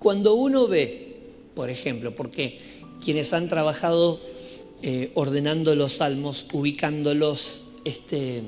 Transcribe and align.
Cuando 0.00 0.34
uno 0.34 0.66
ve, 0.66 1.18
por 1.54 1.68
ejemplo, 1.68 2.14
porque 2.14 2.58
quienes 3.04 3.32
han 3.34 3.50
trabajado 3.50 4.18
eh, 4.82 5.10
ordenando 5.12 5.74
los 5.74 5.92
salmos, 5.92 6.46
ubicándolos, 6.54 7.64
este, 7.84 8.42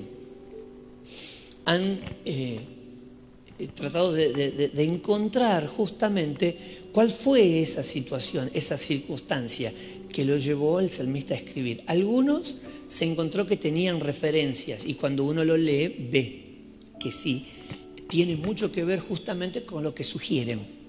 han 1.66 2.00
eh, 2.24 2.60
tratado 3.74 4.12
de, 4.12 4.70
encontrar 4.76 5.66
justamente 5.66 6.56
cuál 6.90 7.10
fue 7.10 7.60
esa 7.60 7.82
situación, 7.82 8.50
esa 8.54 8.78
circunstancia 8.78 9.74
que 10.10 10.24
lo 10.24 10.38
llevó 10.38 10.78
al 10.78 10.90
salmista 10.90 11.34
a 11.34 11.36
escribir. 11.36 11.84
Algunos 11.86 12.56
se 12.88 13.04
encontró 13.04 13.46
que 13.46 13.58
tenían 13.58 14.00
referencias 14.00 14.86
y 14.86 14.94
cuando 14.94 15.24
uno 15.24 15.44
lo 15.44 15.58
lee 15.58 16.08
ve 16.10 16.44
que 16.98 17.12
sí, 17.12 17.46
tiene 18.08 18.36
mucho 18.36 18.72
que 18.72 18.84
ver 18.84 19.00
justamente 19.00 19.64
con 19.64 19.82
lo 19.82 19.94
que 19.94 20.04
sugieren. 20.04 20.81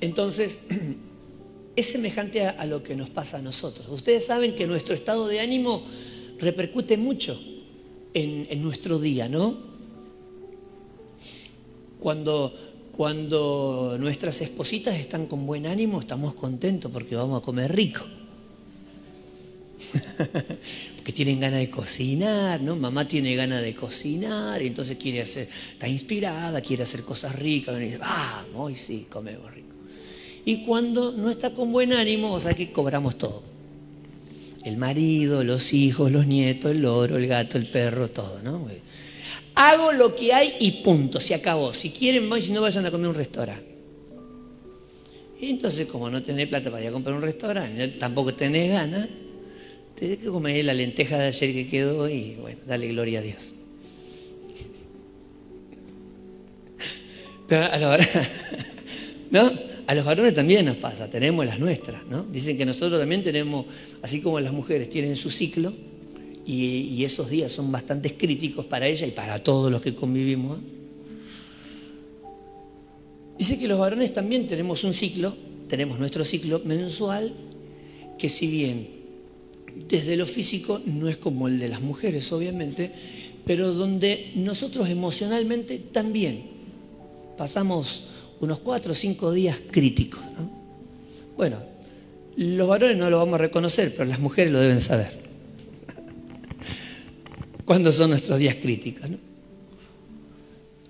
Entonces, 0.00 0.58
es 1.76 1.86
semejante 1.86 2.46
a, 2.46 2.64
lo 2.66 2.82
que 2.82 2.96
nos 2.96 3.10
pasa 3.10 3.38
a 3.38 3.42
nosotros. 3.42 3.86
Ustedes 3.90 4.26
saben 4.26 4.54
que 4.54 4.66
nuestro 4.66 4.94
estado 4.94 5.28
de 5.28 5.40
ánimo 5.40 5.84
repercute 6.38 6.96
mucho 6.96 7.38
en, 8.14 8.62
nuestro 8.62 8.98
día, 8.98 9.28
¿no? 9.28 9.58
Cuando, 12.00 12.54
cuando 12.96 13.96
nuestras 14.00 14.40
espositas 14.40 14.98
están 14.98 15.26
con 15.26 15.44
buen 15.44 15.66
ánimo, 15.66 16.00
estamos 16.00 16.34
contentos 16.34 16.90
porque 16.90 17.14
vamos 17.14 17.42
a 17.42 17.44
comer 17.44 17.74
rico. 17.74 18.04
porque 20.96 21.12
tienen 21.12 21.40
ganas 21.40 21.60
de 21.60 21.68
cocinar, 21.68 22.62
¿no? 22.62 22.74
Mamá 22.74 23.06
tiene 23.06 23.36
ganas 23.36 23.60
de 23.62 23.74
cocinar 23.74 24.62
y 24.62 24.68
entonces 24.68 24.96
quiere 24.96 25.20
hacer, 25.20 25.48
está 25.72 25.86
inspirada, 25.86 26.62
quiere 26.62 26.84
hacer 26.84 27.02
cosas 27.02 27.36
ricas 27.36 27.76
y 27.76 27.84
dice, 27.84 27.98
vamos, 27.98 28.54
hoy 28.54 28.76
sí, 28.76 29.06
comemos 29.10 29.52
rico. 29.52 29.65
Y 30.46 30.58
cuando 30.58 31.10
no 31.10 31.28
está 31.28 31.50
con 31.50 31.72
buen 31.72 31.92
ánimo, 31.92 32.32
o 32.32 32.38
sea 32.38 32.54
que 32.54 32.70
cobramos 32.70 33.18
todo. 33.18 33.42
El 34.64 34.76
marido, 34.76 35.42
los 35.42 35.72
hijos, 35.72 36.12
los 36.12 36.28
nietos, 36.28 36.70
el 36.70 36.82
loro, 36.82 37.16
el 37.16 37.26
gato, 37.26 37.58
el 37.58 37.66
perro, 37.66 38.08
todo, 38.08 38.40
¿no? 38.44 38.68
Hago 39.56 39.92
lo 39.92 40.14
que 40.14 40.32
hay 40.32 40.54
y 40.60 40.82
punto, 40.82 41.18
se 41.18 41.34
acabó. 41.34 41.74
Si 41.74 41.90
quieren, 41.90 42.28
no 42.28 42.62
vayan 42.62 42.86
a 42.86 42.92
comer 42.92 43.08
un 43.08 43.16
restaurante. 43.16 43.66
Entonces, 45.40 45.86
como 45.86 46.08
no 46.10 46.22
tenés 46.22 46.46
plata 46.46 46.70
para 46.70 46.80
ir 46.80 46.90
a 46.90 46.92
comprar 46.92 47.16
un 47.16 47.22
restaurante, 47.22 47.88
tampoco 47.88 48.32
tenés 48.32 48.70
ganas, 48.70 49.08
tenés 49.98 50.18
que 50.18 50.26
comer 50.26 50.64
la 50.64 50.74
lenteja 50.74 51.18
de 51.18 51.26
ayer 51.26 51.52
que 51.52 51.66
quedó 51.66 52.08
y 52.08 52.36
bueno, 52.40 52.60
dale 52.68 52.86
gloria 52.86 53.18
a 53.18 53.22
Dios. 53.22 53.52
Pero 57.48 57.64
a 57.64 57.76
la 57.78 57.90
hora, 57.90 58.08
¿no? 59.32 59.75
A 59.86 59.94
los 59.94 60.04
varones 60.04 60.34
también 60.34 60.66
nos 60.66 60.76
pasa, 60.76 61.08
tenemos 61.08 61.46
las 61.46 61.58
nuestras, 61.60 62.04
¿no? 62.06 62.24
Dicen 62.24 62.56
que 62.58 62.66
nosotros 62.66 62.98
también 62.98 63.22
tenemos, 63.22 63.66
así 64.02 64.20
como 64.20 64.40
las 64.40 64.52
mujeres 64.52 64.90
tienen 64.90 65.16
su 65.16 65.30
ciclo, 65.30 65.72
y, 66.46 67.04
esos 67.04 67.28
días 67.28 67.50
son 67.50 67.72
bastante 67.72 68.16
críticos 68.16 68.64
para 68.66 68.86
ella 68.86 69.06
y 69.06 69.10
para 69.10 69.42
todos 69.42 69.70
los 69.70 69.82
que 69.82 69.94
convivimos. 69.94 70.58
Dice 73.36 73.58
que 73.58 73.66
los 73.66 73.78
varones 73.78 74.12
también 74.12 74.46
tenemos 74.46 74.84
un 74.84 74.94
ciclo, 74.94 75.36
tenemos 75.68 75.98
nuestro 75.98 76.24
ciclo 76.24 76.62
mensual, 76.64 77.32
que 78.16 78.28
si 78.28 78.46
bien 78.46 78.88
desde 79.88 80.16
lo 80.16 80.26
físico 80.26 80.80
no 80.86 81.08
es 81.08 81.16
como 81.16 81.48
el 81.48 81.58
de 81.58 81.68
las 81.68 81.80
mujeres, 81.80 82.32
obviamente, 82.32 82.92
pero 83.44 83.72
donde 83.72 84.30
nosotros 84.36 84.88
emocionalmente 84.88 85.78
también 85.78 86.44
pasamos 87.36 88.08
unos 88.40 88.60
cuatro 88.60 88.92
o 88.92 88.94
cinco 88.94 89.32
días 89.32 89.56
críticos. 89.70 90.20
Bueno, 91.36 91.58
los 92.36 92.68
varones 92.68 92.96
no 92.96 93.10
lo 93.10 93.18
vamos 93.18 93.34
a 93.34 93.38
reconocer, 93.38 93.92
pero 93.92 94.04
las 94.04 94.18
mujeres 94.18 94.52
lo 94.52 94.60
deben 94.60 94.80
saber. 94.80 95.10
¿Cuándo 97.64 97.92
son 97.92 98.10
nuestros 98.10 98.38
días 98.38 98.56
críticos? 98.56 99.08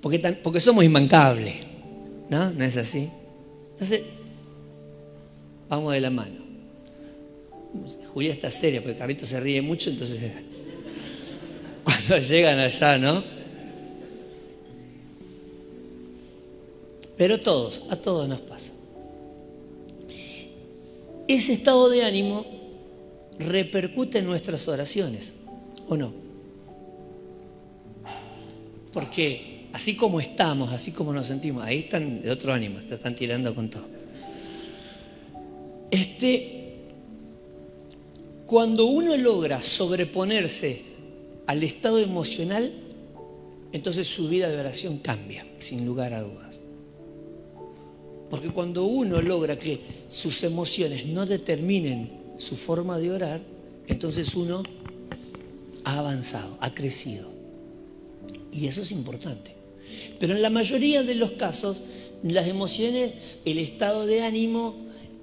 Porque, 0.01 0.19
porque 0.19 0.61
somos 0.61 0.85
inmancables, 0.85 1.57
¿no? 2.31 2.51
¿No 2.51 2.65
es 2.65 2.77
así? 2.77 3.09
Entonces, 3.73 4.03
vamos 5.69 5.93
de 5.93 6.01
la 6.01 6.11
mano. 6.11 6.47
Julia 8.13 8.33
está 8.33 8.51
seria, 8.51 8.83
porque 8.83 8.97
Carrito 8.97 9.27
se 9.27 9.39
ríe 9.41 9.61
mucho, 9.61 9.91
entonces 9.91 10.21
cuando 11.85 12.19
llegan 12.19 12.59
allá, 12.59 12.99
¿no? 12.99 13.36
Pero 17.17 17.41
todos, 17.41 17.83
a 17.91 17.97
todos 17.97 18.29
nos 18.29 18.41
pasa. 18.41 18.73
Ese 21.29 21.55
estado 21.55 21.89
de 21.89 22.05
ánimo 22.05 22.45
repercute 23.39 24.19
en 24.19 24.27
nuestras 24.27 24.69
oraciones, 24.69 25.35
¿o 25.89 25.97
no? 25.97 26.13
Porque 28.93 29.69
así 29.73 29.97
como 29.97 30.21
estamos, 30.21 30.73
así 30.73 30.93
como 30.93 31.13
nos 31.13 31.27
sentimos, 31.27 31.65
ahí 31.65 31.81
están 31.81 32.23
de 32.23 32.31
otro 32.31 32.53
ánimo, 32.53 32.79
están 32.79 33.17
tirando 33.17 33.55
con 33.55 33.69
todo. 33.69 33.85
Este, 35.91 36.77
cuando 38.47 38.87
uno 38.87 39.17
logra 39.17 39.61
sobreponerse 39.61 40.83
al 41.47 41.63
estado 41.63 41.99
emocional, 41.99 42.73
entonces 43.73 44.09
su 44.09 44.29
vida 44.29 44.49
de 44.49 44.59
oración 44.59 44.99
cambia, 44.99 45.45
sin 45.59 45.85
lugar 45.85 46.15
a 46.15 46.23
dudas. 46.23 46.46
Porque 48.31 48.51
cuando 48.51 48.85
uno 48.85 49.23
logra 49.23 49.59
que 49.59 49.81
sus 50.09 50.43
emociones 50.43 51.07
no 51.07 51.27
determinen 51.27 52.11
su 52.39 52.57
forma 52.57 52.99
de 52.99 53.11
orar, 53.11 53.41
entonces 53.87 54.35
uno 54.35 54.63
ha 55.85 55.99
avanzado, 55.99 56.57
ha 56.61 56.75
crecido. 56.75 57.31
Y 58.53 58.67
eso 58.67 58.83
es 58.83 58.91
importante. 58.91 59.55
Pero 60.19 60.35
en 60.35 60.43
la 60.43 60.51
mayoría 60.51 61.03
de 61.03 61.15
los 61.15 61.33
casos, 61.33 61.83
las 62.23 62.49
emociones, 62.49 63.13
el 63.45 63.59
estado 63.59 64.07
de 64.07 64.23
ánimo, 64.23 64.75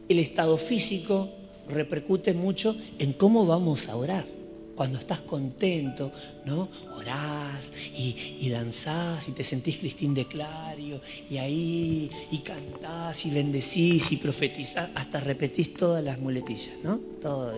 el 0.07 0.19
estado 0.19 0.57
físico, 0.57 1.29
repercute 1.67 2.33
mucho 2.33 2.75
en 2.99 3.13
cómo 3.13 3.45
vamos 3.45 3.89
a 3.89 3.95
orar 3.95 4.42
cuando 4.75 5.00
estás 5.00 5.19
contento, 5.19 6.11
¿no? 6.45 6.69
Orás 6.95 7.72
y, 7.95 8.38
y, 8.41 8.50
danzás 8.50 9.28
y 9.28 9.31
te 9.31 9.44
sentís 9.44 9.78
Cristín 9.78 10.13
de 10.13 10.25
Clario 10.25 11.01
y 11.29 11.38
ahí 11.38 12.09
y 12.31 12.39
cantás 12.39 13.25
y 13.25 13.29
bendecís 13.29 14.12
y 14.12 14.17
profetizás, 14.17 14.89
hasta 14.95 15.19
repetís 15.19 15.73
todas 15.73 16.03
las 16.03 16.19
muletillas, 16.19 16.75
¿no? 16.83 16.97
Todo, 17.22 17.53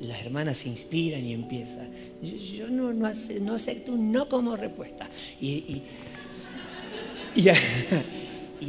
las 0.00 0.20
hermanas 0.20 0.58
se 0.58 0.68
inspiran 0.68 1.24
y 1.24 1.32
empiezan. 1.32 1.90
Yo, 2.22 2.68
no, 2.68 2.92
no, 2.92 3.06
acepto 3.54 3.92
un 3.92 4.10
no 4.10 4.28
como 4.28 4.56
respuesta. 4.56 5.08
Y, 5.40 5.82
y, 7.36 7.48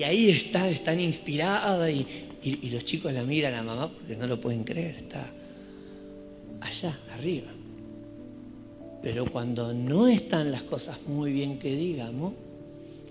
ahí 0.04 0.30
están, 0.30 0.68
están 0.68 1.00
inspiradas 1.00 1.90
y, 1.90 2.06
y 2.44 2.70
los 2.70 2.84
chicos 2.84 3.14
la 3.14 3.24
miran 3.24 3.56
a 3.56 3.64
mamá 3.64 3.92
porque 3.92 4.16
no 4.16 4.28
lo 4.28 4.40
pueden 4.40 4.64
creer, 4.64 4.98
está 4.98 5.32
allá, 6.64 6.98
arriba. 7.14 7.52
Pero 9.02 9.26
cuando 9.26 9.74
no 9.74 10.08
están 10.08 10.52
las 10.52 10.64
cosas 10.64 10.98
muy 11.08 11.32
bien 11.32 11.60
que 11.60 11.76
digamos, 11.76 12.34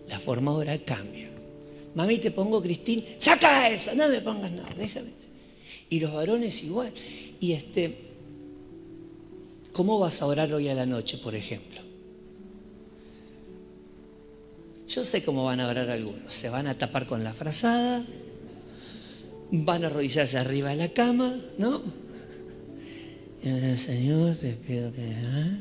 la 0.09 0.19
forma 0.19 0.53
oral 0.53 0.85
cambia. 0.85 1.29
Mami, 1.95 2.19
te 2.19 2.31
pongo 2.31 2.63
Cristín, 2.63 3.05
saca 3.19 3.69
eso, 3.69 3.95
no 3.95 4.09
me 4.09 4.21
pongas 4.21 4.51
nada, 4.53 4.75
déjame. 4.77 5.11
Y 5.91 6.01
los 6.01 6.13
varones 6.13 6.63
igual. 6.65 6.91
Y 7.39 7.53
este, 7.53 7.99
¿cómo 9.73 9.99
vas 9.99 10.23
a 10.23 10.27
orar 10.27 10.53
hoy 10.55 10.69
a 10.69 10.75
la 10.75 10.87
noche, 10.87 11.19
por 11.19 11.35
ejemplo? 11.35 11.83
Yo 14.89 15.05
sé 15.05 15.23
cómo 15.23 15.45
van 15.45 15.61
a 15.61 15.69
orar 15.69 15.91
algunos. 15.91 16.33
Se 16.33 16.49
van 16.49 16.67
a 16.67 16.77
tapar 16.77 17.07
con 17.07 17.23
la 17.25 17.35
frazada, 17.35 18.05
van 19.51 19.85
a 19.85 19.89
arrodillarse 19.89 20.39
arriba 20.39 20.71
de 20.71 20.77
la 20.77 20.89
cama, 20.89 21.37
¿no? 21.59 21.83
Y 23.43 23.77
Señor, 23.77 24.37
te 24.37 24.53
pido 24.53 24.93
que, 24.93 25.11
¿eh? 25.11 25.61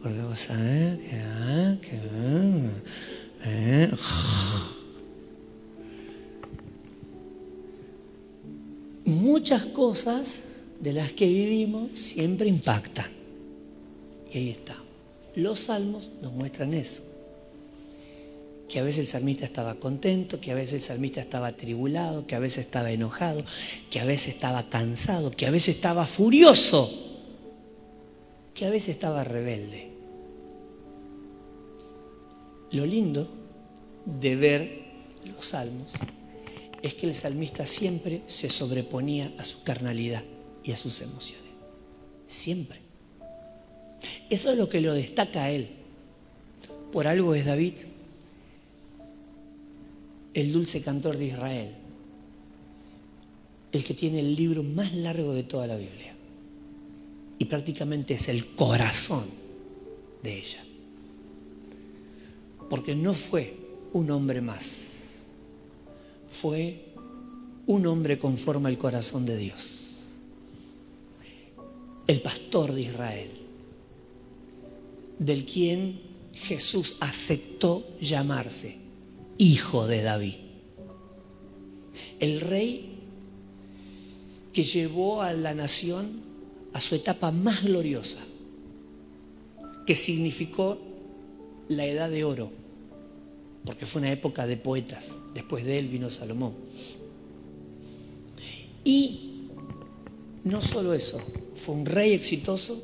porque 0.00 0.20
vos 0.20 0.38
sabés 0.38 0.98
que, 0.98 1.10
¿eh? 1.12 1.78
que, 1.82 1.98
¿eh? 3.44 3.90
muchas 9.04 9.66
cosas 9.66 10.40
de 10.78 10.92
las 10.92 11.12
que 11.12 11.26
vivimos 11.26 11.98
siempre 11.98 12.48
impactan. 12.48 13.10
Y 14.32 14.38
ahí 14.38 14.50
está. 14.50 14.76
Los 15.34 15.60
salmos 15.60 16.12
nos 16.22 16.32
muestran 16.32 16.74
eso 16.74 17.13
que 18.68 18.78
a 18.78 18.82
veces 18.82 19.00
el 19.00 19.06
salmista 19.06 19.44
estaba 19.44 19.74
contento, 19.74 20.40
que 20.40 20.52
a 20.52 20.54
veces 20.54 20.74
el 20.74 20.80
salmista 20.80 21.20
estaba 21.20 21.52
tribulado, 21.52 22.26
que 22.26 22.34
a 22.34 22.38
veces 22.38 22.64
estaba 22.64 22.90
enojado, 22.90 23.44
que 23.90 24.00
a 24.00 24.04
veces 24.04 24.34
estaba 24.34 24.68
cansado, 24.70 25.30
que 25.30 25.46
a 25.46 25.50
veces 25.50 25.76
estaba 25.76 26.06
furioso, 26.06 26.90
que 28.54 28.66
a 28.66 28.70
veces 28.70 28.90
estaba 28.90 29.22
rebelde. 29.24 29.90
Lo 32.70 32.86
lindo 32.86 33.28
de 34.06 34.36
ver 34.36 34.84
los 35.24 35.46
salmos 35.46 35.88
es 36.82 36.94
que 36.94 37.06
el 37.06 37.14
salmista 37.14 37.66
siempre 37.66 38.22
se 38.26 38.50
sobreponía 38.50 39.32
a 39.38 39.44
su 39.44 39.62
carnalidad 39.62 40.22
y 40.62 40.72
a 40.72 40.76
sus 40.76 41.00
emociones. 41.00 41.44
Siempre. 42.26 42.80
Eso 44.28 44.50
es 44.50 44.58
lo 44.58 44.68
que 44.68 44.80
lo 44.80 44.92
destaca 44.92 45.44
a 45.44 45.50
él. 45.50 45.70
Por 46.92 47.06
algo 47.06 47.34
es 47.34 47.44
David 47.44 47.74
el 50.34 50.52
dulce 50.52 50.82
cantor 50.82 51.16
de 51.16 51.26
Israel, 51.26 51.70
el 53.70 53.84
que 53.84 53.94
tiene 53.94 54.20
el 54.20 54.34
libro 54.34 54.62
más 54.62 54.92
largo 54.92 55.32
de 55.32 55.44
toda 55.44 55.66
la 55.68 55.76
Biblia. 55.76 56.14
Y 57.38 57.44
prácticamente 57.46 58.14
es 58.14 58.28
el 58.28 58.54
corazón 58.54 59.28
de 60.22 60.38
ella. 60.38 60.64
Porque 62.68 62.96
no 62.96 63.14
fue 63.14 63.56
un 63.92 64.10
hombre 64.10 64.40
más, 64.40 64.94
fue 66.28 66.84
un 67.66 67.86
hombre 67.86 68.18
conforme 68.18 68.68
al 68.68 68.78
corazón 68.78 69.26
de 69.26 69.36
Dios. 69.36 70.10
El 72.06 72.20
pastor 72.20 72.72
de 72.72 72.82
Israel, 72.82 73.30
del 75.18 75.44
quien 75.44 76.00
Jesús 76.34 76.96
aceptó 77.00 77.86
llamarse 78.00 78.83
hijo 79.38 79.86
de 79.86 80.02
David. 80.02 80.34
El 82.20 82.40
rey 82.40 82.94
que 84.52 84.62
llevó 84.62 85.22
a 85.22 85.32
la 85.32 85.54
nación 85.54 86.22
a 86.72 86.80
su 86.80 86.94
etapa 86.94 87.30
más 87.30 87.64
gloriosa, 87.64 88.24
que 89.86 89.96
significó 89.96 90.78
la 91.68 91.86
edad 91.86 92.10
de 92.10 92.24
oro, 92.24 92.50
porque 93.64 93.86
fue 93.86 94.00
una 94.00 94.12
época 94.12 94.46
de 94.46 94.56
poetas. 94.56 95.16
Después 95.34 95.64
de 95.64 95.78
él 95.78 95.88
vino 95.88 96.10
Salomón. 96.10 96.54
Y 98.84 99.48
no 100.44 100.60
solo 100.60 100.94
eso, 100.94 101.18
fue 101.56 101.74
un 101.74 101.86
rey 101.86 102.12
exitoso 102.12 102.82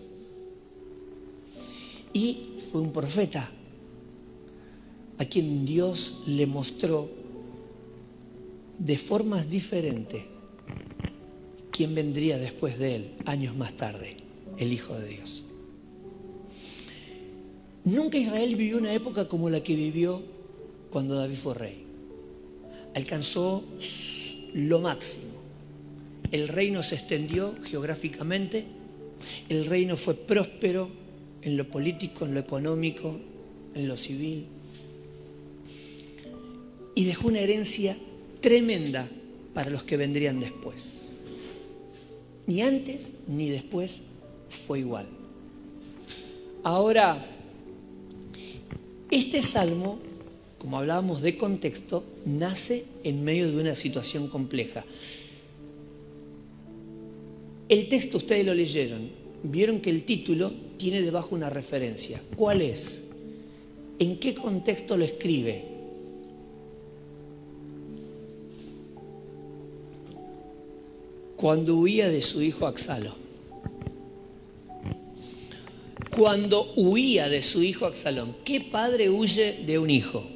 y 2.13 2.55
fue 2.71 2.81
un 2.81 2.93
profeta 2.93 3.51
a 5.21 5.27
quien 5.27 5.67
Dios 5.67 6.23
le 6.27 6.47
mostró 6.47 7.11
de 8.79 8.97
formas 8.97 9.51
diferentes 9.51 10.23
quién 11.71 11.95
vendría 11.95 12.39
después 12.39 12.79
de 12.79 12.97
él, 12.97 13.11
años 13.27 13.55
más 13.55 13.77
tarde, 13.77 14.17
el 14.57 14.73
Hijo 14.73 14.95
de 14.95 15.09
Dios. 15.09 15.45
Nunca 17.85 18.17
Israel 18.17 18.57
vivió 18.57 18.79
una 18.79 18.95
época 18.95 19.29
como 19.29 19.51
la 19.51 19.63
que 19.63 19.75
vivió 19.75 20.23
cuando 20.89 21.17
David 21.17 21.37
fue 21.37 21.53
rey. 21.53 21.85
Alcanzó 22.95 23.63
lo 24.55 24.81
máximo. 24.81 25.35
El 26.33 26.49
reino 26.49 26.83
se 26.83 26.95
extendió 26.95 27.57
geográficamente, 27.63 28.65
el 29.51 29.67
reino 29.67 29.99
fue 29.99 30.15
próspero 30.15 30.89
en 31.43 31.59
lo 31.59 31.69
político, 31.69 32.25
en 32.25 32.33
lo 32.33 32.41
económico, 32.41 33.21
en 33.75 33.87
lo 33.87 33.99
civil 33.99 34.47
y 36.95 37.05
dejó 37.05 37.29
una 37.29 37.41
herencia 37.41 37.97
tremenda 38.41 39.09
para 39.55 39.71
los 39.71 39.83
que 39.83 39.97
vendrían 39.97 40.41
después. 40.41 41.09
Ni 42.47 42.63
antes 42.63 43.13
ni 43.29 43.49
después 43.49 44.11
fue 44.49 44.81
igual. 44.81 45.07
Ahora, 46.63 47.27
este 49.11 49.43
salmo, 49.43 49.99
como 50.59 50.79
hablábamos 50.79 51.23
de 51.23 51.37
contexto, 51.37 52.05
nace 52.27 52.85
en 53.03 53.25
medio 53.25 53.51
de 53.51 53.61
una 53.61 53.75
situación 53.75 54.29
compleja. 54.29 54.85
El 57.69 57.89
texto 57.89 58.19
ustedes 58.19 58.45
lo 58.45 58.53
leyeron, 58.53 59.11
vieron 59.43 59.81
que 59.81 59.91
el 59.91 60.05
título 60.05 60.53
tiene 60.77 61.03
debajo 61.03 61.35
una 61.35 61.51
referencia. 61.51 62.21
¿Cuál 62.37 62.63
es? 62.63 63.05
¿En 63.99 64.19
qué 64.19 64.35
contexto 64.35 64.97
lo 64.97 65.05
escribe? 65.05 65.70
Cuando 71.41 71.77
huía 71.77 72.11
de 72.11 72.21
su 72.21 72.43
hijo 72.43 72.67
Axalo. 72.67 73.15
Cuando 76.15 76.75
huía 76.77 77.31
de 77.31 77.43
su 77.43 77.63
hijo 77.63 77.87
Axalón. 77.87 78.37
¿Qué 78.45 78.61
padre 78.61 79.09
huye 79.09 79.65
de 79.65 79.79
un 79.79 79.89
hijo? 79.89 80.29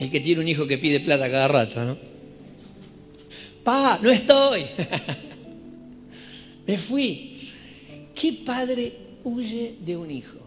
El 0.00 0.10
que 0.10 0.18
tiene 0.18 0.40
un 0.40 0.48
hijo 0.48 0.66
que 0.66 0.76
pide 0.76 0.98
plata 0.98 1.30
cada 1.30 1.46
rato, 1.46 1.84
¿no? 1.84 1.96
Pa, 3.62 4.00
no 4.02 4.10
estoy. 4.10 4.64
Me 6.66 6.76
fui. 6.76 7.52
¿Qué 8.12 8.32
padre 8.44 8.92
huye 9.22 9.76
de 9.84 9.96
un 9.96 10.10
hijo? 10.10 10.40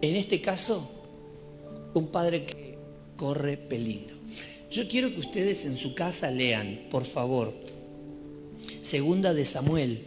En 0.00 0.16
este 0.16 0.40
caso, 0.40 0.90
un 1.92 2.06
padre 2.06 2.46
que 2.46 2.78
corre 3.14 3.58
peligro. 3.58 4.17
Yo 4.70 4.86
quiero 4.86 5.12
que 5.12 5.20
ustedes 5.20 5.64
en 5.64 5.76
su 5.76 5.94
casa 5.94 6.30
lean, 6.30 6.80
por 6.90 7.06
favor, 7.06 7.54
Segunda 8.82 9.34
de 9.34 9.44
Samuel. 9.44 10.00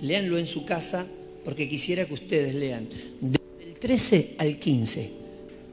Leanlo 0.00 0.38
en 0.38 0.46
su 0.46 0.64
casa 0.64 1.06
porque 1.44 1.68
quisiera 1.68 2.04
que 2.04 2.14
ustedes 2.14 2.54
lean 2.54 2.88
del 3.20 3.74
13 3.78 4.36
al 4.38 4.58
15. 4.58 5.10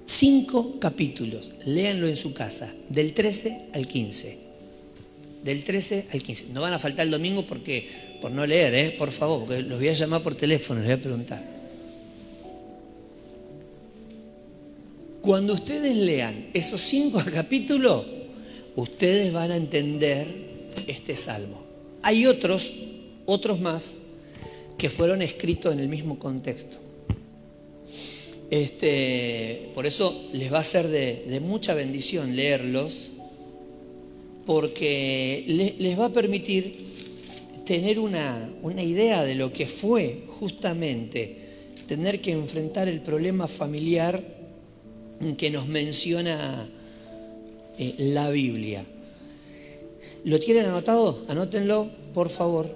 Cinco 0.05 0.79
capítulos. 0.79 1.53
Léanlo 1.65 2.07
en 2.07 2.17
su 2.17 2.33
casa. 2.33 2.73
Del 2.89 3.13
13 3.13 3.69
al 3.73 3.87
15. 3.87 4.37
Del 5.43 5.63
13 5.63 6.07
al 6.11 6.21
15. 6.21 6.47
No 6.53 6.61
van 6.61 6.73
a 6.73 6.79
faltar 6.79 7.05
el 7.05 7.11
domingo 7.11 7.43
porque, 7.43 7.89
por 8.21 8.31
no 8.31 8.45
leer, 8.45 8.73
¿eh? 8.75 8.95
por 8.97 9.11
favor, 9.11 9.45
porque 9.45 9.61
los 9.61 9.79
voy 9.79 9.89
a 9.89 9.93
llamar 9.93 10.21
por 10.21 10.35
teléfono, 10.35 10.79
les 10.79 10.89
voy 10.89 10.99
a 10.99 11.01
preguntar. 11.01 11.53
Cuando 15.21 15.53
ustedes 15.53 15.95
lean 15.95 16.49
esos 16.53 16.81
cinco 16.81 17.23
capítulos, 17.33 18.05
ustedes 18.75 19.31
van 19.31 19.51
a 19.51 19.55
entender 19.55 20.27
este 20.87 21.15
salmo. 21.15 21.63
Hay 22.01 22.25
otros, 22.25 22.73
otros 23.25 23.59
más, 23.59 23.95
que 24.77 24.89
fueron 24.89 25.21
escritos 25.21 25.73
en 25.73 25.79
el 25.79 25.87
mismo 25.87 26.19
contexto. 26.19 26.77
Este, 28.49 29.71
por 29.73 29.85
eso 29.85 30.27
les 30.33 30.51
va 30.51 30.59
a 30.59 30.63
ser 30.63 30.87
de, 30.87 31.39
mucha 31.41 31.73
bendición 31.73 32.35
leerlos, 32.35 33.11
porque 34.45 35.73
les 35.79 35.97
va 35.97 36.05
a 36.05 36.09
permitir 36.09 36.93
tener 37.65 37.97
una, 37.97 38.49
una 38.61 38.83
idea 38.83 39.23
de 39.23 39.35
lo 39.35 39.53
que 39.53 39.67
fue 39.67 40.23
justamente 40.39 41.43
tener 41.87 42.21
que 42.21 42.31
enfrentar 42.31 42.87
el 42.87 43.01
problema 43.01 43.47
familiar 43.47 44.23
que 45.37 45.49
nos 45.49 45.67
menciona 45.67 46.67
eh, 47.77 47.95
la 47.97 48.29
Biblia. 48.29 48.85
¿Lo 50.23 50.39
tienen 50.39 50.65
anotado? 50.65 51.23
Anótenlo, 51.27 51.89
por 52.13 52.29
favor. 52.29 52.69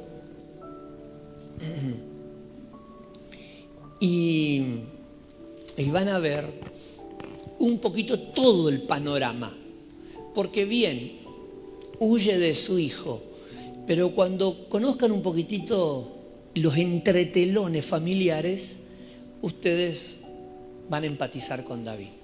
Y, 4.00 4.62
y 5.76 5.90
van 5.90 6.08
a 6.08 6.20
ver 6.20 6.46
un 7.58 7.80
poquito 7.80 8.20
todo 8.20 8.70
el 8.70 8.84
panorama. 8.84 9.58
Porque 10.36 10.66
bien, 10.66 11.14
huye 12.00 12.38
de 12.38 12.54
su 12.54 12.78
hijo, 12.78 13.24
pero 13.88 14.12
cuando 14.12 14.70
conozcan 14.70 15.12
un 15.12 15.24
poquitito 15.24 16.12
los 16.54 16.78
entretelones 16.78 17.86
familiares, 17.86 18.78
ustedes 19.42 20.22
van 20.90 21.04
a 21.04 21.08
empatizar 21.08 21.64
con 21.64 21.84
David. 21.84 22.17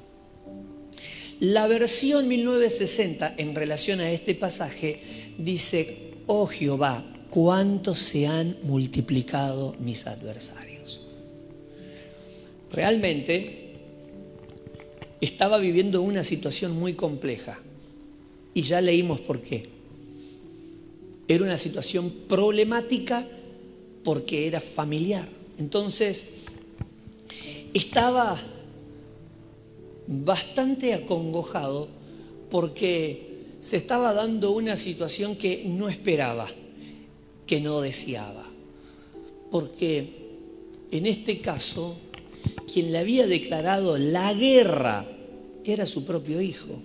La 1.44 1.68
versión 1.68 2.30
1960 2.30 3.34
en 3.36 3.54
relación 3.54 4.00
a 4.00 4.10
este 4.10 4.34
pasaje 4.34 5.02
dice, 5.38 6.14
oh 6.26 6.48
Jehová, 6.48 7.04
cuánto 7.30 7.96
se 7.96 8.28
han 8.28 8.56
multiplicado 8.64 9.76
mis 9.82 10.08
adversarios. 10.08 11.02
Realmente 12.72 13.74
estaba 15.20 15.58
viviendo 15.58 16.02
una 16.02 16.24
situación 16.24 16.80
muy 16.80 16.94
compleja 16.94 17.60
y 18.54 18.62
ya 18.62 18.80
leímos 18.80 19.20
por 19.20 19.42
qué. 19.42 19.68
Era 21.28 21.44
una 21.44 21.58
situación 21.58 22.10
problemática 22.30 23.28
porque 24.06 24.48
era 24.48 24.62
familiar. 24.62 25.28
Entonces, 25.60 26.36
estaba 27.74 28.42
bastante 30.08 30.94
acongojado 30.94 31.88
porque 32.50 33.34
se 33.60 33.78
estaba 33.78 34.14
dando 34.14 34.52
una 34.52 34.78
situación 34.78 35.36
que 35.36 35.64
no 35.66 35.90
esperaba, 35.90 36.48
que 37.48 37.62
no 37.62 37.82
deseaba. 37.82 38.46
Porque 39.50 40.24
en 40.92 41.06
este 41.06 41.42
caso, 41.42 41.98
quien 42.72 42.92
le 42.92 43.00
había 43.00 43.26
declarado 43.26 43.98
la 43.98 44.34
guerra 44.34 45.06
era 45.64 45.86
su 45.86 46.06
propio 46.06 46.42
hijo. 46.42 46.82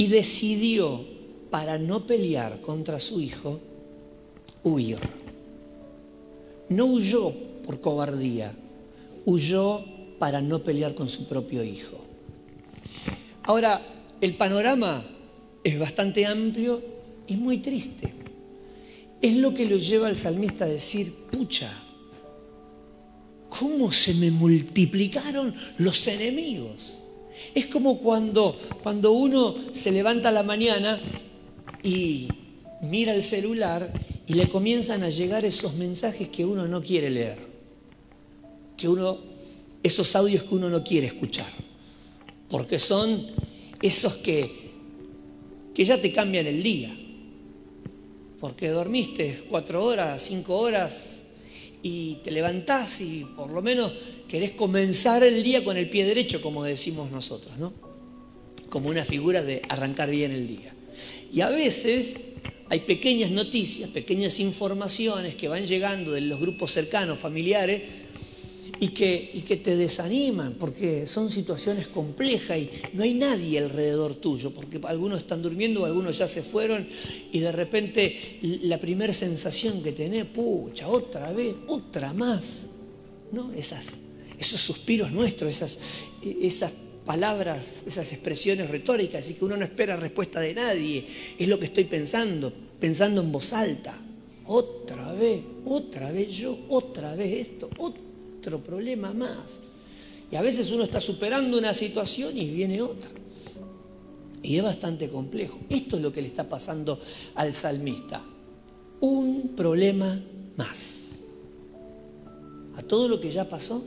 y 0.00 0.06
decidió, 0.06 1.04
para 1.50 1.76
no 1.76 2.06
pelear 2.06 2.60
contra 2.60 3.00
su 3.00 3.20
hijo, 3.20 3.58
huir. 4.62 4.98
No 6.68 6.86
huyó 6.86 7.32
por 7.66 7.80
cobardía, 7.80 8.54
huyó 9.26 9.84
para 10.18 10.40
no 10.40 10.62
pelear 10.62 10.94
con 10.94 11.08
su 11.08 11.28
propio 11.28 11.62
hijo. 11.62 12.04
Ahora, 13.44 13.80
el 14.20 14.36
panorama 14.36 15.04
es 15.64 15.78
bastante 15.78 16.26
amplio 16.26 16.82
y 17.26 17.36
muy 17.36 17.58
triste. 17.58 18.14
Es 19.20 19.36
lo 19.36 19.54
que 19.54 19.66
lo 19.66 19.76
lleva 19.76 20.08
al 20.08 20.16
salmista 20.16 20.64
a 20.64 20.68
decir, 20.68 21.14
pucha, 21.30 21.72
¿cómo 23.48 23.92
se 23.92 24.14
me 24.14 24.30
multiplicaron 24.30 25.54
los 25.78 26.06
enemigos? 26.06 27.00
Es 27.54 27.66
como 27.66 27.98
cuando, 27.98 28.58
cuando 28.82 29.12
uno 29.12 29.56
se 29.72 29.92
levanta 29.92 30.30
la 30.30 30.42
mañana 30.42 31.00
y 31.82 32.28
mira 32.82 33.14
el 33.14 33.22
celular 33.22 33.92
y 34.26 34.34
le 34.34 34.48
comienzan 34.48 35.02
a 35.02 35.10
llegar 35.10 35.44
esos 35.44 35.74
mensajes 35.74 36.28
que 36.28 36.44
uno 36.44 36.68
no 36.68 36.82
quiere 36.82 37.10
leer, 37.10 37.38
que 38.76 38.88
uno, 38.88 39.18
esos 39.82 40.14
audios 40.16 40.44
que 40.44 40.54
uno 40.54 40.68
no 40.68 40.82
quiere 40.82 41.06
escuchar, 41.06 41.50
porque 42.50 42.78
son 42.78 43.26
esos 43.80 44.16
que, 44.16 44.70
que 45.74 45.84
ya 45.84 46.00
te 46.00 46.12
cambian 46.12 46.46
el 46.46 46.62
día, 46.62 46.96
porque 48.40 48.68
dormiste 48.68 49.44
cuatro 49.48 49.84
horas, 49.84 50.22
cinco 50.22 50.58
horas 50.58 51.22
y 51.82 52.16
te 52.24 52.30
levantás 52.30 53.00
y 53.00 53.26
por 53.36 53.52
lo 53.52 53.62
menos 53.62 53.92
querés 54.28 54.52
comenzar 54.52 55.22
el 55.22 55.42
día 55.42 55.64
con 55.64 55.76
el 55.76 55.88
pie 55.88 56.04
derecho, 56.04 56.40
como 56.40 56.64
decimos 56.64 57.10
nosotros, 57.10 57.56
¿no? 57.58 57.72
Como 58.68 58.88
una 58.88 59.04
figura 59.04 59.42
de 59.42 59.62
arrancar 59.68 60.10
bien 60.10 60.32
el 60.32 60.46
día. 60.46 60.74
Y 61.32 61.40
a 61.40 61.48
veces 61.48 62.16
hay 62.68 62.80
pequeñas 62.80 63.30
noticias, 63.30 63.88
pequeñas 63.90 64.40
informaciones 64.40 65.36
que 65.36 65.48
van 65.48 65.66
llegando 65.66 66.12
de 66.12 66.20
los 66.20 66.38
grupos 66.38 66.72
cercanos, 66.72 67.18
familiares, 67.18 67.82
y 68.80 68.88
que, 68.88 69.30
y 69.34 69.42
que 69.42 69.56
te 69.56 69.76
desaniman, 69.76 70.54
porque 70.54 71.06
son 71.06 71.30
situaciones 71.30 71.88
complejas 71.88 72.58
y 72.58 72.70
no 72.92 73.02
hay 73.02 73.14
nadie 73.14 73.58
alrededor 73.58 74.14
tuyo, 74.14 74.52
porque 74.52 74.80
algunos 74.84 75.20
están 75.20 75.42
durmiendo, 75.42 75.84
algunos 75.84 76.18
ya 76.18 76.28
se 76.28 76.42
fueron, 76.42 76.86
y 77.32 77.40
de 77.40 77.52
repente 77.52 78.38
la 78.42 78.78
primera 78.78 79.12
sensación 79.12 79.82
que 79.82 79.92
tenés, 79.92 80.26
pucha, 80.26 80.88
otra 80.88 81.32
vez, 81.32 81.54
otra 81.66 82.12
más, 82.12 82.66
¿no? 83.32 83.52
Esas, 83.52 83.94
esos 84.38 84.60
suspiros 84.60 85.10
nuestros, 85.10 85.50
esas, 85.50 85.78
esas 86.22 86.72
palabras, 87.04 87.64
esas 87.86 88.12
expresiones 88.12 88.70
retóricas, 88.70 89.28
y 89.30 89.34
que 89.34 89.44
uno 89.44 89.56
no 89.56 89.64
espera 89.64 89.96
respuesta 89.96 90.40
de 90.40 90.54
nadie, 90.54 91.06
es 91.36 91.48
lo 91.48 91.58
que 91.58 91.66
estoy 91.66 91.84
pensando, 91.84 92.52
pensando 92.78 93.22
en 93.22 93.32
voz 93.32 93.52
alta. 93.52 93.98
Otra 94.46 95.12
vez, 95.12 95.42
otra 95.66 96.12
vez 96.12 96.32
yo, 96.32 96.58
otra 96.68 97.14
vez 97.14 97.48
esto, 97.48 97.68
otro 98.38 98.62
problema 98.62 99.12
más. 99.12 99.60
Y 100.30 100.36
a 100.36 100.42
veces 100.42 100.70
uno 100.70 100.84
está 100.84 101.00
superando 101.00 101.58
una 101.58 101.72
situación 101.74 102.36
y 102.36 102.48
viene 102.50 102.82
otra. 102.82 103.10
Y 104.42 104.56
es 104.56 104.62
bastante 104.62 105.08
complejo. 105.08 105.58
Esto 105.68 105.96
es 105.96 106.02
lo 106.02 106.12
que 106.12 106.22
le 106.22 106.28
está 106.28 106.48
pasando 106.48 107.00
al 107.34 107.54
salmista. 107.54 108.22
Un 109.00 109.52
problema 109.56 110.20
más. 110.56 110.98
A 112.76 112.82
todo 112.82 113.08
lo 113.08 113.20
que 113.20 113.30
ya 113.30 113.48
pasó, 113.48 113.82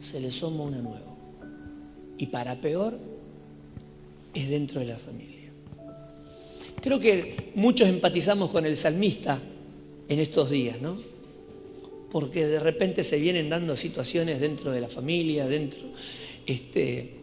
se 0.00 0.20
le 0.20 0.30
suma 0.30 0.62
una 0.62 0.78
nueva 0.78 1.16
y 2.18 2.26
para 2.26 2.60
peor 2.60 2.98
es 4.34 4.48
dentro 4.48 4.80
de 4.80 4.86
la 4.86 4.96
familia. 4.96 5.50
Creo 6.80 7.00
que 7.00 7.52
muchos 7.54 7.88
empatizamos 7.88 8.50
con 8.50 8.64
el 8.64 8.76
salmista 8.76 9.40
en 10.08 10.20
estos 10.20 10.50
días, 10.50 10.80
¿no? 10.80 10.98
Porque 12.10 12.46
de 12.46 12.60
repente 12.60 13.04
se 13.04 13.18
vienen 13.18 13.48
dando 13.48 13.76
situaciones 13.76 14.40
dentro 14.40 14.70
de 14.70 14.80
la 14.80 14.88
familia, 14.88 15.46
dentro 15.46 15.82
este, 16.46 17.14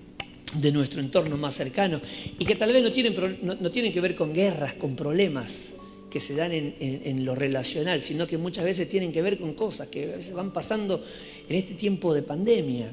de 0.54 0.72
nuestro 0.72 1.00
entorno 1.00 1.36
más 1.36 1.54
cercano, 1.54 2.00
y 2.38 2.44
que 2.44 2.54
tal 2.54 2.72
vez 2.72 2.82
no 2.82 2.92
tienen, 2.92 3.38
no, 3.42 3.70
tienen 3.70 3.92
que 3.92 4.00
ver 4.00 4.14
con 4.14 4.32
guerras, 4.32 4.74
con 4.74 4.96
problemas 4.96 5.74
que 6.10 6.20
se 6.20 6.34
dan 6.34 6.52
en, 6.52 6.74
en, 6.80 7.24
lo 7.26 7.34
relacional, 7.34 8.00
sino 8.00 8.26
que 8.26 8.38
muchas 8.38 8.64
veces 8.64 8.88
tienen 8.88 9.12
que 9.12 9.20
ver 9.20 9.36
con 9.36 9.52
cosas 9.52 9.88
que 9.88 10.04
a 10.04 10.16
veces 10.16 10.34
van 10.34 10.54
pasando 10.54 11.04
en 11.48 11.56
este 11.56 11.74
tiempo 11.74 12.14
de 12.14 12.22
pandemia, 12.22 12.90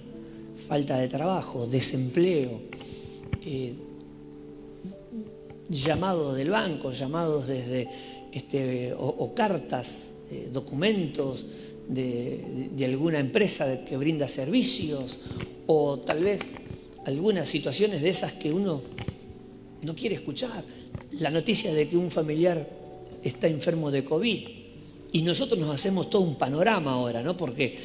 falta 0.67 0.97
de 0.97 1.07
trabajo, 1.07 1.65
desempleo, 1.65 2.61
eh, 3.45 3.73
llamados 5.69 6.35
del 6.35 6.49
banco, 6.49 6.91
llamados 6.91 7.47
desde, 7.47 7.87
este, 8.31 8.93
o, 8.97 9.33
cartas, 9.33 10.11
documentos 10.51 11.45
de, 11.87 12.85
alguna 12.85 13.19
empresa 13.19 13.83
que 13.85 13.97
brinda 13.97 14.27
servicios, 14.27 15.19
o 15.67 15.99
tal 15.99 16.23
vez 16.23 16.41
algunas 17.05 17.47
situaciones 17.49 18.01
de 18.01 18.09
esas 18.09 18.33
que 18.33 18.51
uno 18.51 18.81
no 19.81 19.95
quiere 19.95 20.15
escuchar. 20.15 20.63
La 21.11 21.29
noticia 21.29 21.73
de 21.73 21.87
que 21.87 21.97
un 21.97 22.11
familiar 22.11 22.67
está 23.23 23.47
enfermo 23.47 23.91
de 23.91 24.03
COVID. 24.03 24.47
Y 25.11 25.21
nosotros 25.21 25.59
nos 25.59 25.73
hacemos 25.73 26.09
todo 26.09 26.23
un 26.23 26.35
panorama 26.35 26.93
ahora, 26.93 27.23
¿no? 27.23 27.37
Porque 27.37 27.77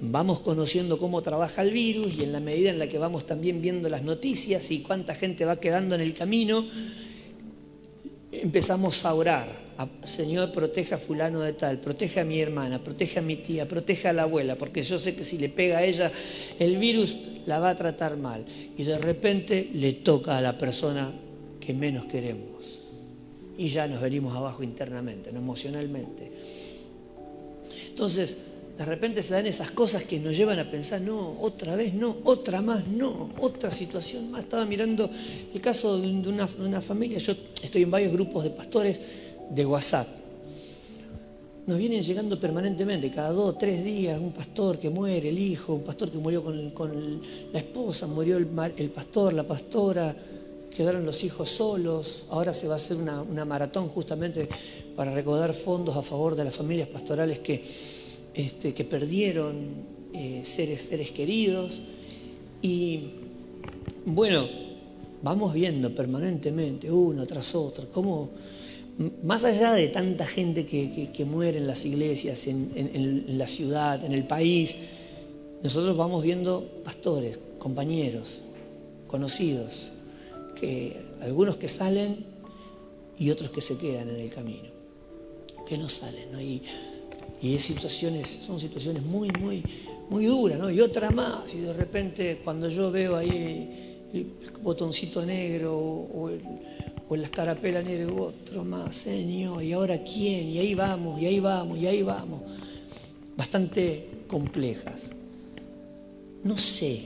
vamos 0.00 0.40
conociendo 0.40 0.98
cómo 0.98 1.22
trabaja 1.22 1.62
el 1.62 1.70
virus 1.70 2.14
y 2.18 2.22
en 2.22 2.32
la 2.32 2.40
medida 2.40 2.70
en 2.70 2.78
la 2.78 2.86
que 2.86 2.98
vamos 2.98 3.26
también 3.26 3.62
viendo 3.62 3.88
las 3.88 4.02
noticias 4.02 4.70
y 4.70 4.80
cuánta 4.80 5.14
gente 5.14 5.44
va 5.44 5.56
quedando 5.58 5.94
en 5.94 6.02
el 6.02 6.14
camino, 6.14 6.66
empezamos 8.42 9.04
a 9.04 9.14
orar. 9.14 9.66
Señor, 10.04 10.52
proteja 10.52 10.96
a 10.96 10.98
fulano 10.98 11.40
de 11.40 11.52
tal, 11.52 11.78
proteja 11.78 12.22
a 12.22 12.24
mi 12.24 12.40
hermana, 12.40 12.82
proteja 12.82 13.20
a 13.20 13.22
mi 13.22 13.36
tía, 13.36 13.68
proteja 13.68 14.10
a 14.10 14.12
la 14.14 14.22
abuela, 14.22 14.56
porque 14.56 14.82
yo 14.82 14.98
sé 14.98 15.14
que 15.14 15.22
si 15.22 15.36
le 15.36 15.50
pega 15.50 15.78
a 15.78 15.84
ella 15.84 16.10
el 16.58 16.78
virus, 16.78 17.16
la 17.44 17.58
va 17.58 17.70
a 17.70 17.76
tratar 17.76 18.16
mal. 18.16 18.44
Y 18.76 18.84
de 18.84 18.98
repente 18.98 19.68
le 19.74 19.92
toca 19.92 20.38
a 20.38 20.40
la 20.40 20.56
persona 20.56 21.12
que 21.60 21.74
menos 21.74 22.06
queremos. 22.06 22.80
Y 23.58 23.68
ya 23.68 23.86
nos 23.86 24.00
venimos 24.00 24.34
abajo 24.34 24.62
internamente, 24.62 25.30
emocionalmente. 25.30 26.32
Entonces, 27.88 28.38
de 28.76 28.84
repente 28.84 29.22
se 29.22 29.32
dan 29.32 29.46
esas 29.46 29.70
cosas 29.70 30.04
que 30.04 30.20
nos 30.20 30.36
llevan 30.36 30.58
a 30.58 30.70
pensar, 30.70 31.00
no, 31.00 31.38
otra 31.40 31.76
vez 31.76 31.94
no, 31.94 32.18
otra 32.24 32.60
más 32.60 32.86
no, 32.86 33.30
otra 33.40 33.70
situación 33.70 34.30
más. 34.30 34.42
Estaba 34.42 34.66
mirando 34.66 35.08
el 35.54 35.60
caso 35.62 35.98
de 35.98 36.08
una, 36.28 36.82
familia, 36.82 37.18
yo 37.18 37.32
estoy 37.62 37.82
en 37.82 37.90
varios 37.90 38.12
grupos 38.12 38.44
de 38.44 38.50
pastores 38.50 39.00
de 39.48 39.64
WhatsApp. 39.64 40.06
Nos 41.66 41.78
vienen 41.78 42.02
llegando 42.02 42.38
permanentemente, 42.38 43.10
cada 43.10 43.30
dos 43.32 43.58
tres 43.58 43.82
días, 43.82 44.20
un 44.20 44.32
pastor 44.32 44.78
que 44.78 44.90
muere, 44.90 45.30
el 45.30 45.38
hijo, 45.38 45.74
un 45.74 45.82
pastor 45.82 46.10
que 46.10 46.18
murió 46.18 46.44
con, 46.44 47.22
la 47.52 47.58
esposa, 47.58 48.06
murió 48.06 48.36
el, 48.36 48.46
pastor, 48.90 49.32
la 49.32 49.42
pastora, 49.44 50.14
quedaron 50.70 51.06
los 51.06 51.24
hijos 51.24 51.48
solos, 51.48 52.26
ahora 52.28 52.52
se 52.52 52.68
va 52.68 52.74
a 52.74 52.76
hacer 52.76 52.98
una, 52.98 53.22
una 53.22 53.46
maratón 53.46 53.88
justamente 53.88 54.48
para 54.94 55.14
recaudar 55.14 55.54
fondos 55.54 55.96
a 55.96 56.02
favor 56.02 56.36
de 56.36 56.44
las 56.44 56.54
familias 56.54 56.88
pastorales 56.88 57.38
que 57.38 57.95
este, 58.36 58.74
que 58.74 58.84
perdieron 58.84 59.96
eh, 60.12 60.42
seres, 60.44 60.82
seres 60.82 61.10
queridos. 61.10 61.80
Y 62.60 63.10
bueno, 64.04 64.46
vamos 65.22 65.54
viendo 65.54 65.94
permanentemente, 65.94 66.92
uno 66.92 67.26
tras 67.26 67.54
otro, 67.54 67.90
cómo 67.90 68.30
más 69.22 69.44
allá 69.44 69.72
de 69.72 69.88
tanta 69.88 70.26
gente 70.26 70.66
que, 70.66 71.24
muere 71.24 71.58
en 71.58 71.66
las 71.66 71.84
iglesias, 71.84 72.46
en, 72.46 73.38
la 73.38 73.46
ciudad, 73.46 74.04
en 74.04 74.12
el 74.12 74.26
país, 74.26 74.76
nosotros 75.62 75.96
vamos 75.96 76.22
viendo 76.22 76.82
pastores, 76.84 77.38
compañeros, 77.58 78.40
conocidos, 79.06 79.92
que 80.58 80.96
algunos 81.20 81.56
que 81.56 81.68
salen 81.68 82.24
y 83.18 83.30
otros 83.30 83.50
que 83.50 83.60
se 83.60 83.76
quedan 83.76 84.08
en 84.10 84.16
el 84.16 84.30
camino, 84.30 84.68
que 85.66 85.76
no 85.76 85.88
salen. 85.88 86.32
¿no? 86.32 86.40
Y 86.40 86.62
situaciones, 87.58 88.28
son 88.46 88.58
situaciones 88.58 89.02
muy, 89.02 89.30
muy, 89.40 89.62
muy 90.08 90.26
duras, 90.26 90.58
¿no? 90.58 90.70
Y 90.70 90.80
otra 90.80 91.10
más, 91.10 91.54
y 91.54 91.58
de 91.58 91.72
repente 91.72 92.40
cuando 92.44 92.68
yo 92.68 92.90
veo 92.90 93.16
ahí 93.16 93.98
el 94.12 94.32
botoncito 94.62 95.24
negro 95.24 95.76
o, 95.76 96.28
el, 96.28 96.40
o 97.08 97.16
la 97.16 97.24
escarapela 97.24 97.82
negra, 97.82 98.12
otro 98.12 98.64
más, 98.64 98.96
Señor, 98.96 99.62
y 99.62 99.72
ahora 99.72 100.02
quién, 100.02 100.48
y 100.48 100.58
ahí 100.58 100.74
vamos, 100.74 101.20
y 101.20 101.26
ahí 101.26 101.40
vamos, 101.40 101.78
y 101.78 101.86
ahí 101.86 102.02
vamos. 102.02 102.42
Bastante 103.36 104.08
complejas. 104.26 105.04
No 106.42 106.56
sé 106.56 107.02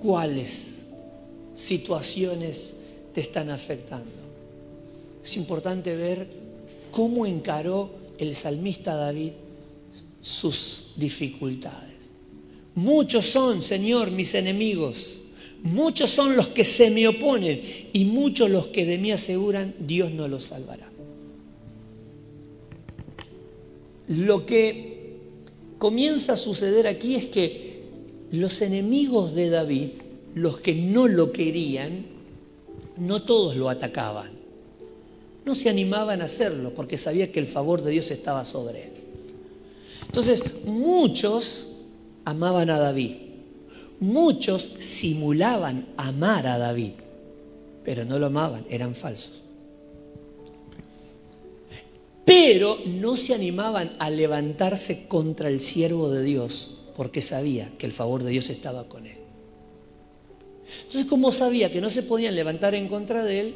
cuáles 0.00 0.78
situaciones 1.56 2.74
te 3.12 3.20
están 3.20 3.50
afectando. 3.50 4.10
Es 5.24 5.36
importante 5.36 5.96
ver 5.96 6.28
cómo 6.90 7.26
encaró 7.26 8.03
el 8.18 8.34
salmista 8.34 8.94
David 8.94 9.32
sus 10.20 10.92
dificultades. 10.96 11.94
Muchos 12.74 13.26
son, 13.26 13.62
Señor, 13.62 14.10
mis 14.10 14.34
enemigos, 14.34 15.20
Muchos 15.64 16.10
son 16.10 16.36
los 16.36 16.48
que 16.48 16.62
se 16.62 16.90
me 16.90 17.08
oponen 17.08 17.62
y 17.94 18.04
muchos 18.04 18.50
los 18.50 18.66
que 18.66 18.84
de 18.84 18.98
mí 18.98 19.12
aseguran, 19.12 19.74
Dios 19.78 20.12
no 20.12 20.28
los 20.28 20.44
salvará. 20.44 20.90
Lo 24.08 24.44
que 24.44 25.14
comienza 25.78 26.34
a 26.34 26.36
suceder 26.36 26.86
aquí 26.86 27.14
es 27.14 27.24
que 27.26 27.80
los 28.30 28.60
enemigos 28.60 29.34
de 29.34 29.48
David, 29.48 29.88
los 30.34 30.60
que 30.60 30.74
no 30.74 31.08
lo 31.08 31.32
querían, 31.32 32.04
no 32.98 33.22
todos 33.22 33.56
lo 33.56 33.70
atacaban. 33.70 34.33
No 35.44 35.54
se 35.54 35.68
animaban 35.68 36.22
a 36.22 36.24
hacerlo 36.24 36.70
porque 36.74 36.96
sabía 36.96 37.30
que 37.30 37.40
el 37.40 37.46
favor 37.46 37.82
de 37.82 37.90
Dios 37.90 38.10
estaba 38.10 38.44
sobre 38.44 38.84
él. 38.84 38.92
Entonces, 40.06 40.42
muchos 40.64 41.72
amaban 42.24 42.70
a 42.70 42.78
David. 42.78 43.16
Muchos 44.00 44.76
simulaban 44.80 45.86
amar 45.96 46.46
a 46.46 46.58
David, 46.58 46.92
pero 47.84 48.04
no 48.04 48.18
lo 48.18 48.26
amaban, 48.26 48.66
eran 48.68 48.94
falsos. 48.94 49.42
Pero 52.24 52.78
no 52.86 53.16
se 53.16 53.34
animaban 53.34 53.96
a 53.98 54.10
levantarse 54.10 55.06
contra 55.08 55.48
el 55.48 55.60
siervo 55.60 56.10
de 56.10 56.22
Dios 56.22 56.84
porque 56.96 57.22
sabía 57.22 57.70
que 57.78 57.86
el 57.86 57.92
favor 57.92 58.22
de 58.22 58.30
Dios 58.30 58.50
estaba 58.50 58.88
con 58.88 59.06
él. 59.06 59.18
Entonces, 60.84 61.06
como 61.06 61.32
sabía 61.32 61.70
que 61.70 61.80
no 61.80 61.90
se 61.90 62.02
podían 62.02 62.34
levantar 62.34 62.74
en 62.74 62.88
contra 62.88 63.24
de 63.24 63.40
él, 63.40 63.54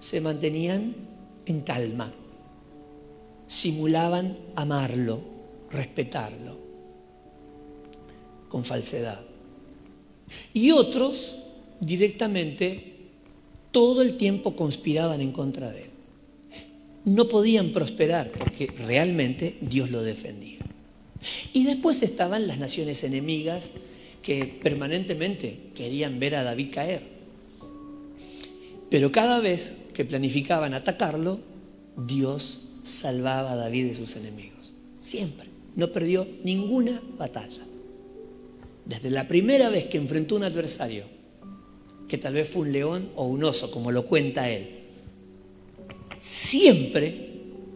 se 0.00 0.20
mantenían 0.20 0.94
en 1.46 1.60
calma. 1.60 2.12
Simulaban 3.46 4.38
amarlo, 4.56 5.20
respetarlo, 5.70 6.58
con 8.48 8.64
falsedad. 8.64 9.20
Y 10.52 10.70
otros 10.70 11.36
directamente 11.80 12.94
todo 13.70 14.02
el 14.02 14.16
tiempo 14.16 14.56
conspiraban 14.56 15.20
en 15.20 15.32
contra 15.32 15.70
de 15.70 15.82
él. 15.82 15.90
No 17.04 17.28
podían 17.28 17.70
prosperar 17.70 18.30
porque 18.30 18.66
realmente 18.66 19.56
Dios 19.60 19.90
lo 19.90 20.02
defendía. 20.02 20.60
Y 21.52 21.64
después 21.64 22.02
estaban 22.02 22.46
las 22.46 22.58
naciones 22.58 23.04
enemigas 23.04 23.72
que 24.22 24.46
permanentemente 24.46 25.58
querían 25.74 26.18
ver 26.18 26.34
a 26.36 26.44
David 26.44 26.68
caer. 26.72 27.02
Pero 28.90 29.12
cada 29.12 29.40
vez 29.40 29.74
que 29.94 30.04
planificaban 30.04 30.74
atacarlo, 30.74 31.40
Dios 31.96 32.72
salvaba 32.82 33.52
a 33.52 33.56
David 33.56 33.86
de 33.86 33.94
sus 33.94 34.16
enemigos. 34.16 34.74
Siempre. 35.00 35.48
No 35.76 35.88
perdió 35.88 36.26
ninguna 36.44 37.02
batalla. 37.18 37.64
Desde 38.84 39.10
la 39.10 39.26
primera 39.26 39.70
vez 39.70 39.86
que 39.86 39.96
enfrentó 39.96 40.34
a 40.34 40.38
un 40.38 40.44
adversario, 40.44 41.04
que 42.06 42.18
tal 42.18 42.34
vez 42.34 42.48
fue 42.48 42.62
un 42.62 42.72
león 42.72 43.10
o 43.16 43.26
un 43.26 43.42
oso, 43.44 43.70
como 43.70 43.90
lo 43.90 44.04
cuenta 44.04 44.50
él, 44.50 44.68
siempre 46.18 47.32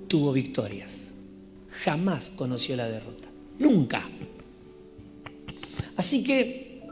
tuvo 0.06 0.32
victorias. 0.32 1.08
Jamás 1.82 2.30
conoció 2.30 2.76
la 2.76 2.88
derrota. 2.88 3.28
Nunca. 3.58 4.08
Así 5.96 6.22
que 6.22 6.82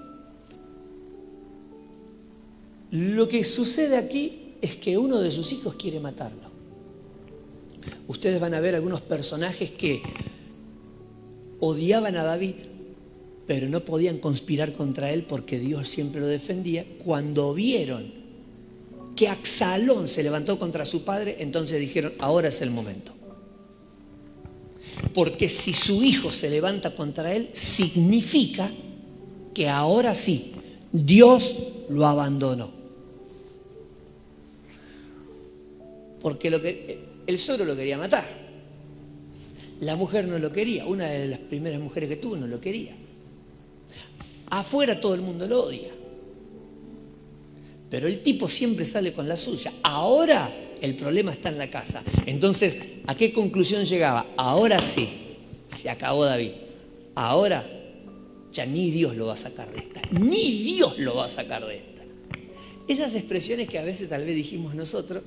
lo 2.91 3.29
que 3.29 3.45
sucede 3.45 3.97
aquí 3.97 4.46
es 4.61 4.77
que 4.77 4.99
uno 4.99 5.21
de 5.21 5.31
sus 5.31 5.53
hijos 5.53 5.75
quiere 5.75 6.01
matarlo. 6.01 6.51
Ustedes 8.09 8.41
van 8.41 8.55
a 8.55 8.61
ver 8.61 8.75
algunos 8.75 9.01
personajes 9.01 9.71
que 9.71 10.03
odiaban 11.61 12.17
a 12.17 12.25
David, 12.25 12.55
pero 13.47 13.69
no 13.69 13.85
podían 13.85 14.19
conspirar 14.19 14.73
contra 14.73 15.13
él 15.13 15.25
porque 15.25 15.59
Dios 15.59 15.89
siempre 15.89 16.21
lo 16.21 16.27
defendía. 16.27 16.85
Cuando 17.05 17.55
vieron 17.55 18.13
que 19.15 19.29
Axalón 19.29 20.09
se 20.09 20.23
levantó 20.23 20.59
contra 20.59 20.85
su 20.85 21.05
padre, 21.05 21.37
entonces 21.41 21.81
dijeron, 21.81 22.13
ahora 22.19 22.49
es 22.49 22.61
el 22.61 22.71
momento. 22.71 23.13
Porque 25.15 25.49
si 25.49 25.73
su 25.73 26.03
hijo 26.03 26.33
se 26.33 26.51
levanta 26.51 26.95
contra 26.95 27.35
él, 27.35 27.51
significa 27.53 28.71
que 29.55 29.69
ahora 29.69 30.15
sí, 30.15 30.53
Dios 30.93 31.57
lo 31.89 32.07
abandonó. 32.07 32.71
Porque 36.27 36.51
lo 36.51 36.61
que, 36.61 36.99
el 37.25 37.39
suegro 37.39 37.65
lo 37.65 37.77
quería 37.77 37.97
matar. 37.97 38.27
La 39.79 39.95
mujer 39.95 40.27
no 40.27 40.41
lo 40.41 40.51
quería. 40.51 40.85
Una 40.85 41.07
de 41.07 41.29
las 41.29 41.39
primeras 41.39 41.81
mujeres 41.81 42.09
que 42.09 42.17
tuvo 42.17 42.37
no 42.37 42.49
lo 42.49 42.61
quería. 42.61 42.97
Afuera 44.51 45.01
todo 45.01 45.15
el 45.15 45.21
mundo 45.21 45.47
lo 45.47 45.63
odia. 45.63 45.91
Pero 47.89 48.09
el 48.09 48.25
tipo 48.25 48.49
siempre 48.49 48.85
sale 48.85 49.13
con 49.13 49.29
la 49.29 49.37
suya. 49.37 49.75
Ahora 49.85 50.53
el 50.83 50.97
problema 50.97 51.31
está 51.31 51.51
en 51.51 51.59
la 51.59 51.71
casa. 51.71 52.03
Entonces, 52.27 52.77
¿a 53.07 53.15
qué 53.15 53.33
conclusión 53.33 53.85
llegaba? 53.85 54.27
Ahora 54.37 54.81
sí, 54.81 55.09
se 55.73 55.89
acabó 55.91 56.25
David. 56.25 56.51
Ahora 57.15 57.65
ya 58.51 58.67
ni 58.67 58.91
Dios 58.91 59.15
lo 59.15 59.27
va 59.27 59.35
a 59.35 59.37
sacar 59.37 59.73
de 59.73 59.79
esta, 59.79 60.03
ni 60.11 60.65
Dios 60.65 60.99
lo 60.99 61.15
va 61.15 61.27
a 61.27 61.29
sacar 61.29 61.65
de 61.65 61.77
esta. 61.77 62.03
Esas 62.89 63.15
expresiones 63.15 63.69
que 63.69 63.79
a 63.79 63.85
veces 63.85 64.09
tal 64.09 64.25
vez 64.25 64.35
dijimos 64.35 64.75
nosotros, 64.75 65.23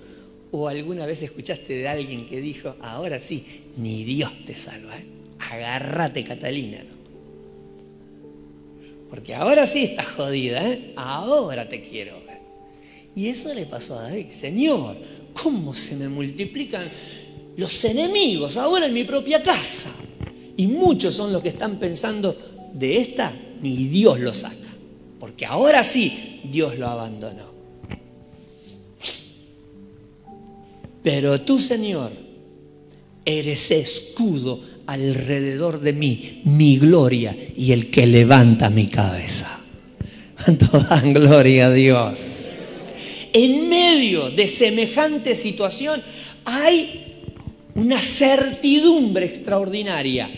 o 0.51 0.67
alguna 0.67 1.05
vez 1.05 1.21
escuchaste 1.21 1.75
de 1.75 1.87
alguien 1.87 2.25
que 2.25 2.41
dijo, 2.41 2.75
ahora 2.81 3.19
sí, 3.19 3.45
ni 3.77 4.03
Dios 4.03 4.31
te 4.45 4.55
salva, 4.55 4.97
¿eh? 4.97 5.05
agárrate 5.39 6.23
Catalina. 6.23 6.83
Porque 9.09 9.33
ahora 9.33 9.65
sí 9.65 9.85
estás 9.85 10.07
jodida, 10.07 10.67
¿eh? 10.67 10.93
ahora 10.95 11.67
te 11.67 11.81
quiero 11.81 12.23
ver. 12.25 12.39
Y 13.15 13.27
eso 13.27 13.53
le 13.53 13.65
pasó 13.65 13.97
a 13.97 14.03
David, 14.03 14.31
Señor, 14.31 14.97
¿cómo 15.33 15.73
se 15.73 15.95
me 15.95 16.09
multiplican 16.09 16.89
los 17.57 17.83
enemigos 17.83 18.57
ahora 18.57 18.85
en 18.85 18.93
mi 18.93 19.03
propia 19.03 19.41
casa? 19.41 19.91
Y 20.57 20.67
muchos 20.67 21.15
son 21.15 21.31
los 21.31 21.41
que 21.41 21.49
están 21.49 21.79
pensando, 21.79 22.35
de 22.73 22.97
esta 22.97 23.33
ni 23.61 23.87
Dios 23.87 24.19
lo 24.19 24.33
saca, 24.33 24.67
porque 25.19 25.45
ahora 25.45 25.83
sí 25.83 26.41
Dios 26.43 26.77
lo 26.77 26.87
abandonó. 26.87 27.58
Pero 31.03 31.41
tú, 31.41 31.59
Señor, 31.59 32.11
eres 33.25 33.71
escudo 33.71 34.61
alrededor 34.87 35.79
de 35.79 35.93
mí, 35.93 36.41
mi 36.45 36.77
gloria 36.77 37.35
y 37.55 37.71
el 37.71 37.91
que 37.91 38.07
levanta 38.07 38.69
mi 38.69 38.87
cabeza. 38.87 39.61
¿Cuánto 40.43 40.79
dan 40.79 41.13
gloria 41.13 41.67
a 41.67 41.71
Dios? 41.71 42.45
En 43.31 43.69
medio 43.69 44.31
de 44.31 44.47
semejante 44.47 45.35
situación 45.35 46.01
hay 46.45 47.23
una 47.75 48.01
certidumbre 48.01 49.27
extraordinaria. 49.27 50.31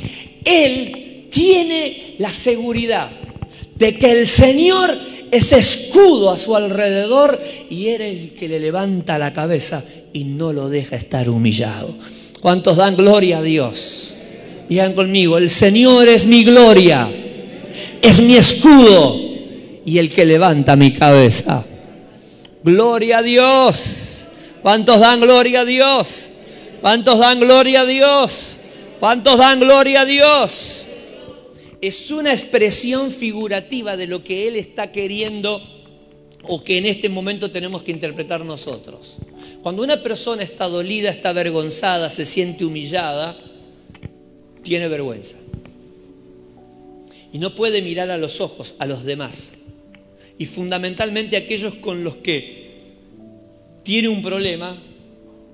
Él 0.44 1.28
tiene 1.32 2.16
la 2.18 2.34
seguridad 2.34 3.10
de 3.76 3.98
que 3.98 4.12
el 4.12 4.28
Señor 4.28 4.92
es 5.32 5.54
escudo 5.54 6.30
a 6.30 6.38
su 6.38 6.56
alrededor 6.56 7.42
y 7.70 7.88
eres 7.88 8.20
el 8.20 8.34
que 8.34 8.50
le 8.50 8.60
levanta 8.60 9.18
la 9.18 9.32
cabeza 9.32 9.84
y 10.14 10.24
no 10.24 10.54
lo 10.54 10.70
deja 10.70 10.96
estar 10.96 11.30
humillado. 11.30 11.96
¿Cuántos 12.42 12.78
dan 12.78 12.96
gloria 12.96 13.40
a 13.40 13.42
Dios? 13.42 14.16
Digan 14.68 14.94
conmigo, 14.94 15.38
el 15.38 15.50
Señor 15.50 16.08
es 16.08 16.26
mi 16.26 16.44
gloria, 16.44 17.12
es 18.02 18.22
mi 18.22 18.36
escudo 18.36 19.20
y 19.86 19.98
el 19.98 20.10
que 20.10 20.26
levanta 20.26 20.76
mi 20.76 20.94
cabeza. 20.94 21.66
Gloria 22.64 23.20
a 23.20 23.22
Dios. 23.24 24.28
¿Cuántos 24.62 25.00
dan 25.00 25.22
gloria 25.22 25.62
a 25.62 25.66
Dios? 25.66 26.32
¿Cuántos 26.82 27.20
dan 27.20 27.40
gloria 27.40 27.82
a 27.82 27.86
Dios? 27.86 28.58
¿Cuántos 29.00 29.38
dan 29.38 29.60
gloria 29.60 30.02
a 30.02 30.06
Dios? 30.06 30.88
es 31.82 32.12
una 32.12 32.32
expresión 32.32 33.12
figurativa 33.12 33.98
de 33.98 34.06
lo 34.06 34.24
que 34.24 34.48
Él 34.48 34.56
está 34.56 34.92
queriendo 34.92 35.60
o 36.44 36.64
que 36.64 36.78
en 36.78 36.86
este 36.86 37.10
momento 37.10 37.50
tenemos 37.52 37.82
que 37.82 37.92
interpretar 37.92 38.46
nosotros. 38.46 39.18
Cuando 39.62 39.84
una 39.84 40.02
persona 40.02 40.44
está 40.44 40.68
dolida, 40.68 41.10
está 41.10 41.30
avergonzada, 41.30 42.10
se 42.10 42.26
siente 42.26 42.66
humillada, 42.66 43.38
tiene 44.64 44.88
vergüenza. 44.88 45.38
Y 47.32 47.38
no 47.38 47.54
puede 47.56 47.82
mirar 47.82 48.10
a 48.10 48.18
los 48.18 48.42
ojos 48.42 48.76
a 48.80 48.86
los 48.86 49.04
demás. 49.04 49.54
Y 50.38 50.46
fundamentalmente 50.48 51.36
a 51.36 51.40
aquellos 51.40 51.76
con 51.76 52.04
los 52.04 52.18
que 52.18 52.62
tiene 53.84 54.10
un 54.10 54.22
problema 54.22 54.82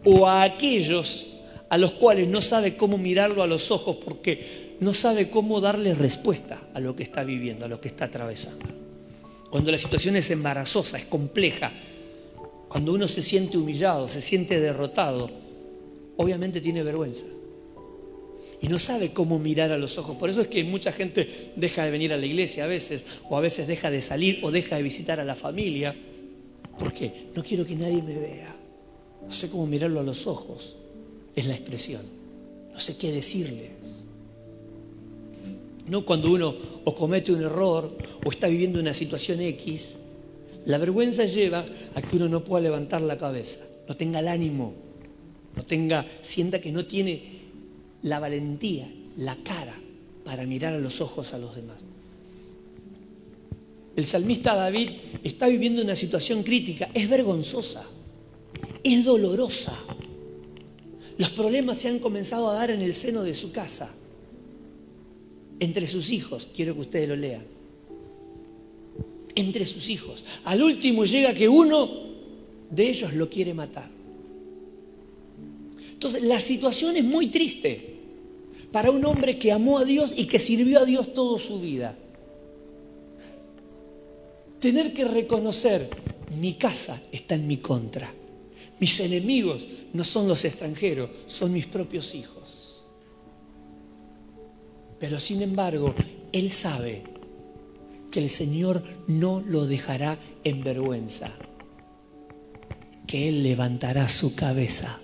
o 0.06 0.28
a 0.28 0.44
aquellos 0.44 1.28
a 1.70 1.78
los 1.78 1.92
cuales 1.94 2.28
no 2.28 2.42
sabe 2.42 2.78
cómo 2.78 2.98
mirarlo 2.98 3.44
a 3.44 3.48
los 3.48 3.72
ojos 3.72 3.98
porque 3.98 4.78
no 4.80 4.94
sabe 4.94 5.30
cómo 5.30 5.60
darle 5.60 5.94
respuesta 5.94 6.62
a 6.74 6.80
lo 6.80 6.96
que 6.96 7.04
está 7.04 7.24
viviendo, 7.24 7.66
a 7.66 7.68
lo 7.68 7.82
que 7.82 7.90
está 7.90 8.06
atravesando. 8.06 8.66
Cuando 9.50 9.72
la 9.72 9.78
situación 9.78 10.16
es 10.16 10.32
embarazosa, 10.32 10.98
es 10.98 11.06
compleja, 11.06 11.72
cuando 12.70 12.94
uno 12.94 13.08
se 13.08 13.22
siente 13.22 13.58
humillado, 13.58 14.08
se 14.08 14.22
siente 14.22 14.60
derrotado, 14.60 15.30
obviamente 16.18 16.62
tiene 16.62 16.84
vergüenza. 16.84 17.26
y 18.60 18.68
no 18.70 18.80
sabe 18.80 19.14
cómo 19.14 19.38
mirar 19.38 19.72
a 19.72 19.78
los 19.78 20.00
ojos. 20.00 20.16
Por 20.16 20.32
eso 20.32 20.42
es 20.42 20.48
que 20.48 20.64
mucha 20.64 20.92
gente 20.92 21.52
deja 21.56 21.84
de 21.84 21.92
venir 21.92 22.12
a 22.12 22.18
la 22.18 22.26
iglesia 22.26 22.64
a 22.64 22.68
veces, 22.68 23.06
o 23.30 23.38
a 23.38 23.42
veces 23.42 23.68
deja 23.68 23.92
de 23.92 24.02
salir 24.02 24.40
o 24.42 24.50
deja 24.50 24.78
de 24.78 24.82
visitar 24.82 25.20
a 25.20 25.24
la 25.24 25.36
familia. 25.36 25.96
¿Por 26.78 26.92
qué? 26.92 27.28
No 27.36 27.44
quiero 27.44 27.66
que 27.66 27.76
nadie 27.76 28.02
me 28.02 28.16
vea. 28.16 28.56
No 29.24 29.32
sé 29.32 29.50
cómo 29.50 29.68
mirarlo 29.68 30.00
a 30.00 30.04
los 30.04 30.26
ojos. 30.26 30.76
Es 31.36 31.46
la 31.46 31.54
expresión. 31.54 32.02
No 32.74 32.80
sé 32.80 32.98
qué 32.98 33.12
decirles. 33.12 34.06
No 35.88 36.04
cuando 36.04 36.32
uno 36.32 36.56
o 36.84 36.96
comete 36.96 37.32
un 37.32 37.44
error 37.44 37.96
o 38.26 38.32
está 38.32 38.48
viviendo 38.48 38.80
una 38.80 38.94
situación 38.94 39.40
X, 39.42 39.98
la 40.68 40.78
vergüenza 40.78 41.24
lleva 41.24 41.66
a 41.96 42.02
que 42.02 42.18
uno 42.18 42.28
no 42.28 42.44
pueda 42.44 42.64
levantar 42.64 43.02
la 43.02 43.18
cabeza, 43.18 43.62
no 43.88 43.96
tenga 43.96 44.20
el 44.20 44.28
ánimo, 44.28 44.74
no 45.56 45.64
tenga, 45.64 46.06
sienta 46.22 46.60
que 46.60 46.74
no 46.74 46.86
tiene 46.86 47.40
la 48.04 48.20
valentía, 48.20 48.92
la 49.18 49.38
cara 49.38 49.80
para 50.26 50.46
mirar 50.46 50.74
a 50.74 50.80
los 50.80 51.00
ojos 51.00 51.34
a 51.34 51.38
los 51.38 51.56
demás. 51.56 51.86
El 53.96 54.06
salmista 54.06 54.56
David 54.56 54.90
está 55.24 55.48
viviendo 55.48 55.82
una 55.82 55.96
situación 55.96 56.44
crítica, 56.44 56.90
es 56.94 57.10
vergonzosa, 57.10 57.86
es 58.84 59.06
dolorosa. 59.06 59.74
Los 61.18 61.30
problemas 61.30 61.78
se 61.78 61.88
han 61.88 62.00
comenzado 62.00 62.50
a 62.50 62.56
dar 62.56 62.72
en 62.72 62.82
el 62.82 62.94
seno 62.94 63.24
de 63.24 63.36
su 63.36 63.54
casa, 63.54 63.90
entre 65.62 65.88
sus 65.88 66.12
hijos, 66.12 66.50
quiero 66.54 66.76
que 66.76 66.82
ustedes 66.82 67.08
lo 67.08 67.16
lean, 67.16 67.57
entre 69.38 69.66
sus 69.66 69.88
hijos. 69.90 70.26
Al 70.44 70.62
último 70.62 71.06
llega 71.06 71.34
que 71.34 71.48
uno 71.48 71.90
de 72.70 72.90
ellos 72.90 73.14
lo 73.14 73.30
quiere 73.30 73.54
matar. 73.54 73.90
Entonces, 75.92 76.24
la 76.24 76.40
situación 76.40 76.98
es 76.98 77.04
muy 77.04 77.28
triste 77.28 77.96
para 78.72 78.92
un 78.92 79.06
hombre 79.06 79.38
que 79.38 79.52
amó 79.52 79.78
a 79.78 79.86
Dios 79.86 80.14
y 80.16 80.26
que 80.26 80.40
sirvió 80.40 80.80
a 80.80 80.86
Dios 80.86 81.14
toda 81.14 81.40
su 81.40 81.62
vida. 81.62 81.96
Tener 84.60 84.94
que 84.94 85.06
reconocer, 85.06 85.90
mi 86.40 86.56
casa 86.56 87.02
está 87.12 87.36
en 87.36 87.48
mi 87.48 87.58
contra. 87.58 88.12
Mis 88.80 89.00
enemigos 89.00 89.68
no 89.94 90.04
son 90.04 90.28
los 90.28 90.44
extranjeros, 90.46 91.12
son 91.28 91.54
mis 91.54 91.68
propios 91.68 92.14
hijos. 92.16 92.84
Pero 95.00 95.20
sin 95.20 95.44
embargo, 95.44 95.94
él 96.32 96.52
sabe 96.52 97.04
que 98.12 98.20
el 98.20 98.30
Señor 98.30 98.84
no 99.08 99.44
lo 99.46 99.66
dejará 99.66 100.18
en 100.44 100.64
vergüenza, 100.64 101.32
que 103.06 103.30
Él 103.30 103.44
levantará 103.44 104.08
su 104.10 104.36
cabeza 104.36 105.00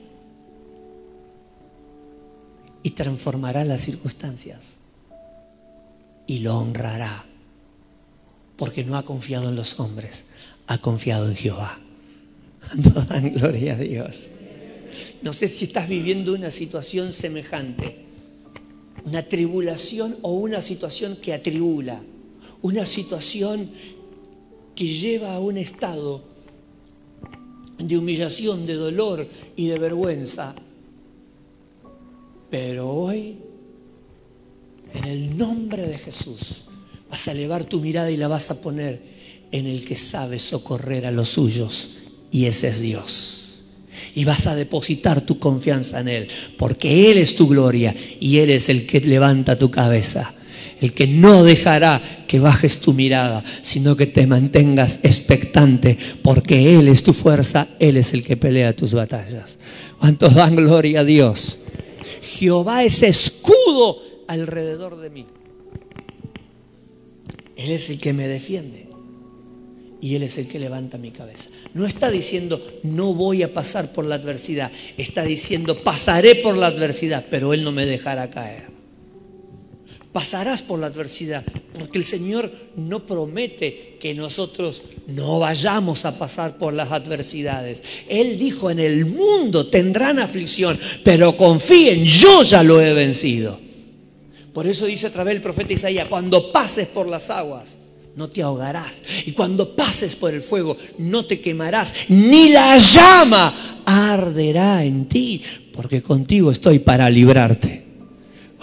y 2.84 2.92
transformará 2.92 3.64
las 3.64 3.82
circunstancias 3.82 4.60
y 6.28 6.40
lo 6.40 6.58
honrará 6.58 7.26
porque 8.58 8.84
no 8.84 8.98
ha 8.98 9.04
confiado 9.04 9.50
en 9.50 9.56
los 9.56 9.80
hombres, 9.80 10.26
ha 10.68 10.78
confiado 10.78 11.30
en 11.30 11.36
Jehová. 11.36 11.80
Dan 13.10 13.34
gloria 13.34 13.74
a 13.74 13.78
Dios. 13.78 14.30
No 15.22 15.34
sé 15.34 15.48
si 15.48 15.66
estás 15.66 15.90
viviendo 15.90 16.34
una 16.34 16.52
situación 16.52 17.12
semejante, 17.12 18.06
una 19.06 19.24
tribulación 19.24 20.18
o 20.22 20.34
una 20.34 20.62
situación 20.62 21.18
que 21.18 21.34
atribula, 21.34 22.02
una 22.64 22.86
situación 22.86 23.70
que 24.76 24.88
lleva 24.88 25.36
a 25.36 25.40
un 25.40 25.58
estado 25.58 26.24
de 27.78 27.98
humillación, 27.98 28.66
de 28.66 28.74
dolor 28.74 29.28
y 29.56 29.68
de 29.68 29.78
vergüenza 29.78 30.56
pero 32.54 32.88
hoy, 32.88 33.38
en 34.94 35.06
el 35.06 35.36
nombre 35.36 35.88
de 35.88 35.98
Jesús, 35.98 36.66
vas 37.10 37.28
a 37.28 37.32
elevar 37.32 37.64
tu 37.64 37.82
mirada 37.82 38.12
y 38.12 38.16
la 38.16 38.28
vas 38.28 38.52
a 38.52 38.62
poner 38.62 39.02
en 39.52 39.66
el 39.66 39.84
que 39.84 39.96
sabe 39.96 40.38
socorrer 40.38 41.08
a 41.08 41.12
los 41.12 41.30
suyos, 41.30 41.90
y 42.30 42.46
ese 42.46 42.68
es 42.68 42.80
Dios. 42.80 43.64
Y 44.14 44.24
vas 44.24 44.46
a 44.46 44.54
depositar 44.54 45.22
tu 45.22 45.40
confianza 45.40 46.00
en 46.02 46.08
Él, 46.08 46.28
porque 46.60 47.10
Él 47.10 47.18
es 47.18 47.36
tu 47.36 47.48
gloria 47.48 47.96
y 48.20 48.38
Él 48.38 48.52
es 48.52 48.70
el 48.70 48.86
que 48.86 49.02
levanta 49.02 49.58
tu 49.58 49.72
cabeza 49.72 50.36
el 50.84 50.94
que 50.94 51.08
no 51.08 51.44
dejará 51.44 52.02
que 52.28 52.40
bajes 52.40 52.82
tu 52.82 52.94
mirada, 52.94 53.42
sino 53.62 53.96
que 53.96 54.06
te 54.06 54.28
mantengas 54.28 55.00
expectante, 55.04 55.98
porque 56.22 56.78
Él 56.78 56.90
es 56.90 57.04
tu 57.04 57.14
fuerza, 57.14 57.70
Él 57.80 57.96
es 57.96 58.14
el 58.14 58.22
que 58.22 58.36
pelea 58.36 58.76
tus 58.76 58.94
batallas. 58.94 59.60
¿Cuántos 59.98 60.36
dan 60.36 60.58
gloria 60.58 61.00
a 61.00 61.04
Dios? 61.06 61.60
Jehová 62.22 62.84
es 62.84 63.02
escudo 63.02 64.00
alrededor 64.28 64.98
de 64.98 65.10
mí. 65.10 65.26
Él 67.56 67.72
es 67.72 67.90
el 67.90 68.00
que 68.00 68.12
me 68.12 68.28
defiende. 68.28 68.90
Y 70.02 70.16
Él 70.16 70.24
es 70.24 70.38
el 70.38 70.50
que 70.50 70.60
levanta 70.60 70.98
mi 70.98 71.12
cabeza. 71.12 71.50
No 71.74 71.86
está 71.86 72.12
diciendo, 72.12 72.62
no 72.84 73.14
voy 73.14 73.42
a 73.42 73.54
pasar 73.54 73.94
por 73.94 74.04
la 74.04 74.16
adversidad. 74.16 74.70
Está 74.98 75.24
diciendo, 75.24 75.82
pasaré 75.82 76.36
por 76.36 76.58
la 76.58 76.68
adversidad, 76.68 77.26
pero 77.30 77.54
Él 77.54 77.64
no 77.64 77.72
me 77.72 77.86
dejará 77.86 78.30
caer 78.30 78.73
pasarás 80.14 80.62
por 80.62 80.80
la 80.80 80.88
adversidad, 80.88 81.44
porque 81.78 81.98
el 81.98 82.06
Señor 82.06 82.52
no 82.76 83.06
promete 83.06 83.98
que 84.00 84.14
nosotros 84.14 84.84
no 85.08 85.40
vayamos 85.40 86.06
a 86.06 86.18
pasar 86.18 86.58
por 86.58 86.74
las 86.74 86.92
adversidades. 86.92 87.82
Él 88.08 88.38
dijo, 88.38 88.70
en 88.70 88.80
el 88.80 89.08
mundo 89.08 89.68
tendrán 89.68 90.20
aflicción, 90.20 90.80
pero 91.04 91.36
confíen, 91.36 92.06
yo 92.06 92.44
ya 92.44 92.62
lo 92.62 92.80
he 92.80 92.94
vencido. 92.94 93.60
Por 94.54 94.68
eso 94.68 94.86
dice 94.86 95.08
a 95.08 95.12
través 95.12 95.34
del 95.34 95.42
profeta 95.42 95.74
Isaías, 95.74 96.08
cuando 96.08 96.52
pases 96.52 96.88
por 96.88 97.08
las 97.08 97.32
aguas, 97.32 97.76
no 98.16 98.30
te 98.30 98.44
ahogarás. 98.44 99.02
Y 99.26 99.32
cuando 99.32 99.76
pases 99.76 100.16
por 100.16 100.32
el 100.32 100.44
fuego, 100.44 100.78
no 101.00 101.26
te 101.26 101.42
quemarás, 101.42 101.94
ni 102.10 102.50
la 102.50 102.78
llama 102.78 103.82
arderá 103.84 104.86
en 104.86 105.06
ti, 105.08 105.42
porque 105.74 106.04
contigo 106.04 106.52
estoy 106.52 106.78
para 106.78 107.10
librarte. 107.10 107.83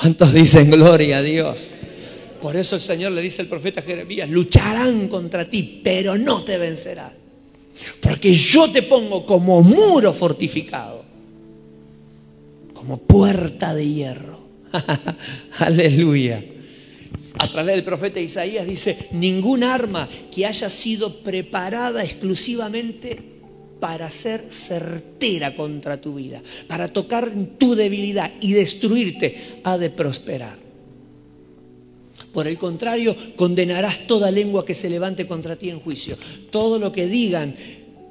¿Cuántos 0.00 0.32
dicen 0.32 0.70
gloria 0.70 1.18
a 1.18 1.22
Dios? 1.22 1.70
Por 2.40 2.56
eso 2.56 2.76
el 2.76 2.80
Señor 2.80 3.12
le 3.12 3.20
dice 3.20 3.42
al 3.42 3.48
profeta 3.48 3.82
Jeremías, 3.82 4.30
lucharán 4.30 5.08
contra 5.08 5.48
ti, 5.50 5.82
pero 5.84 6.16
no 6.16 6.42
te 6.42 6.56
vencerán. 6.56 7.12
Porque 8.00 8.32
yo 8.32 8.72
te 8.72 8.82
pongo 8.82 9.26
como 9.26 9.62
muro 9.62 10.14
fortificado, 10.14 11.04
como 12.72 12.96
puerta 12.96 13.74
de 13.74 13.86
hierro. 13.86 14.40
Aleluya. 15.58 16.44
A 17.38 17.48
través 17.50 17.74
del 17.74 17.84
profeta 17.84 18.20
Isaías 18.20 18.66
dice, 18.66 19.08
ningún 19.12 19.62
arma 19.62 20.08
que 20.34 20.46
haya 20.46 20.70
sido 20.70 21.22
preparada 21.22 22.02
exclusivamente 22.04 23.29
para 23.80 24.10
ser 24.10 24.44
certera 24.50 25.56
contra 25.56 26.00
tu 26.00 26.14
vida, 26.14 26.42
para 26.68 26.92
tocar 26.92 27.32
tu 27.58 27.74
debilidad 27.74 28.30
y 28.40 28.52
destruirte, 28.52 29.60
ha 29.64 29.78
de 29.78 29.90
prosperar. 29.90 30.58
Por 32.32 32.46
el 32.46 32.58
contrario, 32.58 33.16
condenarás 33.34 34.06
toda 34.06 34.30
lengua 34.30 34.64
que 34.64 34.74
se 34.74 34.90
levante 34.90 35.26
contra 35.26 35.56
ti 35.56 35.70
en 35.70 35.80
juicio. 35.80 36.16
Todo 36.50 36.78
lo 36.78 36.92
que 36.92 37.08
digan 37.08 37.56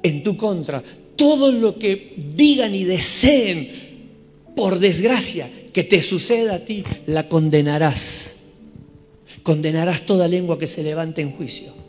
en 0.02 0.22
tu 0.22 0.36
contra, 0.36 0.82
todo 1.16 1.52
lo 1.52 1.78
que 1.78 2.14
digan 2.16 2.74
y 2.74 2.84
deseen, 2.84 3.88
por 4.54 4.78
desgracia, 4.78 5.48
que 5.72 5.84
te 5.84 6.02
suceda 6.02 6.56
a 6.56 6.64
ti, 6.64 6.84
la 7.06 7.28
condenarás. 7.28 8.36
Condenarás 9.42 10.04
toda 10.04 10.28
lengua 10.28 10.58
que 10.58 10.66
se 10.66 10.82
levante 10.82 11.22
en 11.22 11.30
juicio 11.30 11.79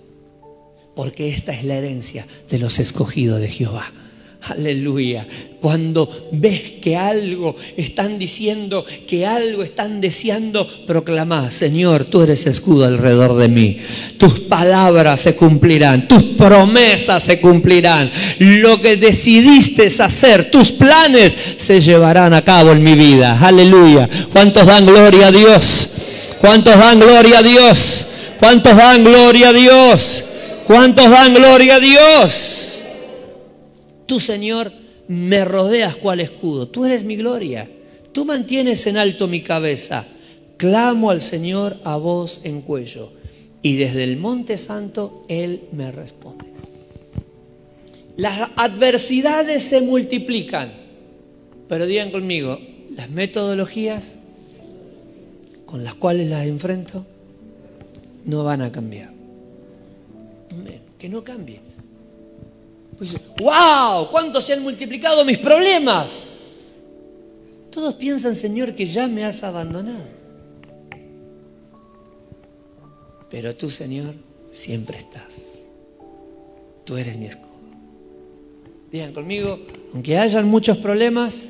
porque 0.95 1.29
esta 1.29 1.53
es 1.53 1.63
la 1.63 1.75
herencia 1.75 2.27
de 2.49 2.59
los 2.59 2.79
escogidos 2.79 3.39
de 3.39 3.47
Jehová. 3.49 3.91
Aleluya. 4.43 5.27
Cuando 5.61 6.29
ves 6.31 6.61
que 6.81 6.97
algo 6.97 7.55
están 7.77 8.17
diciendo, 8.17 8.83
que 9.07 9.23
algo 9.27 9.61
están 9.61 10.01
deseando, 10.01 10.67
proclama, 10.87 11.51
Señor, 11.51 12.05
tú 12.05 12.23
eres 12.23 12.47
escudo 12.47 12.85
alrededor 12.85 13.37
de 13.37 13.47
mí. 13.47 13.77
Tus 14.17 14.39
palabras 14.39 15.21
se 15.21 15.35
cumplirán, 15.35 16.07
tus 16.07 16.23
promesas 16.23 17.23
se 17.23 17.39
cumplirán. 17.39 18.09
Lo 18.39 18.81
que 18.81 18.97
decidiste 18.97 19.85
hacer, 19.99 20.49
tus 20.49 20.71
planes 20.71 21.35
se 21.57 21.79
llevarán 21.79 22.33
a 22.33 22.43
cabo 22.43 22.71
en 22.71 22.81
mi 22.83 22.95
vida. 22.95 23.39
Aleluya. 23.39 24.09
¿Cuántos 24.31 24.65
dan 24.65 24.87
gloria 24.87 25.27
a 25.27 25.31
Dios? 25.31 25.91
¿Cuántos 26.39 26.75
dan 26.75 26.99
gloria 26.99 27.37
a 27.37 27.43
Dios? 27.43 28.07
¿Cuántos 28.39 28.75
dan 28.75 29.03
gloria 29.03 29.49
a 29.49 29.53
Dios? 29.53 30.25
¿Cuántos 30.71 31.09
dan 31.09 31.33
gloria 31.33 31.75
a 31.75 31.79
Dios? 31.81 32.81
Tú, 34.05 34.21
Señor, 34.21 34.71
me 35.09 35.43
rodeas 35.43 35.97
cual 35.97 36.21
escudo. 36.21 36.69
Tú 36.69 36.85
eres 36.85 37.03
mi 37.03 37.17
gloria. 37.17 37.69
Tú 38.13 38.23
mantienes 38.23 38.87
en 38.87 38.95
alto 38.95 39.27
mi 39.27 39.41
cabeza. 39.41 40.07
Clamo 40.55 41.11
al 41.11 41.21
Señor 41.21 41.75
a 41.83 41.97
voz 41.97 42.39
en 42.45 42.61
cuello. 42.61 43.11
Y 43.61 43.75
desde 43.75 44.05
el 44.05 44.15
monte 44.15 44.57
santo 44.57 45.23
Él 45.27 45.63
me 45.73 45.91
responde. 45.91 46.45
Las 48.15 48.51
adversidades 48.55 49.65
se 49.65 49.81
multiplican. 49.81 50.71
Pero 51.67 51.85
digan 51.85 52.11
conmigo, 52.11 52.61
las 52.95 53.09
metodologías 53.09 54.15
con 55.65 55.83
las 55.83 55.95
cuales 55.95 56.29
las 56.29 56.45
enfrento 56.45 57.05
no 58.23 58.45
van 58.45 58.61
a 58.61 58.71
cambiar. 58.71 59.20
Que 61.01 61.09
no 61.09 61.23
cambie. 61.23 61.59
Pues, 62.95 63.15
¡Wow! 63.39 64.07
¿Cuánto 64.11 64.39
se 64.39 64.53
han 64.53 64.61
multiplicado 64.61 65.25
mis 65.25 65.39
problemas? 65.39 66.59
Todos 67.71 67.95
piensan, 67.95 68.35
Señor, 68.35 68.75
que 68.75 68.85
ya 68.85 69.07
me 69.07 69.25
has 69.25 69.41
abandonado. 69.41 70.05
Pero 73.31 73.55
tú, 73.55 73.71
Señor, 73.71 74.13
siempre 74.51 74.97
estás. 74.97 75.41
Tú 76.85 76.97
eres 76.97 77.17
mi 77.17 77.25
escudo. 77.25 77.49
Digan 78.91 79.11
conmigo, 79.11 79.59
aunque 79.95 80.19
hayan 80.19 80.47
muchos 80.47 80.77
problemas, 80.77 81.49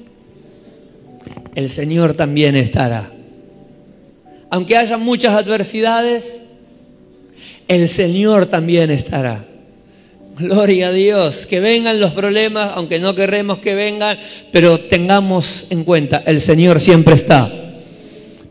el 1.56 1.70
Señor 1.70 2.14
también 2.14 2.56
estará. 2.56 3.12
Aunque 4.50 4.78
haya 4.78 4.96
muchas 4.96 5.36
adversidades, 5.36 6.41
el 7.72 7.88
Señor 7.88 8.48
también 8.48 8.92
estará. 8.92 9.46
Gloria 10.38 10.90
a 10.90 10.92
Dios, 10.92 11.46
que 11.46 11.62
vengan 11.62 12.02
los 12.02 12.12
problemas, 12.12 12.74
aunque 12.76 13.00
no 13.00 13.16
queremos 13.16 13.60
que 13.60 13.76
vengan, 13.76 14.18
pero 14.52 14.80
tengamos 14.82 15.68
en 15.70 15.86
cuenta, 15.86 16.22
el 16.26 16.42
Señor 16.42 16.82
siempre 16.82 17.16
está. 17.16 17.50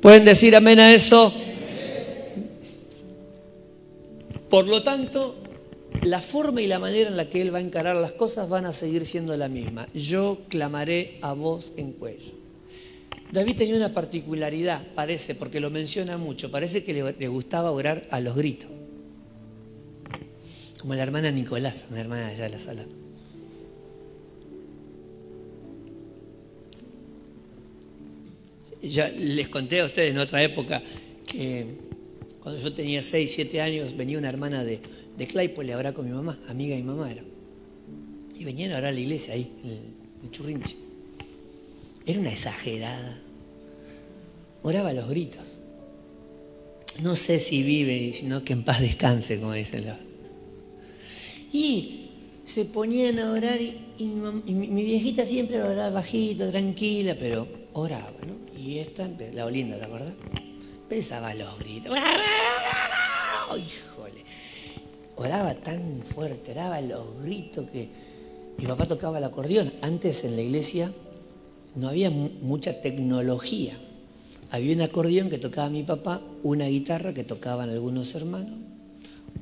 ¿Pueden 0.00 0.24
decir 0.24 0.56
amén 0.56 0.80
a 0.80 0.94
eso? 0.94 1.34
Por 4.48 4.66
lo 4.66 4.82
tanto, 4.82 5.36
la 6.02 6.22
forma 6.22 6.62
y 6.62 6.66
la 6.66 6.78
manera 6.78 7.10
en 7.10 7.18
la 7.18 7.28
que 7.28 7.42
Él 7.42 7.52
va 7.54 7.58
a 7.58 7.62
encarar 7.62 7.96
las 7.96 8.12
cosas 8.12 8.48
van 8.48 8.64
a 8.64 8.72
seguir 8.72 9.04
siendo 9.04 9.36
la 9.36 9.48
misma. 9.48 9.86
Yo 9.92 10.38
clamaré 10.48 11.18
a 11.20 11.34
vos 11.34 11.72
en 11.76 11.92
cuello. 11.92 12.32
David 13.30 13.56
tenía 13.56 13.76
una 13.76 13.92
particularidad, 13.92 14.82
parece, 14.94 15.34
porque 15.34 15.60
lo 15.60 15.70
menciona 15.70 16.16
mucho, 16.16 16.50
parece 16.50 16.84
que 16.84 16.94
le, 16.94 17.28
gustaba 17.28 17.70
orar 17.70 18.08
a 18.10 18.20
los 18.20 18.34
gritos. 18.34 18.70
Como 20.80 20.94
la 20.94 21.02
hermana 21.02 21.30
Nicolás, 21.30 21.84
una 21.90 22.00
hermana 22.00 22.28
allá 22.28 22.44
de 22.44 22.50
la 22.50 22.58
sala. 22.58 22.86
Ya 28.82 29.10
les 29.10 29.48
conté 29.48 29.80
a 29.80 29.84
ustedes 29.84 30.12
en 30.12 30.18
otra 30.18 30.42
época 30.42 30.82
que 31.26 31.66
cuando 32.42 32.62
yo 32.62 32.72
tenía 32.72 33.02
6, 33.02 33.30
7 33.30 33.60
años 33.60 33.94
venía 33.94 34.16
una 34.16 34.30
hermana 34.30 34.64
de, 34.64 34.80
de 35.18 35.26
Claypole 35.26 35.74
a 35.74 35.76
orar 35.76 35.92
con 35.92 36.06
mi 36.06 36.12
mamá, 36.12 36.40
amiga 36.48 36.74
de 36.74 36.80
mi 36.80 36.88
mamá 36.88 37.12
era. 37.12 37.24
Y 38.38 38.44
venían 38.44 38.72
a 38.72 38.78
orar 38.78 38.86
a 38.86 38.92
la 38.92 39.00
iglesia 39.00 39.34
ahí, 39.34 39.52
en 39.62 40.24
el 40.24 40.30
churrinche. 40.30 40.76
Era 42.06 42.20
una 42.20 42.30
exagerada. 42.30 43.20
Oraba 44.62 44.90
a 44.90 44.94
los 44.94 45.10
gritos. 45.10 45.44
No 47.02 47.16
sé 47.16 47.38
si 47.38 47.62
vive, 47.62 48.14
sino 48.14 48.42
que 48.44 48.54
en 48.54 48.64
paz 48.64 48.80
descanse, 48.80 49.38
como 49.38 49.52
dicen 49.52 49.86
los. 49.86 50.09
Y 51.52 52.10
se 52.44 52.64
ponían 52.64 53.18
a 53.18 53.30
orar 53.30 53.60
y, 53.60 54.04
mi, 54.04 54.84
viejita 54.84 55.24
siempre 55.26 55.62
oraba 55.62 55.90
bajito, 55.90 56.50
tranquila, 56.50 57.16
pero 57.18 57.46
oraba, 57.72 58.12
¿no? 58.26 58.58
Y 58.58 58.78
esta, 58.78 59.08
la 59.32 59.46
Olinda, 59.46 59.78
¿te 59.78 59.84
acuerdas? 59.84 60.14
Empezaba 60.82 61.34
los 61.34 61.58
gritos. 61.58 61.96
¡Híjole! 63.48 64.24
Oraba 65.16 65.54
tan 65.54 66.02
fuerte, 66.14 66.52
oraba 66.52 66.80
los 66.80 67.22
gritos 67.22 67.68
que 67.70 67.88
mi 68.58 68.66
papá 68.66 68.86
tocaba 68.86 69.18
el 69.18 69.24
acordeón. 69.24 69.72
Antes 69.82 70.24
en 70.24 70.36
la 70.36 70.42
iglesia 70.42 70.92
no 71.74 71.88
había 71.88 72.10
mucha 72.10 72.80
tecnología. 72.80 73.74
Había 74.50 74.74
un 74.74 74.82
acordeón 74.82 75.30
que 75.30 75.38
tocaba 75.38 75.70
mi 75.70 75.84
papá, 75.84 76.20
una 76.42 76.66
guitarra 76.66 77.14
que 77.14 77.22
tocaban 77.22 77.70
algunos 77.70 78.14
hermanos, 78.14 78.58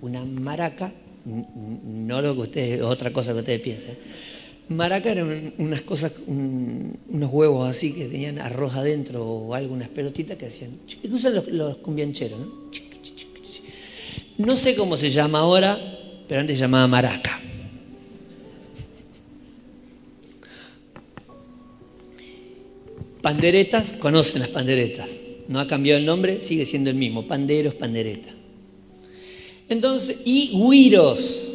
una 0.02 0.24
maraca, 0.24 0.92
no 1.24 2.22
lo 2.22 2.34
que 2.34 2.40
ustedes, 2.40 2.82
otra 2.82 3.12
cosa 3.12 3.32
que 3.32 3.40
ustedes 3.40 3.60
piensen. 3.60 3.98
Maraca 4.68 5.10
eran 5.10 5.54
unas 5.58 5.82
cosas, 5.82 6.12
unos 6.26 7.32
huevos 7.32 7.68
así 7.68 7.94
que 7.94 8.06
tenían 8.06 8.38
arroz 8.38 8.74
adentro 8.74 9.24
o 9.24 9.54
algo, 9.54 9.72
unas 9.72 9.88
pelotitas 9.88 10.36
que 10.36 10.46
hacían, 10.46 10.72
usan 11.10 11.34
los, 11.56 11.78
cumbiancheros, 11.78 12.38
¿no? 12.38 12.68
No 14.38 14.56
sé 14.56 14.76
cómo 14.76 14.96
se 14.96 15.10
llama 15.10 15.40
ahora, 15.40 15.78
pero 16.28 16.40
antes 16.40 16.56
se 16.56 16.60
llamaba 16.60 16.86
maraca. 16.86 17.40
Panderetas, 23.22 23.94
conocen 23.94 24.40
las 24.40 24.50
panderetas. 24.50 25.18
No 25.48 25.60
ha 25.60 25.66
cambiado 25.66 25.98
el 25.98 26.06
nombre, 26.06 26.40
sigue 26.40 26.66
siendo 26.66 26.90
el 26.90 26.96
mismo. 26.96 27.26
Panderos, 27.26 27.74
pandereta. 27.74 28.37
Entonces, 29.68 30.18
y 30.24 30.50
guiros. 30.52 31.54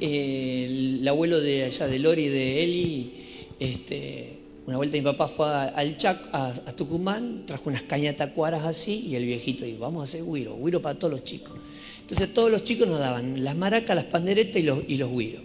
el 0.00 1.06
abuelo 1.08 1.40
de 1.40 1.64
allá 1.64 1.86
de 1.86 1.98
Lori, 1.98 2.28
de 2.28 2.62
Eli, 2.64 3.12
este, 3.58 4.38
una 4.66 4.76
vuelta 4.76 4.96
mi 4.98 5.02
papá 5.02 5.28
fue 5.28 5.48
al 5.48 5.96
Chac, 5.96 6.28
a, 6.32 6.52
Tucumán, 6.76 7.44
trajo 7.46 7.70
unas 7.70 7.82
cañas 7.82 8.16
tacuaras 8.16 8.64
así 8.64 9.06
y 9.06 9.14
el 9.14 9.24
viejito 9.24 9.64
dijo, 9.64 9.78
vamos 9.78 10.00
a 10.00 10.04
hacer 10.04 10.24
guiro, 10.24 10.56
guiro 10.62 10.82
para 10.82 10.98
todos 10.98 11.12
los 11.12 11.24
chicos. 11.24 11.52
Entonces 12.02 12.34
todos 12.34 12.50
los 12.50 12.64
chicos 12.64 12.86
nos 12.86 12.98
daban 12.98 13.42
las 13.42 13.56
maracas, 13.56 13.96
las 13.96 14.04
panderetas 14.04 14.56
y 14.56 14.62
los, 14.62 14.80
y 14.86 14.96
guiros. 14.96 15.42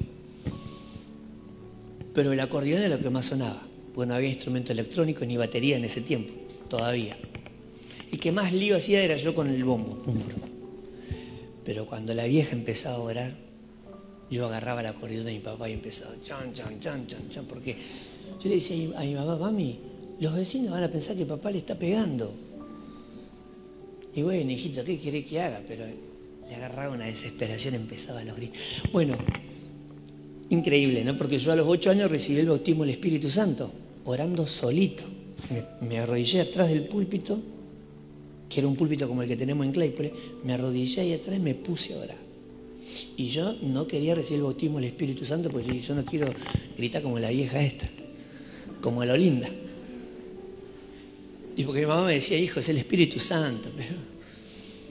Pero 2.13 2.33
el 2.33 2.39
acordeón 2.39 2.81
era 2.81 2.97
lo 2.97 2.99
que 2.99 3.09
más 3.09 3.27
sonaba 3.27 3.61
porque 3.93 4.07
no 4.07 4.15
había 4.15 4.29
instrumento 4.29 4.71
electrónico 4.71 5.25
ni 5.25 5.37
batería 5.37 5.77
en 5.77 5.85
ese 5.85 6.01
tiempo, 6.01 6.33
todavía. 6.69 7.17
El 8.11 8.19
que 8.19 8.31
más 8.31 8.51
lío 8.53 8.77
hacía 8.77 9.03
era 9.03 9.15
yo 9.15 9.33
con 9.33 9.47
el 9.49 9.63
bombo. 9.63 10.01
Pero 11.63 11.85
cuando 11.85 12.13
la 12.13 12.25
vieja 12.25 12.53
empezaba 12.53 12.95
a 12.95 12.99
orar, 12.99 13.33
yo 14.29 14.45
agarraba 14.45 14.81
el 14.81 14.87
acordeón 14.87 15.25
de 15.25 15.33
mi 15.33 15.39
papá 15.39 15.69
y 15.69 15.73
empezaba, 15.73 16.15
chan, 16.23 16.53
chan, 16.53 16.79
chan, 16.79 17.05
chan, 17.07 17.29
chan, 17.29 17.45
porque 17.45 17.75
yo 18.41 18.49
le 18.49 18.55
decía 18.55 18.97
a 18.97 19.01
mi 19.03 19.13
mamá, 19.13 19.37
mami, 19.37 19.79
los 20.19 20.33
vecinos 20.33 20.71
van 20.71 20.83
a 20.83 20.91
pensar 20.91 21.15
que 21.15 21.25
papá 21.25 21.51
le 21.51 21.59
está 21.59 21.75
pegando. 21.75 22.33
Y 24.15 24.21
bueno, 24.21 24.51
hijito, 24.51 24.83
¿qué 24.83 24.99
quiere 24.99 25.25
que 25.25 25.41
haga? 25.41 25.61
Pero 25.67 25.85
le 25.85 26.55
agarraba 26.55 26.93
una 26.93 27.05
desesperación, 27.05 27.75
empezaba 27.75 28.21
a 28.21 28.23
los 28.23 28.35
gritos. 28.35 28.59
Bueno, 28.91 29.17
increíble, 30.49 31.03
¿no? 31.03 31.17
Porque 31.17 31.39
yo 31.39 31.51
a 31.51 31.55
los 31.55 31.67
ocho 31.67 31.91
años 31.91 32.11
recibí 32.11 32.39
el 32.39 32.47
bautismo 32.47 32.83
del 32.83 32.91
Espíritu 32.91 33.29
Santo 33.29 33.71
orando 34.05 34.45
solito. 34.47 35.03
Me, 35.81 35.99
arrodillé 35.99 36.41
atrás 36.41 36.69
del 36.69 36.87
púlpito, 36.87 37.39
que 38.51 38.59
era 38.59 38.67
un 38.67 38.75
púlpito 38.75 39.07
como 39.07 39.21
el 39.23 39.29
que 39.29 39.37
tenemos 39.37 39.65
en 39.65 39.71
Claypole, 39.71 40.13
me 40.43 40.53
arrodillé 40.53 41.01
ahí 41.01 41.13
atrás 41.13 41.39
me 41.39 41.55
puse 41.55 41.93
a 41.93 41.97
orar. 41.97 42.17
Y 43.15 43.27
yo 43.27 43.55
no 43.61 43.87
quería 43.87 44.13
recibir 44.13 44.39
el 44.39 44.43
bautismo 44.43 44.77
del 44.77 44.85
Espíritu 44.85 45.23
Santo 45.23 45.49
porque 45.49 45.79
yo 45.79 45.95
no 45.95 46.03
quiero 46.03 46.33
gritar 46.77 47.01
como 47.01 47.17
la 47.19 47.29
vieja 47.29 47.61
esta, 47.61 47.89
como 48.81 49.05
la 49.05 49.13
Olinda. 49.13 49.49
Y 51.55 51.63
porque 51.63 51.81
mi 51.81 51.87
mamá 51.87 52.07
me 52.07 52.13
decía, 52.15 52.37
hijo, 52.37 52.59
es 52.59 52.67
el 52.69 52.77
Espíritu 52.77 53.19
Santo. 53.19 53.69
Pero... 53.77 54.11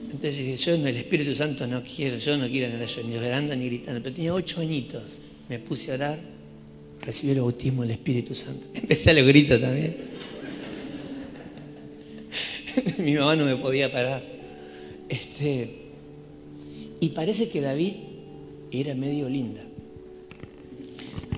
Entonces 0.05 0.37
dije, 0.37 0.57
yo 0.57 0.73
en 0.73 0.87
el 0.87 0.97
Espíritu 0.97 1.35
Santo 1.35 1.67
no 1.67 1.83
quiero, 1.83 2.17
yo 2.17 2.35
no 2.37 2.47
quiero 2.47 2.75
ni 3.07 3.15
orando 3.15 3.55
ni 3.55 3.65
gritando. 3.67 4.01
Pero 4.01 4.15
tenía 4.15 4.33
ocho 4.33 4.59
añitos, 4.59 5.19
me 5.47 5.59
puse 5.59 5.91
a 5.91 5.95
orar 5.95 6.19
recibió 7.01 7.33
el 7.33 7.41
bautismo 7.41 7.81
del 7.83 7.91
Espíritu 7.91 8.33
Santo. 8.33 8.65
Empecé 8.73 9.11
a 9.11 9.13
los 9.13 9.25
gritos 9.25 9.59
también. 9.59 10.10
Mi 12.97 13.15
mamá 13.15 13.35
no 13.35 13.45
me 13.45 13.55
podía 13.55 13.91
parar. 13.91 14.23
Este, 15.09 15.81
y 16.99 17.09
parece 17.09 17.49
que 17.49 17.61
David 17.61 17.93
era 18.71 18.93
medio 18.95 19.27
linda. 19.27 19.61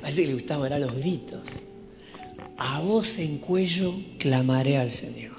Parece 0.01 0.21
que 0.21 0.27
le 0.27 0.33
gustaba 0.33 0.65
orar 0.65 0.81
los 0.81 0.93
gritos. 0.93 1.41
A 2.57 2.81
voz 2.81 3.19
en 3.19 3.39
cuello 3.39 3.93
clamaré 4.19 4.77
al 4.77 4.91
Señor. 4.91 5.33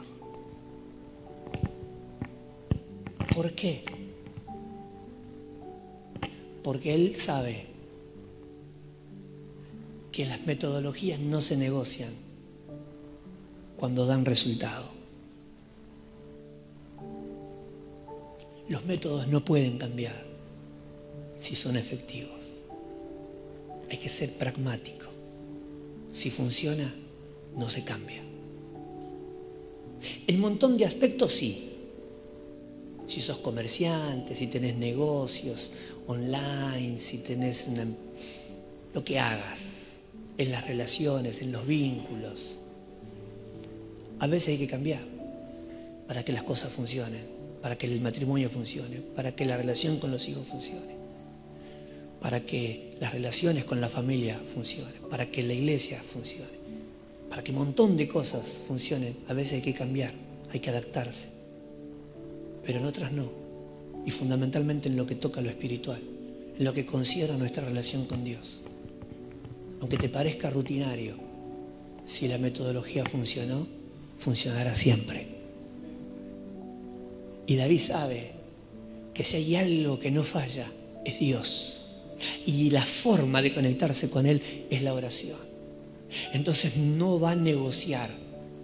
¿Por 3.35 3.53
qué? 3.53 3.85
Porque 6.63 6.95
Él 6.95 7.17
sabe 7.17 7.67
que 10.13 10.25
las 10.25 10.47
metodologías 10.47 11.19
no 11.19 11.41
se 11.41 11.57
negocian 11.57 12.15
cuando 13.77 14.07
dan 14.07 14.25
resultado. 14.25 14.94
Los 18.69 18.85
métodos 18.87 19.29
no 19.29 19.45
pueden 19.45 19.79
cambiar 19.79 20.25
si 21.37 21.55
son 21.55 21.77
efectivos. 21.77 22.41
Hay 23.91 23.99
que 23.99 24.09
ser 24.09 24.33
pragmático. 24.33 25.07
Si 26.11 26.31
funciona, 26.31 26.95
no 27.57 27.69
se 27.69 27.85
cambia. 27.85 28.23
En 30.27 30.37
un 30.37 30.41
montón 30.41 30.77
de 30.77 30.87
aspectos 30.87 31.35
sí. 31.35 31.73
Si 33.07 33.21
sos 33.21 33.39
comerciante, 33.39 34.35
si 34.35 34.47
tenés 34.47 34.77
negocios 34.77 35.73
online, 36.07 36.99
si 36.99 37.19
tenés 37.19 37.67
lo 38.95 39.05
que 39.05 39.19
hagas 39.19 39.65
en 40.39 40.51
las 40.51 40.67
relaciones, 40.67 41.43
en 41.43 41.53
los 41.53 41.67
vínculos. 41.67 42.57
A 44.21 44.27
veces 44.27 44.49
hay 44.49 44.59
que 44.59 44.69
cambiar. 44.69 45.15
para 46.07 46.23
que 46.23 46.33
las 46.33 46.43
cosas 46.43 46.71
funcionen, 46.71 47.34
para 47.65 47.79
que 47.79 47.87
el 47.87 47.99
matrimonio 48.03 48.51
funcione, 48.51 48.99
para 49.17 49.35
que 49.35 49.47
la 49.47 49.57
relación 49.57 49.99
con 49.99 50.11
los 50.11 50.29
hijos 50.29 50.47
funcione, 50.47 50.97
para 52.21 52.45
que 52.45 52.95
las 53.01 53.15
relaciones 53.15 53.65
con 53.65 53.81
la 53.81 53.89
familia 53.89 54.39
funcionen, 54.53 54.93
para 55.09 55.31
que 55.31 55.43
la 55.43 55.55
iglesia 55.55 56.03
funcione, 56.03 56.59
para 57.31 57.43
que 57.43 57.53
un 57.53 57.57
montón 57.57 57.97
de 57.97 58.07
cosas 58.07 58.61
funcionen. 58.69 59.17
A 59.29 59.33
veces 59.33 59.55
hay 59.55 59.61
que 59.63 59.73
cambiar, 59.73 60.13
hay 60.53 60.61
que 60.61 60.69
adaptarse, 60.69 61.29
pero 62.67 62.81
en 62.81 62.85
otras 62.85 63.13
no. 63.13 63.33
Y 64.05 64.11
fundamentalmente 64.11 64.91
en 64.91 64.97
lo 64.99 65.07
que 65.07 65.15
toca 65.15 65.41
lo 65.41 65.49
espiritual, 65.49 66.03
en 66.59 66.65
lo 66.67 66.75
que 66.75 66.85
considera 66.85 67.39
nuestra 67.39 67.65
relación 67.65 68.05
con 68.05 68.25
Dios. 68.25 68.61
Aunque 69.81 69.97
te 69.97 70.11
parezca 70.11 70.51
rutinario, 70.51 71.17
si 72.05 72.29
la 72.29 72.37
metodología 72.37 73.07
funcionó, 73.07 73.67
funcionará 74.19 74.75
siempre. 74.75 75.34
Y 77.47 77.57
David 77.57 77.81
sabe 77.81 78.33
que 79.13 79.25
si 79.25 79.37
hay 79.37 79.57
algo 79.57 79.99
que 79.99 80.11
no 80.11 80.23
falla, 80.23 80.71
es 81.05 81.19
Dios. 81.19 81.87
Y 82.47 82.71
la 82.71 82.83
forma 82.83 83.43
de 83.43 83.53
conectarse 83.53 84.11
con 84.11 84.27
Él 84.27 84.67
es 84.71 84.83
la 84.83 84.95
oración. 84.95 85.39
Entonces 86.33 86.77
no 86.77 87.21
va 87.21 87.33
a 87.33 87.37
negociar 87.37 88.11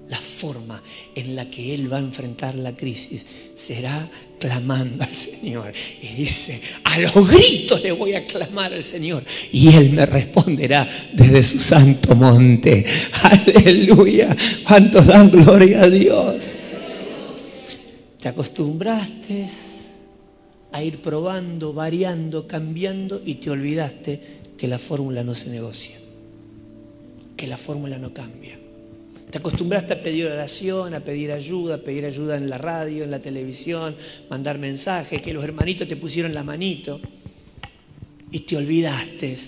la 0.08 0.18
forma 0.18 0.82
en 1.14 1.36
la 1.36 1.48
que 1.48 1.72
Él 1.72 1.92
va 1.92 1.98
a 1.98 2.00
enfrentar 2.00 2.56
la 2.56 2.74
crisis. 2.74 3.24
Será 3.54 4.10
clamando 4.40 5.04
al 5.04 5.14
Señor. 5.14 5.72
Y 6.02 6.08
dice, 6.14 6.60
a 6.82 6.98
los 6.98 7.30
gritos 7.30 7.80
le 7.82 7.92
voy 7.92 8.14
a 8.14 8.26
clamar 8.26 8.72
al 8.72 8.84
Señor. 8.84 9.24
Y 9.52 9.74
Él 9.74 9.90
me 9.90 10.06
responderá 10.06 10.88
desde 11.12 11.44
su 11.44 11.60
santo 11.60 12.16
monte. 12.16 12.84
Aleluya. 13.22 14.36
¿Cuántos 14.66 15.06
dan 15.06 15.30
gloria 15.30 15.82
a 15.82 15.90
Dios? 15.90 16.59
Te 18.20 18.28
acostumbraste 18.28 19.46
a 20.72 20.82
ir 20.82 21.00
probando, 21.00 21.72
variando, 21.72 22.46
cambiando 22.46 23.20
y 23.24 23.36
te 23.36 23.50
olvidaste 23.50 24.40
que 24.56 24.68
la 24.68 24.78
fórmula 24.78 25.24
no 25.24 25.34
se 25.34 25.48
negocia, 25.48 25.96
que 27.36 27.46
la 27.46 27.56
fórmula 27.56 27.98
no 27.98 28.12
cambia. 28.12 28.58
Te 29.30 29.38
acostumbraste 29.38 29.94
a 29.94 30.02
pedir 30.02 30.26
oración, 30.26 30.92
a 30.92 31.00
pedir 31.00 31.32
ayuda, 31.32 31.76
a 31.76 31.78
pedir 31.78 32.04
ayuda 32.04 32.36
en 32.36 32.50
la 32.50 32.58
radio, 32.58 33.04
en 33.04 33.10
la 33.10 33.20
televisión, 33.20 33.96
mandar 34.28 34.58
mensajes, 34.58 35.22
que 35.22 35.32
los 35.32 35.44
hermanitos 35.44 35.88
te 35.88 35.96
pusieron 35.96 36.34
la 36.34 36.42
manito 36.42 37.00
y 38.30 38.40
te 38.40 38.56
olvidaste 38.56 39.38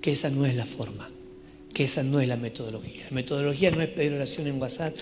que 0.00 0.12
esa 0.12 0.30
no 0.30 0.46
es 0.46 0.56
la 0.56 0.64
forma, 0.64 1.08
que 1.72 1.84
esa 1.84 2.02
no 2.02 2.20
es 2.20 2.28
la 2.28 2.36
metodología. 2.36 3.04
La 3.10 3.14
metodología 3.14 3.70
no 3.70 3.80
es 3.80 3.88
pedir 3.88 4.12
oración 4.12 4.46
en 4.46 4.60
WhatsApp, 4.60 4.94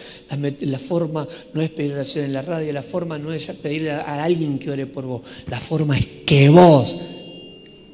la, 0.61 0.79
forma 0.79 1.27
no 1.53 1.61
es 1.61 1.71
pedir 1.71 1.93
oración 1.93 2.25
en 2.25 2.33
la 2.33 2.43
radio, 2.43 2.73
la 2.73 2.83
forma 2.83 3.19
no 3.19 3.33
es 3.33 3.47
pedirle 3.63 3.91
a 3.93 4.23
alguien 4.23 4.59
que 4.59 4.71
ore 4.71 4.87
por 4.87 5.05
vos, 5.05 5.23
la 5.49 5.61
forma 5.61 5.99
es 5.99 6.07
que 6.25 6.49
vos 6.49 6.97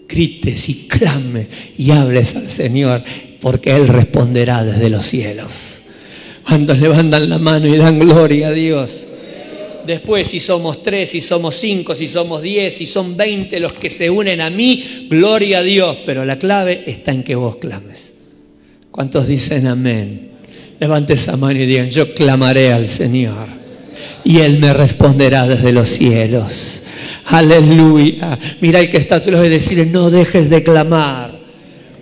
grites 0.08 0.68
y 0.68 0.86
clames 0.86 1.48
y 1.76 1.90
hables 1.90 2.36
al 2.36 2.48
Señor 2.48 3.02
porque 3.40 3.70
Él 3.70 3.88
responderá 3.88 4.64
desde 4.64 4.90
los 4.90 5.06
cielos. 5.06 5.82
Cuando 6.46 6.74
levantan 6.74 7.28
la 7.28 7.38
mano 7.38 7.66
y 7.66 7.76
dan 7.76 7.98
gloria 7.98 8.48
a 8.48 8.52
Dios. 8.52 9.08
Después, 9.84 10.28
si 10.28 10.40
somos 10.40 10.82
tres, 10.82 11.10
si 11.10 11.20
somos 11.20 11.56
cinco, 11.56 11.94
si 11.94 12.08
somos 12.08 12.42
diez, 12.42 12.76
si 12.76 12.86
son 12.86 13.16
veinte 13.16 13.60
los 13.60 13.72
que 13.72 13.88
se 13.88 14.10
unen 14.10 14.40
a 14.40 14.50
mí, 14.50 15.06
gloria 15.08 15.58
a 15.58 15.62
Dios. 15.62 15.98
Pero 16.04 16.24
la 16.24 16.38
clave 16.38 16.84
está 16.86 17.12
en 17.12 17.22
que 17.22 17.34
vos 17.34 17.56
clames. 17.56 18.05
¿Cuántos 18.96 19.28
dicen 19.28 19.66
amén? 19.66 20.30
Levante 20.80 21.12
esa 21.12 21.36
mano 21.36 21.60
y 21.60 21.66
digan, 21.66 21.90
yo 21.90 22.14
clamaré 22.14 22.72
al 22.72 22.88
Señor. 22.88 23.46
Y 24.24 24.38
Él 24.38 24.58
me 24.58 24.72
responderá 24.72 25.46
desde 25.46 25.70
los 25.70 25.90
cielos. 25.90 26.82
Aleluya. 27.26 28.38
Mira 28.62 28.80
el 28.80 28.88
que 28.88 28.96
está 28.96 29.22
tú 29.22 29.30
lo 29.30 29.44
y 29.44 29.50
decir, 29.50 29.86
no 29.88 30.08
dejes 30.08 30.48
de 30.48 30.62
clamar. 30.62 31.38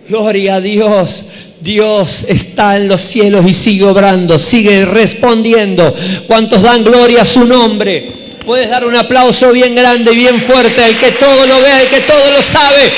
Gloria 0.09 0.54
a 0.54 0.61
Dios. 0.61 1.30
Dios 1.61 2.26
está 2.28 2.76
en 2.76 2.87
los 2.87 3.02
cielos 3.02 3.44
y 3.44 3.54
sigue 3.54 3.85
obrando, 3.85 4.38
sigue 4.38 4.85
respondiendo. 4.85 5.92
¿Cuántos 6.28 6.62
dan 6.62 6.85
gloria 6.85 7.22
a 7.22 7.24
su 7.24 7.44
nombre? 7.44 8.12
Puedes 8.46 8.70
dar 8.70 8.85
un 8.85 8.94
aplauso 8.94 9.50
bien 9.50 9.74
grande 9.74 10.12
y 10.12 10.16
bien 10.16 10.40
fuerte 10.40 10.85
al 10.85 10.96
que 10.96 11.11
todo 11.11 11.44
lo 11.44 11.61
ve, 11.61 11.72
al 11.72 11.88
que 11.88 12.02
todo 12.02 12.30
lo 12.30 12.40
sabe, 12.40 12.92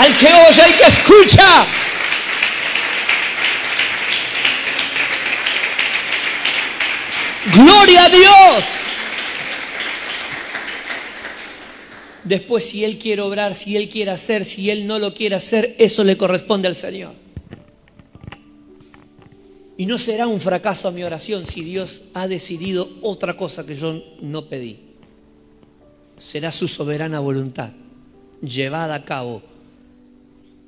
al 0.00 0.14
que 0.18 0.26
oye, 0.26 0.62
al 0.62 0.76
que 0.76 0.86
escucha. 0.86 1.66
Gloria 7.54 8.04
a 8.04 8.08
Dios. 8.08 8.66
Después, 12.24 12.64
si 12.68 12.84
Él 12.84 12.98
quiere 12.98 13.22
obrar, 13.22 13.54
si 13.54 13.76
Él 13.76 13.88
quiere 13.88 14.10
hacer, 14.10 14.44
si 14.44 14.70
Él 14.70 14.86
no 14.86 14.98
lo 14.98 15.14
quiere 15.14 15.34
hacer, 15.34 15.74
eso 15.78 16.04
le 16.04 16.16
corresponde 16.16 16.68
al 16.68 16.76
Señor. 16.76 17.14
Y 19.78 19.86
no 19.86 19.96
será 19.96 20.26
un 20.26 20.40
fracaso 20.40 20.88
a 20.88 20.90
mi 20.90 21.04
oración 21.04 21.46
si 21.46 21.62
Dios 21.62 22.02
ha 22.12 22.26
decidido 22.26 22.90
otra 23.00 23.36
cosa 23.36 23.64
que 23.64 23.76
yo 23.76 24.02
no 24.20 24.48
pedí. 24.48 24.80
Será 26.18 26.50
su 26.50 26.68
soberana 26.68 27.20
voluntad 27.20 27.70
llevada 28.42 28.94
a 28.94 29.04
cabo. 29.04 29.42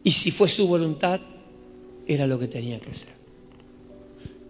Y 0.02 0.12
si 0.12 0.30
fue 0.30 0.48
su 0.48 0.66
voluntad, 0.66 1.20
era 2.06 2.26
lo 2.26 2.38
que 2.38 2.48
tenía 2.48 2.80
que 2.80 2.94
ser. 2.94 3.19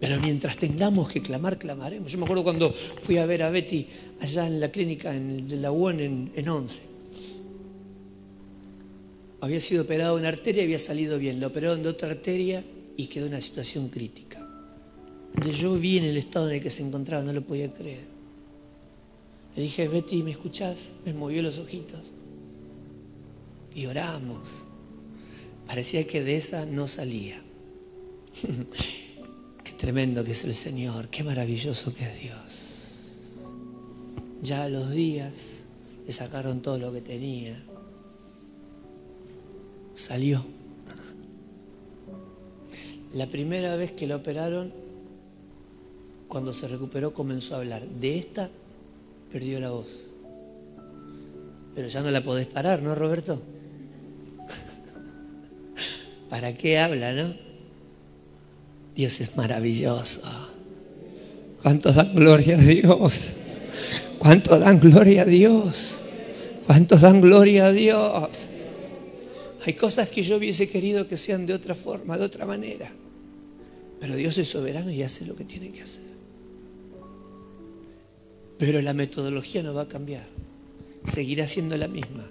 Pero 0.01 0.19
mientras 0.21 0.57
tengamos 0.57 1.11
que 1.11 1.21
clamar, 1.21 1.59
clamaremos. 1.59 2.11
Yo 2.11 2.19
me 2.19 2.25
acuerdo 2.25 2.43
cuando 2.43 2.73
fui 2.73 3.19
a 3.19 3.27
ver 3.27 3.43
a 3.43 3.51
Betty 3.51 3.87
allá 4.21 4.47
en 4.47 4.59
la 4.59 4.71
clínica 4.71 5.13
de 5.13 5.57
la 5.57 5.71
UON 5.71 6.01
en, 6.01 6.33
en 6.35 6.49
11 6.49 6.91
había 9.41 9.61
sido 9.61 9.83
operado 9.83 10.17
en 10.17 10.21
una 10.21 10.29
arteria 10.29 10.63
y 10.63 10.65
había 10.67 10.79
salido 10.79 11.19
bien. 11.19 11.41
Lo 11.41 11.49
operaron 11.49 11.83
de 11.83 11.89
otra 11.89 12.11
arteria 12.11 12.65
y 12.97 13.07
quedó 13.07 13.27
en 13.27 13.33
una 13.33 13.41
situación 13.41 13.89
crítica. 13.89 14.47
Donde 15.35 15.53
yo 15.53 15.75
vi 15.75 15.99
en 15.99 16.05
el 16.05 16.17
estado 16.17 16.49
en 16.49 16.57
el 16.57 16.63
que 16.63 16.71
se 16.71 16.83
encontraba, 16.83 17.23
no 17.23 17.33
lo 17.33 17.43
podía 17.43 17.73
creer. 17.73 18.05
Le 19.57 19.63
dije, 19.63 19.89
Betty, 19.89 20.23
¿me 20.23 20.33
escuchás? 20.33 20.91
Me 21.05 21.13
movió 21.13 21.43
los 21.43 21.59
ojitos. 21.59 22.01
Y 23.75 23.87
oramos. 23.87 24.49
Parecía 25.67 26.07
que 26.07 26.23
de 26.23 26.37
esa 26.37 26.67
no 26.67 26.89
salía. 26.89 27.43
tremendo 29.81 30.23
que 30.23 30.33
es 30.33 30.45
el 30.45 30.55
Señor, 30.55 31.09
qué 31.09 31.25
maravilloso 31.25 31.95
que 31.95 32.05
es 32.05 32.21
Dios. 32.21 32.67
Ya 34.43 34.65
a 34.65 34.69
los 34.69 34.91
días 34.91 35.65
le 36.07 36.13
sacaron 36.13 36.61
todo 36.61 36.79
lo 36.79 36.93
que 36.93 37.01
tenía 37.01 37.63
salió. 39.95 40.45
La 43.13 43.27
primera 43.27 43.77
vez 43.77 43.93
que 43.93 44.07
la 44.07 44.17
operaron, 44.17 44.73
cuando 46.29 46.53
se 46.53 46.69
recuperó 46.69 47.13
comenzó 47.13 47.57
a 47.57 47.59
hablar. 47.59 47.87
De 47.87 48.19
esta 48.19 48.51
perdió 49.33 49.61
la 49.61 49.71
voz. 49.71 50.07
Pero 51.75 51.89
ya 51.89 52.03
no 52.03 52.11
la 52.11 52.23
podés 52.23 52.47
parar, 52.47 52.83
¿no, 52.83 52.95
Roberto? 52.95 53.43
¿Para 56.31 56.57
qué 56.57 56.79
habla, 56.79 57.13
no? 57.13 57.50
Dios 59.01 59.19
es 59.23 59.35
maravilloso. 59.35 60.21
¿Cuántos 61.63 61.95
dan 61.95 62.15
gloria 62.15 62.59
a 62.59 62.61
Dios? 62.61 63.31
¿Cuántos 64.19 64.61
dan 64.61 64.79
gloria 64.79 65.23
a 65.23 65.25
Dios? 65.25 66.03
¿Cuántos 66.67 67.01
dan 67.01 67.23
gloria 67.23 67.69
a 67.69 67.73
Dios? 67.73 68.51
Hay 69.65 69.73
cosas 69.73 70.11
que 70.11 70.23
yo 70.23 70.37
hubiese 70.37 70.69
querido 70.69 71.09
que 71.09 71.17
sean 71.17 71.47
de 71.47 71.55
otra 71.55 71.75
forma, 71.75 72.19
de 72.19 72.27
otra 72.27 72.45
manera. 72.45 72.93
Pero 74.01 74.17
Dios 74.17 74.37
es 74.37 74.51
soberano 74.51 74.91
y 74.91 75.03
hace 75.03 75.25
lo 75.25 75.35
que 75.35 75.45
tiene 75.45 75.71
que 75.71 75.81
hacer. 75.81 76.05
Pero 78.59 78.83
la 78.83 78.93
metodología 78.93 79.63
no 79.63 79.73
va 79.73 79.83
a 79.83 79.89
cambiar. 79.89 80.27
Seguirá 81.07 81.47
siendo 81.47 81.75
la 81.79 81.89
misma. 81.89 82.29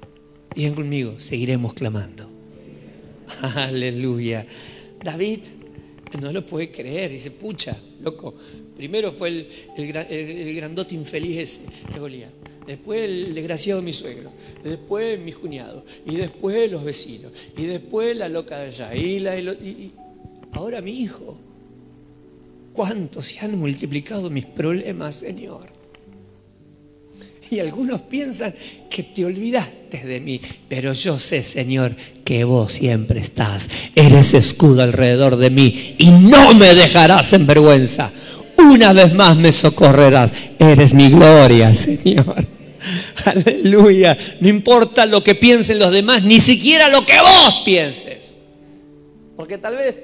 Digan 0.56 0.76
conmigo, 0.76 1.20
seguiremos 1.20 1.74
clamando. 1.74 2.30
Aleluya. 3.56 4.46
David 5.04 5.40
no 6.18 6.32
lo 6.32 6.46
puede 6.46 6.72
creer. 6.72 7.12
Dice, 7.12 7.32
pucha, 7.32 7.78
loco. 8.02 8.36
Primero 8.76 9.12
fue 9.12 9.30
el, 9.30 9.48
el, 9.78 10.56
grandote 10.56 10.96
infeliz 10.96 11.38
ese 11.38 11.62
de 11.94 12.00
Goliat 12.00 12.32
después 12.70 13.02
el 13.02 13.34
desgraciado 13.34 13.82
mi 13.82 13.94
suegro, 13.94 14.32
después 14.64 15.20
mis 15.20 15.36
cuñados, 15.36 15.84
y 16.06 16.18
después 16.18 16.72
los 16.72 16.84
vecinos, 16.84 17.32
y 17.58 17.66
después 17.66 18.16
la 18.16 18.30
loca 18.30 18.60
de 18.60 18.68
allá, 18.68 18.94
y, 18.94 19.18
la, 19.18 19.40
y 19.40 19.92
ahora 20.52 20.80
mi 20.80 20.92
hijo. 20.92 21.40
¿Cuánto 22.72 23.24
se 23.24 23.40
han 23.40 23.58
multiplicado 23.58 24.30
mis 24.30 24.46
problemas, 24.46 25.16
Señor? 25.16 25.79
Y 27.52 27.60
algunos 27.60 28.02
piensan 28.02 28.54
que 28.90 29.04
te 29.04 29.26
olvidaste 29.26 30.06
de 30.06 30.20
mí, 30.20 30.40
pero 30.68 30.94
yo 30.94 31.18
sé, 31.18 31.42
Señor, 31.42 31.96
que 32.24 32.44
vos 32.44 32.74
siempre 32.74 33.20
estás. 33.20 33.70
Eres 33.96 34.34
escudo 34.34 34.84
alrededor 34.84 35.36
de 35.36 35.50
mí 35.50 35.96
y 35.98 36.12
no 36.12 36.54
me 36.54 36.76
dejarás 36.76 37.34
en 37.34 37.48
vergüenza. 37.48 38.12
una 38.58 38.94
vez 38.94 39.14
más 39.14 39.36
me 39.36 39.52
socorrerás. 39.52 40.32
Eres 40.60 40.94
mi 40.94 41.10
gloria, 41.10 41.74
Señor. 41.74 42.46
Aleluya. 43.26 44.18
No 44.40 44.48
importa 44.48 45.06
lo 45.06 45.24
que 45.24 45.36
piensen 45.36 45.80
los 45.80 45.92
demás, 45.92 46.24
ni 46.24 46.40
siquiera 46.40 46.90
lo 46.90 47.06
que 47.06 47.20
vos 47.20 47.62
pienses. 47.66 48.36
Porque 49.36 49.58
tal 49.58 49.76
vez, 49.76 50.04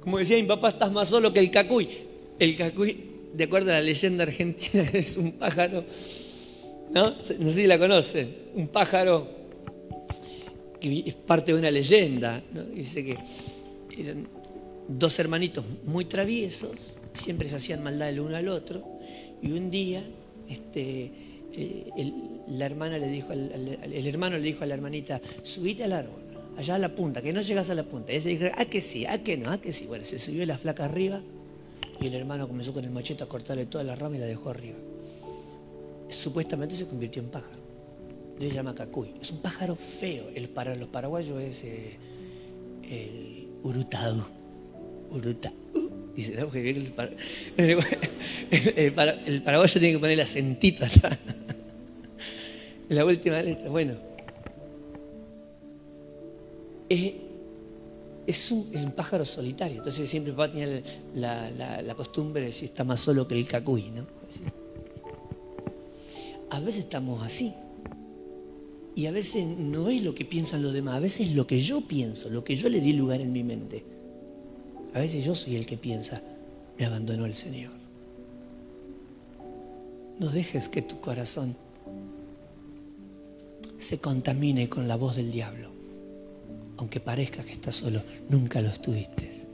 como 0.00 0.18
decía 0.18 0.36
mi 0.36 0.44
papá, 0.44 0.70
estás 0.70 0.90
más 0.90 1.08
solo 1.08 1.32
que 1.32 1.40
el 1.40 1.50
cacuy. 1.50 1.88
El 2.38 2.56
cacuy, 2.56 2.96
de 3.34 3.44
acuerdo 3.44 3.70
a 3.70 3.74
la 3.74 3.82
leyenda 3.82 4.24
argentina, 4.24 4.88
es 4.92 5.16
un 5.16 5.32
pájaro, 5.32 5.84
¿no? 6.92 7.10
No 7.10 7.24
sé 7.24 7.54
si 7.54 7.66
la 7.66 7.78
conocen. 7.78 8.34
Un 8.54 8.68
pájaro 8.68 9.28
que 10.80 11.04
es 11.06 11.14
parte 11.14 11.52
de 11.52 11.58
una 11.58 11.70
leyenda. 11.70 12.42
Dice 12.74 13.04
que 13.04 13.18
eran 13.98 14.26
dos 14.88 15.18
hermanitos 15.18 15.64
muy 15.84 16.04
traviesos, 16.04 16.72
siempre 17.14 17.48
se 17.48 17.56
hacían 17.56 17.82
maldad 17.82 18.08
el 18.08 18.20
uno 18.20 18.36
al 18.36 18.48
otro, 18.48 18.82
y 19.40 19.52
un 19.52 19.70
día 19.70 20.02
este, 20.48 21.10
eh, 21.52 22.12
la 22.48 22.66
hermana 22.66 22.98
le 22.98 23.08
dijo 23.08 23.32
el 23.32 24.06
hermano 24.06 24.36
le 24.38 24.42
dijo 24.42 24.64
a 24.64 24.66
la 24.66 24.74
hermanita, 24.74 25.20
subite 25.42 25.84
al 25.84 25.92
árbol, 25.92 26.20
allá 26.56 26.74
a 26.74 26.78
la 26.78 26.94
punta, 26.94 27.22
que 27.22 27.32
no 27.32 27.42
llegas 27.42 27.70
a 27.70 27.74
la 27.74 27.84
punta. 27.84 28.12
Y 28.12 28.16
ella 28.16 28.30
dijo, 28.30 28.46
ah, 28.56 28.64
que 28.64 28.80
sí, 28.80 29.06
ah, 29.06 29.22
que 29.22 29.36
no, 29.36 29.50
ah, 29.50 29.60
que 29.60 29.72
sí. 29.72 29.86
Bueno, 29.86 30.04
se 30.04 30.18
subió 30.18 30.44
la 30.46 30.58
flaca 30.58 30.84
arriba 30.84 31.20
y 32.00 32.06
el 32.06 32.14
hermano 32.14 32.48
comenzó 32.48 32.72
con 32.72 32.84
el 32.84 32.90
machete 32.90 33.22
a 33.22 33.26
cortarle 33.26 33.66
toda 33.66 33.84
la 33.84 33.94
rama 33.94 34.16
y 34.16 34.20
la 34.20 34.26
dejó 34.26 34.50
arriba. 34.50 34.78
Supuestamente 36.12 36.76
se 36.76 36.86
convirtió 36.86 37.22
en 37.22 37.28
pájaro. 37.28 37.62
Se 38.38 38.50
llama 38.50 38.74
cacuy. 38.74 39.14
Es 39.20 39.30
un 39.30 39.38
pájaro 39.38 39.76
feo. 39.76 40.28
El, 40.34 40.48
para 40.48 40.74
los 40.74 40.88
paraguayos 40.88 41.40
es 41.40 41.62
eh, 41.64 41.98
el 42.82 43.48
urutado. 43.62 44.26
Urutado. 45.10 45.54
Dice, 46.14 46.34
no, 46.34 46.52
el, 46.52 46.92
el, 47.56 47.74
el, 48.76 49.42
paraguayo 49.42 49.80
tiene 49.80 49.92
que 49.92 49.98
poner 49.98 50.18
la 50.18 50.24
acentito 50.24 50.84
atrás. 50.84 51.18
la 52.88 53.04
última 53.04 53.40
letra. 53.42 53.68
Bueno. 53.70 53.94
Es, 58.26 58.50
un, 58.50 58.92
pájaro 58.94 59.24
solitario. 59.24 59.78
Entonces 59.78 60.10
siempre 60.10 60.32
papá 60.32 60.52
tenía 60.52 60.82
la, 61.14 61.94
costumbre 61.94 62.42
de 62.42 62.48
decir 62.48 62.64
está 62.64 62.84
más 62.84 63.00
solo 63.00 63.26
que 63.26 63.34
el 63.38 63.46
cacuy, 63.46 63.90
¿no? 63.90 64.06
A 66.52 66.60
veces 66.60 66.84
estamos 66.84 67.22
así. 67.22 67.54
Y 68.94 69.06
a 69.06 69.10
veces 69.10 69.46
no 69.46 69.88
es 69.88 70.02
lo 70.02 70.14
que 70.14 70.26
piensan 70.26 70.62
los 70.62 70.74
demás, 70.74 70.96
a 70.96 71.00
veces 71.00 71.28
es 71.28 71.34
lo 71.34 71.46
que 71.46 71.62
yo 71.62 71.80
pienso, 71.88 72.28
lo 72.28 72.44
que 72.44 72.56
yo 72.56 72.68
le 72.68 72.80
di 72.80 72.92
lugar 72.92 73.22
en 73.22 73.32
mi 73.32 73.42
mente. 73.42 73.82
A 74.92 74.98
veces 74.98 75.24
yo 75.24 75.34
soy 75.34 75.56
el 75.56 75.64
que 75.64 75.78
piensa, 75.78 76.22
me 76.78 76.84
abandonó 76.84 77.24
el 77.24 77.34
Señor. 77.34 77.72
No 80.18 80.28
dejes 80.28 80.68
que 80.68 80.82
tu 80.82 81.00
corazón 81.00 81.56
se 83.78 83.98
contamine 83.98 84.68
con 84.68 84.86
la 84.88 84.96
voz 84.96 85.16
del 85.16 85.32
diablo. 85.32 85.70
Aunque 86.76 87.00
parezca 87.00 87.42
que 87.44 87.52
estás 87.52 87.76
solo, 87.76 88.02
nunca 88.28 88.60
lo 88.60 88.68
estuviste. 88.68 89.46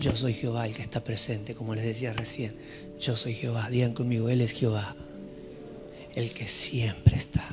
Yo 0.00 0.14
soy 0.14 0.32
Jehová 0.32 0.68
el 0.68 0.76
que 0.76 0.82
está 0.82 1.02
presente, 1.02 1.56
como 1.56 1.74
les 1.74 1.84
decía 1.84 2.12
recién. 2.12 2.54
Yo 3.00 3.16
soy 3.16 3.34
Jehová, 3.34 3.68
digan 3.68 3.94
conmigo, 3.94 4.28
Él 4.28 4.42
es 4.42 4.52
Jehová, 4.52 4.94
el 6.14 6.32
que 6.32 6.46
siempre 6.48 7.16
está. 7.16 7.44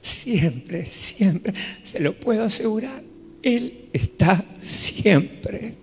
Siempre, 0.00 0.86
siempre, 0.86 1.52
se 1.82 1.98
lo 1.98 2.14
puedo 2.14 2.44
asegurar, 2.44 3.02
Él 3.42 3.88
está 3.92 4.44
siempre. 4.62 5.74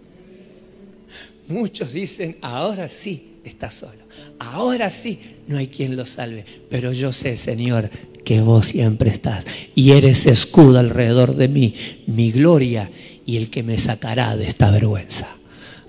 Muchos 1.50 1.92
dicen, 1.92 2.38
ahora 2.42 2.88
sí 2.88 3.34
está 3.44 3.70
solo, 3.70 4.04
ahora 4.40 4.90
sí 4.90 5.20
no 5.48 5.58
hay 5.58 5.68
quien 5.68 5.98
lo 5.98 6.06
salve, 6.06 6.46
pero 6.70 6.94
yo 6.94 7.12
sé, 7.12 7.36
Señor, 7.36 7.90
que 8.24 8.40
vos 8.40 8.68
siempre 8.68 9.10
estás. 9.10 9.44
Y 9.76 9.92
eres 9.92 10.26
escudo 10.26 10.80
alrededor 10.80 11.36
de 11.36 11.50
mí, 11.50 11.76
mi 12.08 12.32
gloria 12.32 12.90
y 13.26 13.36
el 13.36 13.50
que 13.50 13.62
me 13.62 13.78
sacará 13.78 14.38
de 14.38 14.48
esta 14.48 14.72
vergüenza. 14.72 15.28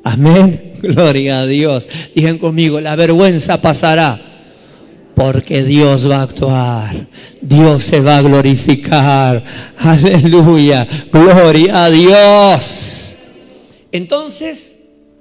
Amén, 0.02 0.72
gloria 0.82 1.40
a 1.40 1.46
Dios. 1.46 1.88
Digan 2.16 2.38
conmigo, 2.38 2.80
la 2.80 2.96
vergüenza 2.96 3.62
pasará 3.62 4.33
porque 5.14 5.62
Dios 5.62 6.10
va 6.10 6.18
a 6.18 6.22
actuar, 6.22 7.06
Dios 7.40 7.84
se 7.84 8.00
va 8.00 8.18
a 8.18 8.22
glorificar. 8.22 9.44
Aleluya, 9.78 10.86
gloria 11.12 11.84
a 11.84 11.90
Dios. 11.90 13.16
Entonces, 13.92 14.76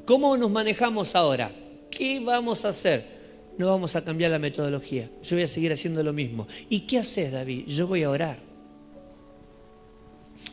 ¿cómo 0.05 0.35
nos 0.37 0.49
manejamos 0.49 1.15
ahora? 1.15 1.51
¿Qué 1.91 2.19
vamos 2.19 2.65
a 2.65 2.69
hacer? 2.69 3.13
No 3.57 3.67
vamos 3.67 3.95
a 3.95 4.03
cambiar 4.03 4.31
la 4.31 4.39
metodología. 4.39 5.09
Yo 5.23 5.35
voy 5.35 5.43
a 5.43 5.47
seguir 5.47 5.71
haciendo 5.71 6.03
lo 6.03 6.11
mismo. 6.11 6.47
¿Y 6.69 6.81
qué 6.81 6.99
haces, 6.99 7.31
David? 7.31 7.65
Yo 7.67 7.85
voy 7.85 8.01
a 8.03 8.09
orar. 8.09 8.39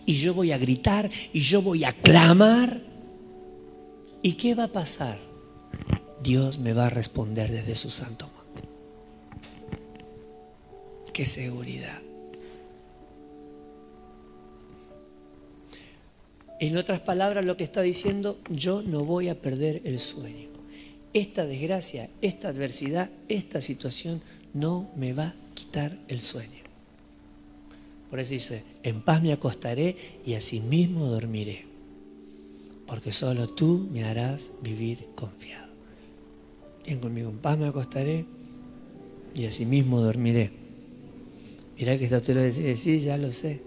Y 0.05 0.15
yo 0.15 0.35
voy 0.35 0.53
a 0.53 0.59
gritar. 0.59 1.11
Y 1.33 1.41
yo 1.41 1.63
voy 1.63 1.85
a 1.85 1.95
clamar. 1.95 2.83
¿Y 4.23 4.35
qué 4.35 4.55
va 4.55 4.65
a 4.65 4.69
pasar? 4.69 5.19
Dios 6.23 6.59
me 6.59 6.75
va 6.75 6.89
a 6.89 6.91
responder 6.91 7.51
desde 7.51 7.75
su 7.75 7.91
santo 7.91 8.29
qué 11.13 11.27
seguridad. 11.27 12.01
En 16.61 16.77
otras 16.77 17.01
palabras, 17.01 17.45
lo 17.45 17.57
que 17.57 17.65
está 17.65 17.81
diciendo, 17.81 18.39
yo 18.51 18.83
no 18.83 19.05
voy 19.05 19.31
a 19.31 19.41
perder 19.41 19.81
el 19.85 19.99
sueño. 19.99 20.49
Esta 21.15 21.47
desgracia, 21.47 22.11
esta 22.21 22.49
adversidad, 22.49 23.11
esta 23.29 23.63
situación 23.63 24.23
no 24.53 24.91
me 24.95 25.15
va 25.15 25.29
a 25.29 25.35
quitar 25.55 25.99
el 26.09 26.21
sueño. 26.21 26.61
Por 28.11 28.21
eso 28.21 28.33
dice, 28.33 28.65
en 28.83 29.01
paz 29.01 29.23
me 29.23 29.33
acostaré 29.33 29.97
y 30.27 30.35
asimismo 30.35 31.07
dormiré, 31.07 31.65
porque 32.87 33.13
solo 33.13 33.49
tú 33.49 33.89
me 33.91 34.05
harás 34.05 34.53
vivir 34.63 35.07
confiado. 35.15 35.73
Bien 36.85 36.99
conmigo, 36.99 37.31
en 37.31 37.39
paz 37.39 37.57
me 37.57 37.69
acostaré 37.69 38.27
y 39.35 39.47
asimismo 39.47 40.01
dormiré. 40.01 40.60
Mirá 41.81 41.97
que 41.97 42.05
está 42.05 42.21
tú 42.21 42.35
lo 42.35 42.43
decís, 42.43 42.79
sí, 42.79 43.01
ya 43.01 43.17
lo 43.17 43.33
sé. 43.33 43.63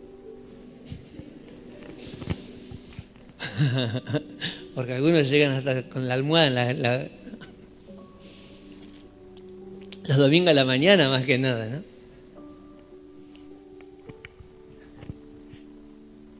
Porque 4.75 4.93
algunos 4.93 5.27
llegan 5.31 5.53
hasta 5.53 5.89
con 5.89 6.07
la 6.07 6.13
almohada 6.13 6.69
en 6.69 6.81
la, 6.83 7.07
los 10.07 10.17
domingos 10.17 10.51
a 10.51 10.53
la 10.53 10.63
mañana 10.63 11.09
más 11.09 11.25
que 11.25 11.39
nada, 11.39 11.65
¿no? 11.65 11.81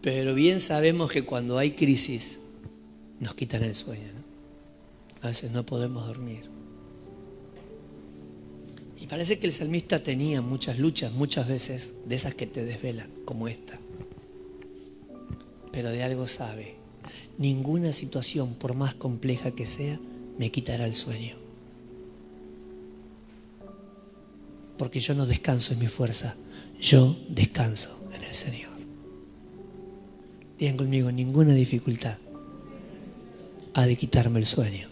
Pero 0.03 0.35
bien 0.35 0.59
sabemos 0.59 1.09
que 1.09 1.23
cuando 1.25 1.57
hay 1.57 1.71
crisis 1.71 2.37
nos 3.19 3.33
quitan 3.33 3.63
el 3.63 3.73
sueño, 3.73 4.03
¿no? 4.13 5.23
A 5.23 5.29
veces 5.29 5.49
no 5.51 5.65
podemos 5.65 6.05
dormir. 6.05 6.52
Parece 9.13 9.37
que 9.37 9.45
el 9.45 9.53
salmista 9.53 10.01
tenía 10.01 10.41
muchas 10.41 10.79
luchas, 10.79 11.13
muchas 11.13 11.47
veces, 11.47 11.93
de 12.03 12.15
esas 12.15 12.33
que 12.33 12.47
te 12.47 12.65
desvelan, 12.65 13.11
como 13.25 13.47
esta. 13.47 13.79
Pero 15.71 15.91
de 15.91 16.01
algo 16.01 16.27
sabe. 16.27 16.77
Ninguna 17.37 17.93
situación, 17.93 18.55
por 18.55 18.73
más 18.73 18.95
compleja 18.95 19.51
que 19.51 19.67
sea, 19.67 19.99
me 20.39 20.49
quitará 20.49 20.87
el 20.87 20.95
sueño. 20.95 21.35
Porque 24.79 24.99
yo 24.99 25.13
no 25.13 25.27
descanso 25.27 25.73
en 25.73 25.79
mi 25.81 25.87
fuerza, 25.89 26.35
yo 26.81 27.15
descanso 27.29 28.09
en 28.15 28.23
el 28.23 28.33
Señor. 28.33 28.71
Digan 30.57 30.75
conmigo, 30.75 31.11
ninguna 31.11 31.53
dificultad 31.53 32.17
ha 33.75 33.85
de 33.85 33.95
quitarme 33.95 34.39
el 34.39 34.47
sueño, 34.47 34.87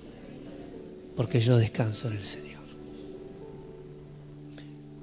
porque 1.16 1.40
yo 1.40 1.58
descanso 1.58 2.08
en 2.08 2.18
el 2.18 2.24
Señor 2.24 2.51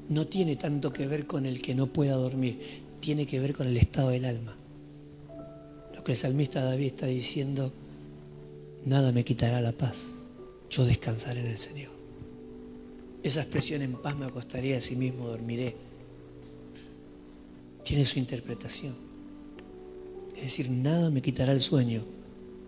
no 0.08 0.26
tiene 0.26 0.56
tanto 0.56 0.92
que 0.92 1.06
ver 1.06 1.26
con 1.26 1.46
el 1.46 1.60
que 1.60 1.74
no 1.74 1.86
pueda 1.86 2.14
dormir, 2.14 2.60
tiene 3.00 3.26
que 3.26 3.40
ver 3.40 3.54
con 3.54 3.66
el 3.66 3.76
estado 3.76 4.10
del 4.10 4.24
alma. 4.24 4.56
Lo 5.94 6.02
que 6.02 6.12
el 6.12 6.18
salmista 6.18 6.62
David 6.62 6.86
está 6.86 7.06
diciendo, 7.06 7.72
nada 8.84 9.12
me 9.12 9.24
quitará 9.24 9.60
la 9.60 9.72
paz, 9.72 10.04
yo 10.70 10.84
descansaré 10.84 11.40
en 11.40 11.46
el 11.46 11.58
Señor. 11.58 11.90
Esa 13.22 13.42
expresión 13.42 13.82
en 13.82 13.94
paz 13.94 14.16
me 14.16 14.26
acostaré, 14.26 14.76
a 14.76 14.80
sí 14.80 14.96
mismo 14.96 15.28
dormiré. 15.28 15.76
Tiene 17.84 18.06
su 18.06 18.18
interpretación. 18.18 18.94
Es 20.36 20.44
decir, 20.44 20.70
nada 20.70 21.10
me 21.10 21.20
quitará 21.20 21.52
el 21.52 21.60
sueño, 21.60 22.04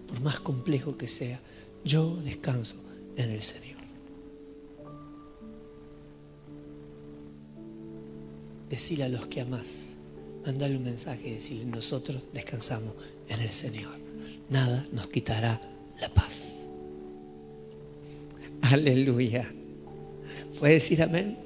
por 0.09 0.21
más 0.21 0.41
complejo 0.41 0.97
que 0.97 1.09
sea. 1.09 1.41
Yo 1.85 2.17
descanso 2.17 2.77
en 3.17 3.31
el 3.31 3.43
Señor. 3.43 3.80
Decirle 8.71 9.05
a 9.05 9.09
los 9.09 9.27
que 9.27 9.41
amás, 9.41 9.97
mandale 10.47 10.77
un 10.77 10.85
mensaje 10.85 11.29
y 11.29 11.35
decirle, 11.35 11.65
nosotros 11.65 12.23
descansamos 12.33 12.95
en 13.29 13.41
el 13.41 13.53
Señor. 13.53 13.95
Nada 14.49 14.87
nos 14.93 15.09
quitará 15.09 15.61
la 16.01 16.09
paz. 16.09 16.55
Aleluya. 18.63 19.53
¿Puede 20.59 20.75
decir 20.75 21.03
amén? 21.03 21.37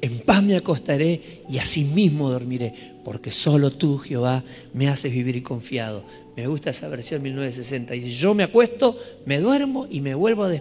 En 0.00 0.18
paz 0.20 0.42
me 0.42 0.56
acostaré 0.56 1.44
y 1.48 1.58
asimismo 1.58 2.28
dormiré, 2.28 2.74
porque 3.04 3.30
solo 3.30 3.70
tú, 3.70 3.98
Jehová, 3.98 4.42
me 4.74 4.88
haces 4.88 5.12
vivir 5.12 5.42
confiado. 5.42 6.04
Me 6.36 6.46
gusta 6.48 6.70
esa 6.70 6.88
versión 6.88 7.22
1960. 7.22 7.94
Dice, 7.94 8.10
yo 8.10 8.34
me 8.34 8.42
acuesto, 8.42 8.98
me 9.26 9.38
duermo 9.38 9.86
y 9.88 10.00
me 10.00 10.14
vuelvo 10.14 10.44
a 10.44 10.60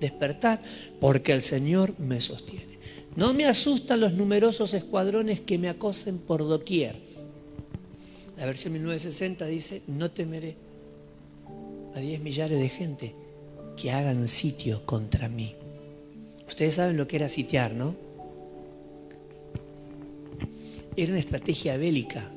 despertar, 0.00 0.62
porque 1.00 1.32
el 1.32 1.42
Señor 1.42 1.94
me 1.98 2.20
sostiene. 2.20 2.69
No 3.16 3.34
me 3.34 3.46
asustan 3.46 4.00
los 4.00 4.12
numerosos 4.12 4.72
escuadrones 4.74 5.40
que 5.40 5.58
me 5.58 5.68
acosen 5.68 6.18
por 6.18 6.46
doquier. 6.46 6.96
La 8.36 8.46
versión 8.46 8.72
1960 8.72 9.46
dice, 9.46 9.82
no 9.86 10.10
temeré 10.10 10.56
a 11.94 11.98
10 11.98 12.20
millares 12.20 12.58
de 12.58 12.68
gente 12.68 13.14
que 13.76 13.90
hagan 13.90 14.28
sitio 14.28 14.86
contra 14.86 15.28
mí. 15.28 15.54
Ustedes 16.48 16.76
saben 16.76 16.96
lo 16.96 17.06
que 17.06 17.16
era 17.16 17.28
sitiar, 17.28 17.74
¿no? 17.74 17.94
Era 20.96 21.12
una 21.12 21.20
estrategia 21.20 21.76
bélica. 21.76 22.30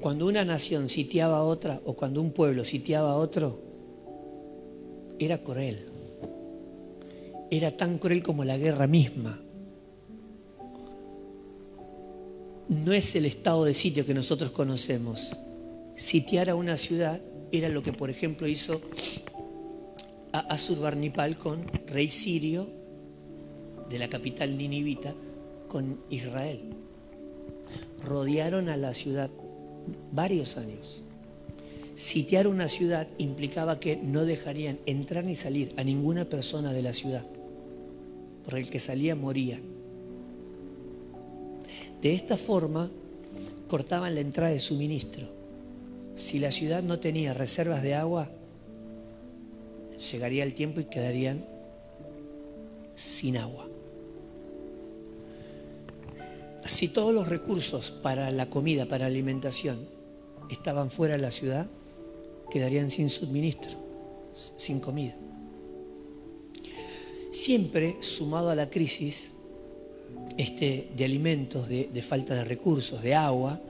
Cuando 0.00 0.26
una 0.26 0.44
nación 0.44 0.88
sitiaba 0.88 1.38
a 1.38 1.42
otra 1.42 1.80
o 1.84 1.94
cuando 1.94 2.20
un 2.20 2.32
pueblo 2.32 2.64
sitiaba 2.64 3.12
a 3.12 3.16
otro, 3.16 3.60
era 5.18 5.38
cruel. 5.42 5.95
Era 7.50 7.76
tan 7.76 7.98
cruel 7.98 8.22
como 8.22 8.44
la 8.44 8.58
guerra 8.58 8.86
misma. 8.86 9.40
No 12.68 12.92
es 12.92 13.14
el 13.14 13.26
estado 13.26 13.64
de 13.64 13.74
sitio 13.74 14.04
que 14.04 14.14
nosotros 14.14 14.50
conocemos. 14.50 15.36
Sitiar 15.94 16.50
a 16.50 16.56
una 16.56 16.76
ciudad 16.76 17.20
era 17.52 17.68
lo 17.68 17.82
que, 17.82 17.92
por 17.92 18.10
ejemplo, 18.10 18.48
hizo 18.48 18.80
Asurbarnipal 20.32 21.38
con 21.38 21.66
rey 21.86 22.10
sirio 22.10 22.68
de 23.88 23.98
la 23.98 24.08
capital 24.08 24.58
ninivita 24.58 25.14
con 25.68 26.00
Israel. 26.10 26.74
Rodearon 28.02 28.68
a 28.68 28.76
la 28.76 28.94
ciudad 28.94 29.30
varios 30.12 30.56
años. 30.56 31.02
Sitiar 31.94 32.46
una 32.46 32.68
ciudad 32.68 33.08
implicaba 33.18 33.80
que 33.80 33.96
no 33.96 34.24
dejarían 34.24 34.78
entrar 34.84 35.24
ni 35.24 35.34
salir 35.34 35.72
a 35.78 35.84
ninguna 35.84 36.26
persona 36.26 36.72
de 36.72 36.82
la 36.82 36.92
ciudad, 36.92 37.24
por 38.46 38.56
el 38.56 38.70
que 38.70 38.78
salía 38.78 39.14
moría. 39.14 39.60
De 42.00 42.14
esta 42.14 42.36
forma 42.36 42.90
cortaban 43.68 44.14
la 44.14 44.20
entrada 44.20 44.52
de 44.52 44.60
suministro. 44.60 45.28
Si 46.14 46.38
la 46.38 46.52
ciudad 46.52 46.82
no 46.82 47.00
tenía 47.00 47.34
reservas 47.34 47.82
de 47.82 47.94
agua, 47.94 48.30
llegaría 50.12 50.44
el 50.44 50.54
tiempo 50.54 50.80
y 50.80 50.84
quedarían 50.84 51.44
sin 52.94 53.36
agua. 53.36 53.68
Si 56.64 56.88
todos 56.88 57.12
los 57.12 57.28
recursos 57.28 57.90
para 57.90 58.30
la 58.30 58.48
comida, 58.48 58.86
para 58.86 59.00
la 59.00 59.06
alimentación, 59.06 59.88
estaban 60.50 60.90
fuera 60.90 61.16
de 61.16 61.22
la 61.22 61.32
ciudad, 61.32 61.66
quedarían 62.50 62.90
sin 62.90 63.10
suministro, 63.10 63.72
sin 64.56 64.80
comida. 64.80 65.16
Siempre 67.36 67.98
sumado 68.00 68.48
a 68.48 68.54
la 68.54 68.70
crisis 68.70 69.30
este, 70.38 70.88
de 70.96 71.04
alimentos, 71.04 71.68
de, 71.68 72.02
falta 72.02 72.34
de 72.34 72.44
recursos, 72.44 73.02
de 73.02 73.14
agua, 73.14 73.60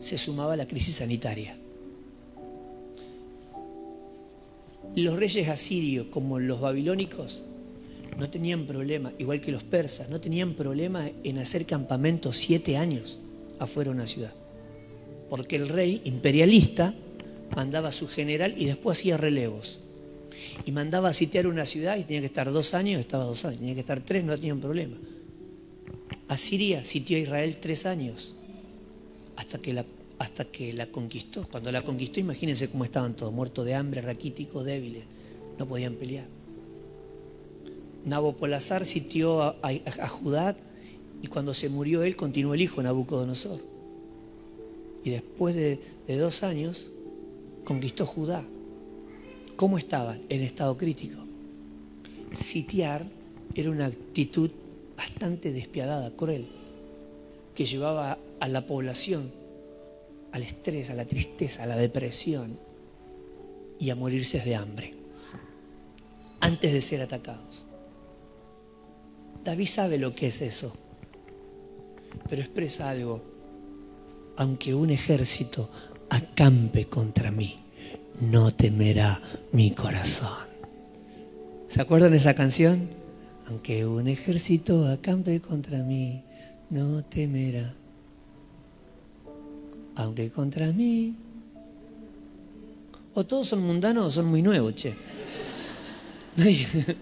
se 0.00 0.18
sumaba 0.18 0.56
la 0.56 0.66
crisis 0.66 0.96
sanitaria. 0.96 1.56
Los 4.96 5.16
reyes 5.16 5.48
asirios, 5.48 6.08
como 6.08 6.40
los 6.40 6.60
babilónicos, 6.60 7.42
no 8.18 8.28
tenían 8.28 8.66
problema, 8.66 9.12
igual 9.18 9.40
que 9.40 9.52
los 9.52 9.62
persas, 9.62 10.10
no 10.10 10.20
tenían 10.20 10.54
problema 10.54 11.08
en 11.22 11.38
hacer 11.38 11.66
campamentos 11.66 12.38
siete 12.38 12.76
años 12.76 13.20
afuera 13.60 13.90
de 13.90 13.96
una 13.98 14.08
ciudad. 14.08 14.34
Porque 15.28 15.54
el 15.54 15.68
rey 15.68 16.02
imperialista 16.04 16.92
mandaba 17.54 17.90
a 17.90 17.92
su 17.92 18.08
general 18.08 18.54
y 18.58 18.64
después 18.64 18.98
hacía 18.98 19.16
relevos. 19.16 19.79
Y 20.64 20.72
mandaba 20.72 21.10
a 21.10 21.12
sitiar 21.12 21.46
una 21.46 21.66
ciudad 21.66 21.96
y 21.96 22.04
tenía 22.04 22.20
que 22.20 22.26
estar 22.26 22.50
dos 22.50 22.74
años, 22.74 23.00
estaba 23.00 23.24
dos 23.24 23.44
años. 23.44 23.58
Tenía 23.58 23.74
que 23.74 23.80
estar 23.80 24.00
tres, 24.00 24.24
no 24.24 24.34
tenían 24.36 24.60
problema. 24.60 24.96
Asiria 26.28 26.84
sitió 26.84 27.16
a 27.16 27.20
Israel 27.20 27.58
tres 27.60 27.86
años 27.86 28.36
hasta 29.36 29.58
que 29.58 29.72
la 29.72 29.84
hasta 30.20 30.44
que 30.44 30.74
la 30.74 30.86
conquistó. 30.86 31.48
Cuando 31.50 31.72
la 31.72 31.82
conquistó, 31.82 32.20
imagínense 32.20 32.68
cómo 32.68 32.84
estaban 32.84 33.16
todos, 33.16 33.32
muertos 33.32 33.64
de 33.64 33.74
hambre, 33.74 34.02
raquíticos, 34.02 34.66
débiles, 34.66 35.04
no 35.58 35.66
podían 35.66 35.94
pelear. 35.94 36.26
Nabopolazar 38.04 38.84
sitió 38.84 39.40
a, 39.42 40.08
Judá 40.08 40.58
y 41.22 41.28
cuando 41.28 41.54
se 41.54 41.70
murió 41.70 42.02
él 42.02 42.16
continuó 42.16 42.52
el 42.52 42.60
hijo 42.60 42.82
Nabucodonosor. 42.82 43.60
Y 45.04 45.10
después 45.10 45.54
de, 45.54 45.80
de 46.06 46.18
dos 46.18 46.42
años 46.42 46.92
conquistó 47.64 48.04
Judá. 48.04 48.46
¿Cómo 49.60 49.76
estaban? 49.76 50.22
En 50.30 50.40
estado 50.40 50.78
crítico. 50.78 51.18
Sitiar 52.32 53.04
era 53.54 53.70
una 53.70 53.84
actitud 53.84 54.50
bastante 54.96 55.52
despiadada, 55.52 56.16
cruel, 56.16 56.48
que 57.54 57.66
llevaba 57.66 58.16
a 58.40 58.48
la 58.48 58.66
población 58.66 59.30
al 60.32 60.44
estrés, 60.44 60.88
a 60.88 60.94
la 60.94 61.04
tristeza, 61.04 61.64
a 61.64 61.66
la 61.66 61.76
depresión 61.76 62.58
y 63.78 63.90
a 63.90 63.96
morirse 63.96 64.40
de 64.40 64.56
hambre 64.56 64.94
antes 66.40 66.72
de 66.72 66.80
ser 66.80 67.02
atacados. 67.02 67.66
David 69.44 69.66
sabe 69.66 69.98
lo 69.98 70.14
que 70.14 70.28
es 70.28 70.40
eso, 70.40 70.74
pero 72.30 72.40
expresa 72.40 72.88
algo. 72.88 73.22
Aunque 74.38 74.74
un 74.74 74.88
ejército 74.88 75.70
acampe 76.08 76.86
contra 76.86 77.30
mí, 77.30 77.60
no 78.20 78.54
temerá 78.54 79.20
mi 79.52 79.70
corazón. 79.72 80.48
¿Se 81.68 81.80
acuerdan 81.80 82.12
de 82.12 82.18
esa 82.18 82.34
canción? 82.34 82.90
Aunque 83.48 83.86
un 83.86 84.08
ejército 84.08 84.88
acampe 84.88 85.40
contra 85.40 85.82
mí, 85.82 86.22
no 86.70 87.04
temerá 87.04 87.74
aunque 90.00 90.30
contra 90.30 90.72
mí. 90.72 91.14
O 93.14 93.26
todos 93.26 93.48
son 93.48 93.62
mundanos 93.62 94.06
o 94.06 94.10
son 94.10 94.26
muy 94.26 94.40
nuevos, 94.42 94.74
che. 94.74 94.94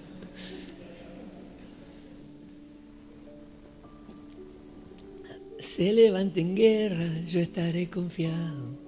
Se 5.60 5.92
levante 5.92 6.40
en 6.40 6.54
guerra, 6.56 7.20
yo 7.26 7.40
estaré 7.40 7.90
confiado 7.90 8.87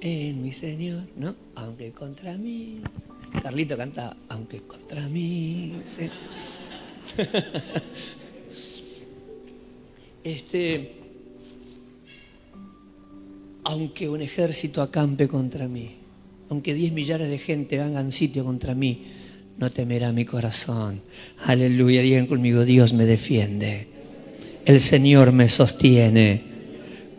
en 0.00 0.42
mi 0.42 0.52
Señor, 0.52 1.04
¿no? 1.16 1.34
Aunque 1.54 1.92
contra 1.92 2.36
mí. 2.36 2.80
Carlito 3.42 3.76
canta, 3.76 4.16
aunque 4.28 4.60
contra 4.60 5.08
mí. 5.08 5.72
este 10.24 10.96
aunque 13.64 14.08
un 14.08 14.22
ejército 14.22 14.80
acampe 14.80 15.26
contra 15.26 15.66
mí, 15.66 15.96
aunque 16.50 16.72
diez 16.72 16.92
millares 16.92 17.28
de 17.28 17.38
gente 17.38 17.80
hagan 17.80 18.12
sitio 18.12 18.44
contra 18.44 18.76
mí, 18.76 19.06
no 19.58 19.72
temerá 19.72 20.12
mi 20.12 20.24
corazón. 20.24 21.00
Aleluya, 21.44 22.00
digan 22.00 22.26
conmigo, 22.26 22.64
Dios 22.64 22.92
me 22.92 23.06
defiende. 23.06 23.88
El 24.64 24.80
Señor 24.80 25.32
me 25.32 25.48
sostiene. 25.48 26.55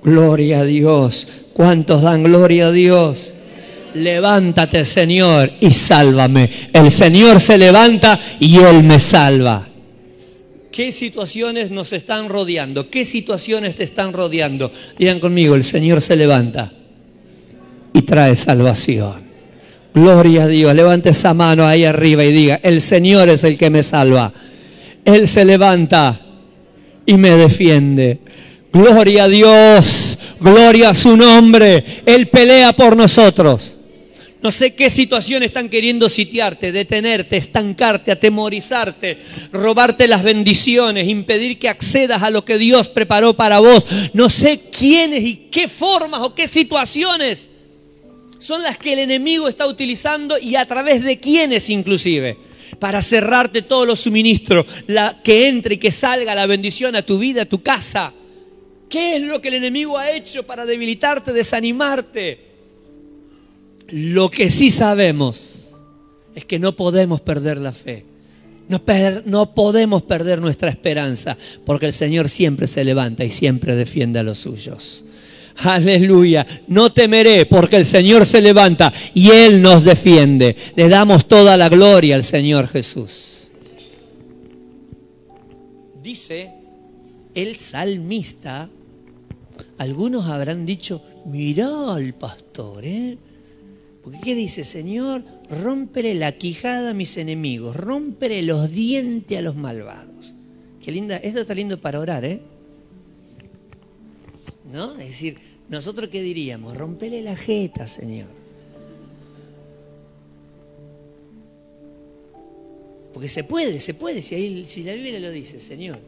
Gloria 0.04 0.60
a 0.60 0.64
Dios. 0.64 1.46
¿Cuántos 1.54 2.02
dan 2.02 2.24
gloria 2.24 2.68
a 2.68 2.72
Dios? 2.72 3.34
Levántate, 3.94 4.86
Señor, 4.86 5.52
y 5.60 5.72
sálvame. 5.72 6.50
El 6.72 6.92
Señor 6.92 7.42
se 7.42 7.58
levanta 7.58 8.20
y 8.40 8.58
Él 8.58 8.84
me 8.84 9.00
salva. 9.00 9.68
¿Qué 10.72 10.92
situaciones 10.92 11.72
nos 11.72 11.92
están 11.94 12.30
rodeando? 12.30 12.92
¿Qué 12.92 13.04
situaciones 13.06 13.76
te 13.76 13.84
están 13.84 14.14
rodeando? 14.14 14.72
Digan 15.00 15.20
conmigo, 15.20 15.56
el 15.56 15.64
Señor 15.64 16.02
se 16.02 16.16
levanta 16.16 16.72
y 17.94 18.04
trae 18.04 18.36
salvación. 18.36 19.28
Gloria 19.96 20.44
a 20.44 20.48
Dios. 20.48 20.76
Levante 20.76 21.10
esa 21.10 21.34
mano 21.34 21.66
ahí 21.66 21.84
arriba 21.84 22.24
y 22.24 22.32
diga, 22.32 22.60
el 22.62 22.82
Señor 22.82 23.30
es 23.30 23.44
el 23.44 23.58
que 23.58 23.72
me 23.72 23.82
salva. 23.82 24.32
Él 25.04 25.28
se 25.28 25.44
levanta 25.44 26.20
y 27.08 27.18
me 27.18 27.32
defiende. 27.32 28.20
Gloria 28.72 29.24
a 29.24 29.28
Dios. 29.28 30.18
Gloria 30.40 30.90
a 30.90 30.96
su 30.96 31.18
nombre. 31.18 32.02
Él 32.06 32.28
pelea 32.28 32.74
por 32.74 32.96
nosotros. 32.96 33.78
No 34.42 34.52
sé 34.52 34.76
qué 34.76 34.90
situación 34.90 35.42
están 35.42 35.68
queriendo 35.68 36.10
sitiarte, 36.10 36.72
detenerte, 36.72 37.38
estancarte, 37.38 38.12
atemorizarte, 38.12 39.18
robarte 39.52 40.08
las 40.08 40.22
bendiciones, 40.22 41.08
impedir 41.08 41.58
que 41.58 41.68
accedas 41.68 42.22
a 42.22 42.30
lo 42.30 42.46
que 42.46 42.60
Dios 42.60 42.88
preparó 42.88 43.34
para 43.34 43.60
vos. 43.60 43.86
No 44.14 44.30
sé 44.30 44.70
quiénes 44.72 45.24
y 45.24 45.36
qué 45.52 45.68
formas 45.68 46.22
o 46.22 46.36
qué 46.36 46.48
situaciones 46.48 47.50
son 48.40 48.62
las 48.62 48.78
que 48.78 48.94
el 48.94 49.00
enemigo 49.00 49.50
está 49.50 49.66
utilizando 49.66 50.38
y 50.38 50.56
a 50.56 50.68
través 50.68 51.04
de 51.04 51.20
quienes 51.20 51.70
inclusive, 51.70 52.38
para 52.80 53.02
cerrarte 53.02 53.64
todos 53.64 53.88
los 53.88 54.02
suministros, 54.02 54.68
la, 54.86 55.20
que 55.24 55.48
entre 55.48 55.76
y 55.76 55.78
que 55.78 55.92
salga 55.92 56.36
la 56.36 56.46
bendición 56.46 56.96
a 56.96 57.02
tu 57.02 57.18
vida, 57.18 57.42
a 57.42 57.46
tu 57.46 57.64
casa. 57.64 58.14
¿Qué 58.90 59.18
es 59.18 59.22
lo 59.22 59.42
que 59.42 59.50
el 59.50 59.56
enemigo 59.56 59.98
ha 59.98 60.12
hecho 60.12 60.44
para 60.44 60.66
debilitarte, 60.66 61.34
desanimarte? 61.34 62.48
Lo 63.90 64.30
que 64.30 64.50
sí 64.50 64.70
sabemos 64.70 65.70
es 66.36 66.46
que 66.46 66.60
no 66.60 66.76
podemos 66.76 67.22
perder 67.22 67.58
la 67.58 67.74
fe. 67.74 68.06
No, 69.26 69.56
podemos 69.56 70.04
perder 70.04 70.42
nuestra 70.42 70.70
esperanza, 70.70 71.38
porque 71.66 71.86
el 71.86 71.94
Señor 71.94 72.28
siempre 72.28 72.68
se 72.68 72.84
levanta 72.84 73.24
y 73.24 73.32
siempre 73.32 73.76
defiende 73.76 74.20
a 74.20 74.24
los 74.24 74.40
suyos. 74.40 75.06
Aleluya. 75.64 76.46
No 76.68 76.92
temeré 76.92 77.46
porque 77.46 77.78
el 77.78 77.86
Señor 77.86 78.26
se 78.26 78.42
levanta 78.42 78.94
y 79.14 79.32
Él 79.32 79.62
nos 79.62 79.86
defiende. 79.86 80.56
Le 80.76 80.90
damos 80.90 81.28
toda 81.28 81.56
la 81.56 81.70
gloria 81.70 82.16
al 82.16 82.26
Señor 82.26 82.68
Jesús. 82.68 83.48
Dice 86.04 86.52
el 87.34 87.56
salmista, 87.56 88.70
algunos 89.78 90.28
habrán 90.28 90.66
dicho, 90.66 91.02
mirá 91.26 91.94
al 91.94 92.14
pastor, 92.14 92.86
¿eh? 92.86 93.18
Porque 94.04 94.20
¿qué 94.22 94.36
dice, 94.36 94.64
Señor? 94.64 95.24
Rómpere 95.50 96.16
la 96.16 96.32
quijada 96.32 96.92
a 96.92 96.94
mis 96.94 97.18
enemigos, 97.18 97.76
rómpere 97.76 98.42
los 98.42 98.72
dientes 98.72 99.38
a 99.38 99.42
los 99.42 99.56
malvados. 99.56 100.34
Qué 100.82 100.92
linda, 100.92 101.18
esto 101.18 101.42
está 101.42 101.54
lindo 101.54 101.80
para 101.80 102.00
orar, 102.00 102.26
¿eh? 102.26 102.40
¿No? 104.72 104.98
Es 104.98 105.10
decir, 105.10 105.38
¿nosotros 105.70 106.10
qué 106.10 106.22
diríamos? 106.22 106.76
Rompele 106.76 107.22
la 107.22 107.36
jeta, 107.36 107.86
Señor. 107.88 108.28
Porque 113.14 113.30
se 113.30 113.44
puede, 113.44 113.80
se 113.80 113.94
puede, 113.94 114.22
si, 114.22 114.66
si 114.66 114.84
la 114.84 114.94
Biblia 114.94 115.20
lo 115.20 115.32
dice, 115.32 115.60
Señor. 115.60 116.00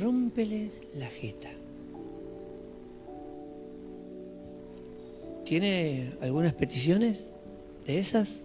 Rómpeles 0.00 0.80
la 0.94 1.06
jeta. 1.06 1.50
¿Tiene 5.44 6.12
algunas 6.20 6.52
peticiones 6.52 7.30
de 7.86 7.98
esas? 7.98 8.42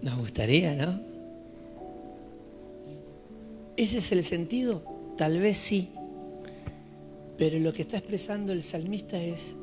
Nos 0.00 0.16
gustaría, 0.18 0.74
¿no? 0.74 1.00
¿Ese 3.76 3.98
es 3.98 4.12
el 4.12 4.22
sentido? 4.22 4.82
Tal 5.16 5.38
vez 5.38 5.56
sí. 5.56 5.90
Pero 7.36 7.58
lo 7.58 7.72
que 7.72 7.82
está 7.82 7.98
expresando 7.98 8.52
el 8.52 8.62
salmista 8.62 9.20
es, 9.22 9.54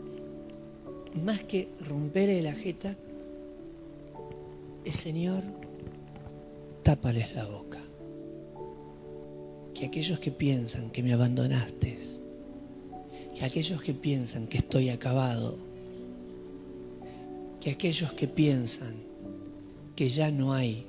más 1.23 1.43
que 1.43 1.69
romperle 1.87 2.41
la 2.41 2.53
jeta, 2.53 2.95
es 4.83 4.95
Señor, 4.95 5.43
tápales 6.85 7.33
la 7.33 7.45
boca. 7.45 7.81
Que 9.73 9.87
aquellos 9.87 10.19
que 10.19 10.31
piensan 10.31 10.91
que 10.91 11.01
me 11.01 11.13
abandonaste, 11.13 11.97
que 13.33 13.43
aquellos 13.43 13.81
que 13.81 13.95
piensan 13.95 14.45
que 14.45 14.59
estoy 14.59 14.89
acabado, 14.89 15.57
que 17.59 17.71
aquellos 17.71 18.13
que 18.13 18.27
piensan 18.27 18.93
que 19.95 20.09
ya 20.09 20.29
no 20.29 20.53
hay 20.53 20.85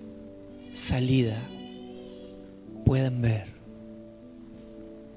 salida 0.75 1.41
puedan 2.85 3.23
ver 3.23 3.47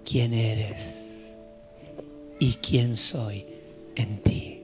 quién 0.05 0.34
eres 0.34 1.25
y 2.39 2.53
quién 2.53 2.95
soy 2.95 3.45
en 3.95 4.23
ti. 4.23 4.61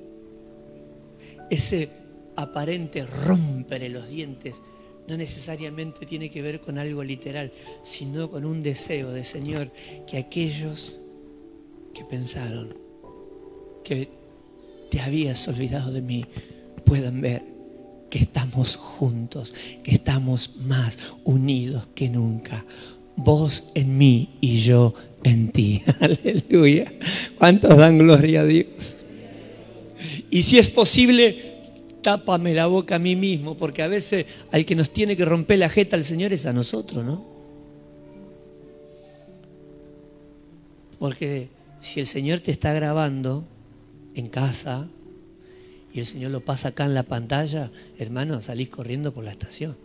Ese 1.50 1.90
aparente 2.38 3.06
romper 3.06 3.92
los 3.92 4.08
dientes 4.08 4.62
no 5.08 5.18
necesariamente 5.18 6.06
tiene 6.06 6.30
que 6.30 6.42
ver 6.42 6.60
con 6.60 6.78
algo 6.78 7.04
literal, 7.04 7.52
sino 7.84 8.30
con 8.30 8.46
un 8.46 8.62
deseo 8.62 9.12
de 9.12 9.24
Señor 9.24 9.72
que 10.08 10.18
aquellos 10.18 11.00
que 11.94 12.04
pensaron 12.04 12.76
que 13.84 14.10
te 14.90 15.00
habías 15.00 15.48
olvidado 15.48 15.92
de 15.92 16.02
mí 16.02 16.26
puedan 16.86 17.22
ver 17.22 17.44
que 18.10 18.20
estamos 18.20 18.76
juntos, 18.76 19.54
que 19.84 19.92
estamos 19.92 20.56
más 20.58 20.98
unidos 21.24 21.88
que 21.94 22.10
nunca. 22.10 22.66
Vos 23.16 23.72
en 23.76 23.98
mí 23.98 24.38
y 24.42 24.58
yo 24.58 24.94
en 25.24 25.52
ti. 25.52 25.84
Aleluya. 26.00 26.94
¿Cuántos 27.38 27.78
dan 27.78 27.98
gloria 27.98 28.42
a 28.42 28.46
Dios? 28.46 28.98
Y 30.30 30.44
si 30.44 30.60
es 30.60 30.70
posible, 30.70 31.45
tápame 32.06 32.54
la 32.54 32.68
boca 32.68 32.98
a 32.98 33.00
mí 33.00 33.16
mismo, 33.16 33.58
porque 33.58 33.82
a 33.82 33.88
veces 33.88 34.28
al 34.52 34.64
que 34.64 34.76
nos 34.76 34.92
tiene 34.92 35.18
que 35.18 35.26
romper 35.26 35.58
la 35.58 35.70
jeta 35.70 35.96
al 35.96 36.04
Señor 36.04 36.34
es 36.34 36.46
a 36.46 36.54
nosotros, 36.54 37.04
¿no? 37.04 37.26
Porque 41.00 41.50
si 41.82 42.00
el 42.00 42.06
Señor 42.06 42.42
te 42.42 42.52
está 42.52 42.74
grabando 42.74 43.44
en 44.14 44.28
casa, 44.28 44.88
y 45.92 46.00
el 46.00 46.06
Señor 46.06 46.30
lo 46.30 46.42
pasa 46.42 46.68
acá 46.68 46.86
en 46.86 46.94
la 46.94 47.02
pantalla, 47.02 47.72
hermano, 47.98 48.40
salís 48.40 48.70
corriendo 48.70 49.12
por 49.12 49.24
la 49.24 49.32
estación. 49.32 49.76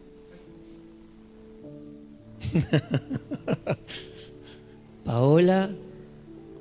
Paola 5.06 5.70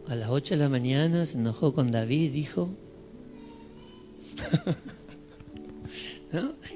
a 0.07 0.15
las 0.15 0.29
8 0.29 0.53
de 0.53 0.59
la 0.61 0.69
mañana 0.69 1.25
se 1.25 1.37
enojó 1.37 1.73
con 1.73 1.91
David, 1.91 2.31
dijo. 2.31 2.69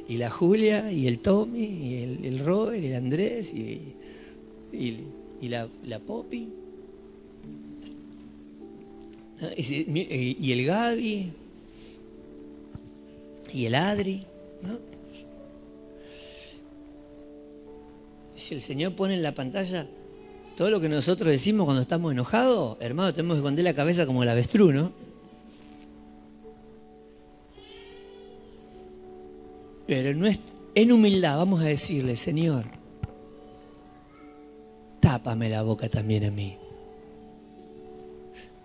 Y 0.08 0.18
la 0.18 0.30
Julia, 0.30 0.91
y 0.91 1.08
el 1.08 1.20
Tommy, 1.20 1.66
y 1.66 2.04
el, 2.04 2.26
el 2.26 2.39
Robert, 2.39 2.84
y 2.84 2.88
el 2.88 2.95
Andrés, 2.95 3.54
y, 3.54 5.08
la, 5.41 5.68
la 5.86 5.99
Poppy. 5.99 6.49
Y, 9.58 10.51
el 10.51 10.66
Gaby, 10.66 11.32
y 13.51 13.66
el 13.66 13.76
Adri. 13.76 14.26
¿no? 14.62 14.80
Si 18.36 18.56
el 18.56 18.62
Señor 18.62 18.95
pone 18.95 19.14
en 19.14 19.22
la 19.22 19.36
pantalla 19.36 19.88
todo 20.56 20.70
lo 20.70 20.80
que 20.80 20.89
nosotros 20.89 21.30
decimos 21.30 21.66
cuando 21.66 21.82
estamos 21.82 22.12
enojados, 22.12 22.78
hermano, 22.80 23.14
tenemos 23.14 23.36
que 23.36 23.39
esconder 23.39 23.66
la 23.66 23.74
cabeza 23.74 24.06
como 24.06 24.24
el 24.24 24.30
avestruz, 24.30 24.74
¿no? 24.74 25.03
Pero 29.93 30.09
en 30.73 30.91
humildad 30.91 31.37
vamos 31.37 31.61
a 31.61 31.65
decirle, 31.65 32.17
Señor, 32.17 32.65
tápame 34.99 35.49
la 35.49 35.61
boca 35.61 35.87
también 35.87 36.25
a 36.25 36.31
mí. 36.31 36.57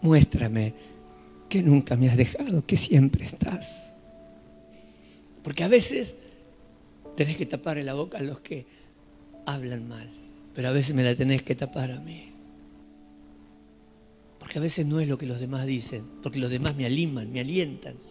Muéstrame 0.00 0.72
que 1.50 1.62
nunca 1.62 1.96
me 1.96 2.08
has 2.08 2.16
dejado, 2.16 2.64
que 2.64 2.78
siempre 2.78 3.24
estás. 3.24 3.92
Porque 5.42 5.64
a 5.64 5.68
veces 5.68 6.16
tenés 7.14 7.36
que 7.36 7.44
tapar 7.44 7.76
la 7.76 7.92
boca 7.92 8.16
a 8.16 8.22
los 8.22 8.40
que 8.40 8.64
hablan 9.44 9.86
mal, 9.86 10.08
pero 10.54 10.68
a 10.68 10.72
veces 10.72 10.94
me 10.94 11.02
la 11.02 11.14
tenés 11.14 11.42
que 11.42 11.54
tapar 11.54 11.90
a 11.90 12.00
mí. 12.00 12.32
Porque 14.38 14.56
a 14.56 14.62
veces 14.62 14.86
no 14.86 14.98
es 14.98 15.06
lo 15.06 15.18
que 15.18 15.26
los 15.26 15.40
demás 15.40 15.66
dicen, 15.66 16.04
porque 16.22 16.38
los 16.38 16.48
demás 16.48 16.74
me 16.74 16.86
aliman, 16.86 17.30
me 17.30 17.40
alientan. 17.40 18.07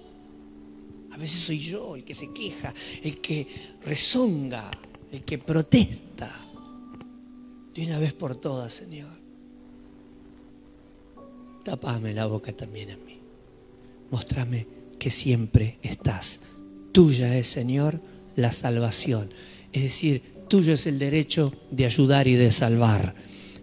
A 1.18 1.20
veces 1.20 1.39
soy 1.39 1.59
yo 1.59 1.95
el 1.95 2.03
que 2.03 2.13
se 2.13 2.32
queja, 2.32 2.72
el 3.03 3.18
que 3.20 3.47
rezonga, 3.84 4.70
el 5.11 5.24
que 5.24 5.39
protesta. 5.39 6.32
De 7.74 7.86
una 7.86 7.97
vez 7.97 8.13
por 8.13 8.36
todas, 8.36 8.72
Señor. 8.72 9.18
Tapame 11.65 12.13
la 12.13 12.28
boca 12.28 12.53
también 12.53 12.91
a 12.91 12.97
mí. 12.97 13.20
Mostrame 14.11 14.68
que 14.99 15.09
siempre 15.09 15.80
estás 15.82 16.39
Tuya 16.97 17.38
es, 17.38 17.47
Señor, 17.47 18.01
la 18.36 18.51
salvación. 18.51 19.30
Es 19.72 19.84
decir, 19.84 20.24
tuyo 20.47 20.74
es 20.74 20.88
el 20.88 20.97
derecho 20.97 21.53
de 21.70 21.86
ayudar 21.86 22.28
y 22.28 22.34
de 22.34 22.49
salvar. 22.49 23.13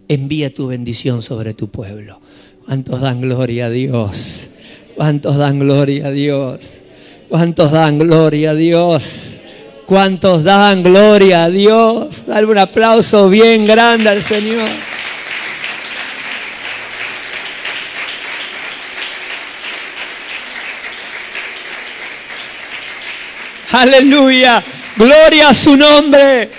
Envía 0.07 0.53
tu 0.53 0.67
bendición 0.67 1.21
sobre 1.21 1.53
tu 1.53 1.69
pueblo. 1.69 2.21
¿Cuántos 2.65 3.01
dan 3.01 3.19
gloria 3.19 3.65
a 3.65 3.69
Dios? 3.69 4.49
¿Cuántos 4.95 5.35
dan 5.35 5.59
gloria 5.59 6.07
a 6.07 6.11
Dios? 6.11 6.81
¿Cuántos 7.29 7.71
dan 7.71 7.97
gloria 7.97 8.51
a 8.51 8.55
Dios? 8.55 9.37
¿Cuántos 9.85 10.43
dan 10.43 10.83
gloria 10.83 11.45
a 11.45 11.49
Dios? 11.49 12.25
Dale 12.25 12.47
un 12.47 12.57
aplauso 12.57 13.29
bien 13.29 13.65
grande 13.65 14.09
al 14.09 14.23
Señor. 14.23 14.67
Aleluya. 23.71 24.63
Gloria 24.95 25.49
a 25.49 25.53
su 25.53 25.75
nombre. 25.75 26.49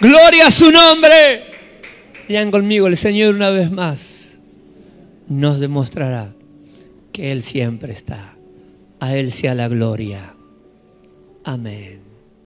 Gloria 0.00 0.46
a 0.46 0.50
su 0.50 0.70
nombre. 0.70 1.50
Digan 2.28 2.50
conmigo, 2.50 2.86
el 2.86 2.96
Señor 2.96 3.34
una 3.34 3.50
vez 3.50 3.70
más 3.70 4.38
nos 5.28 5.60
demostrará 5.60 6.32
que 7.12 7.32
Él 7.32 7.42
siempre 7.42 7.92
está. 7.92 8.31
A 9.02 9.16
Él 9.16 9.32
sea 9.32 9.56
la 9.56 9.66
gloria. 9.66 10.36
Amén. 11.42 12.01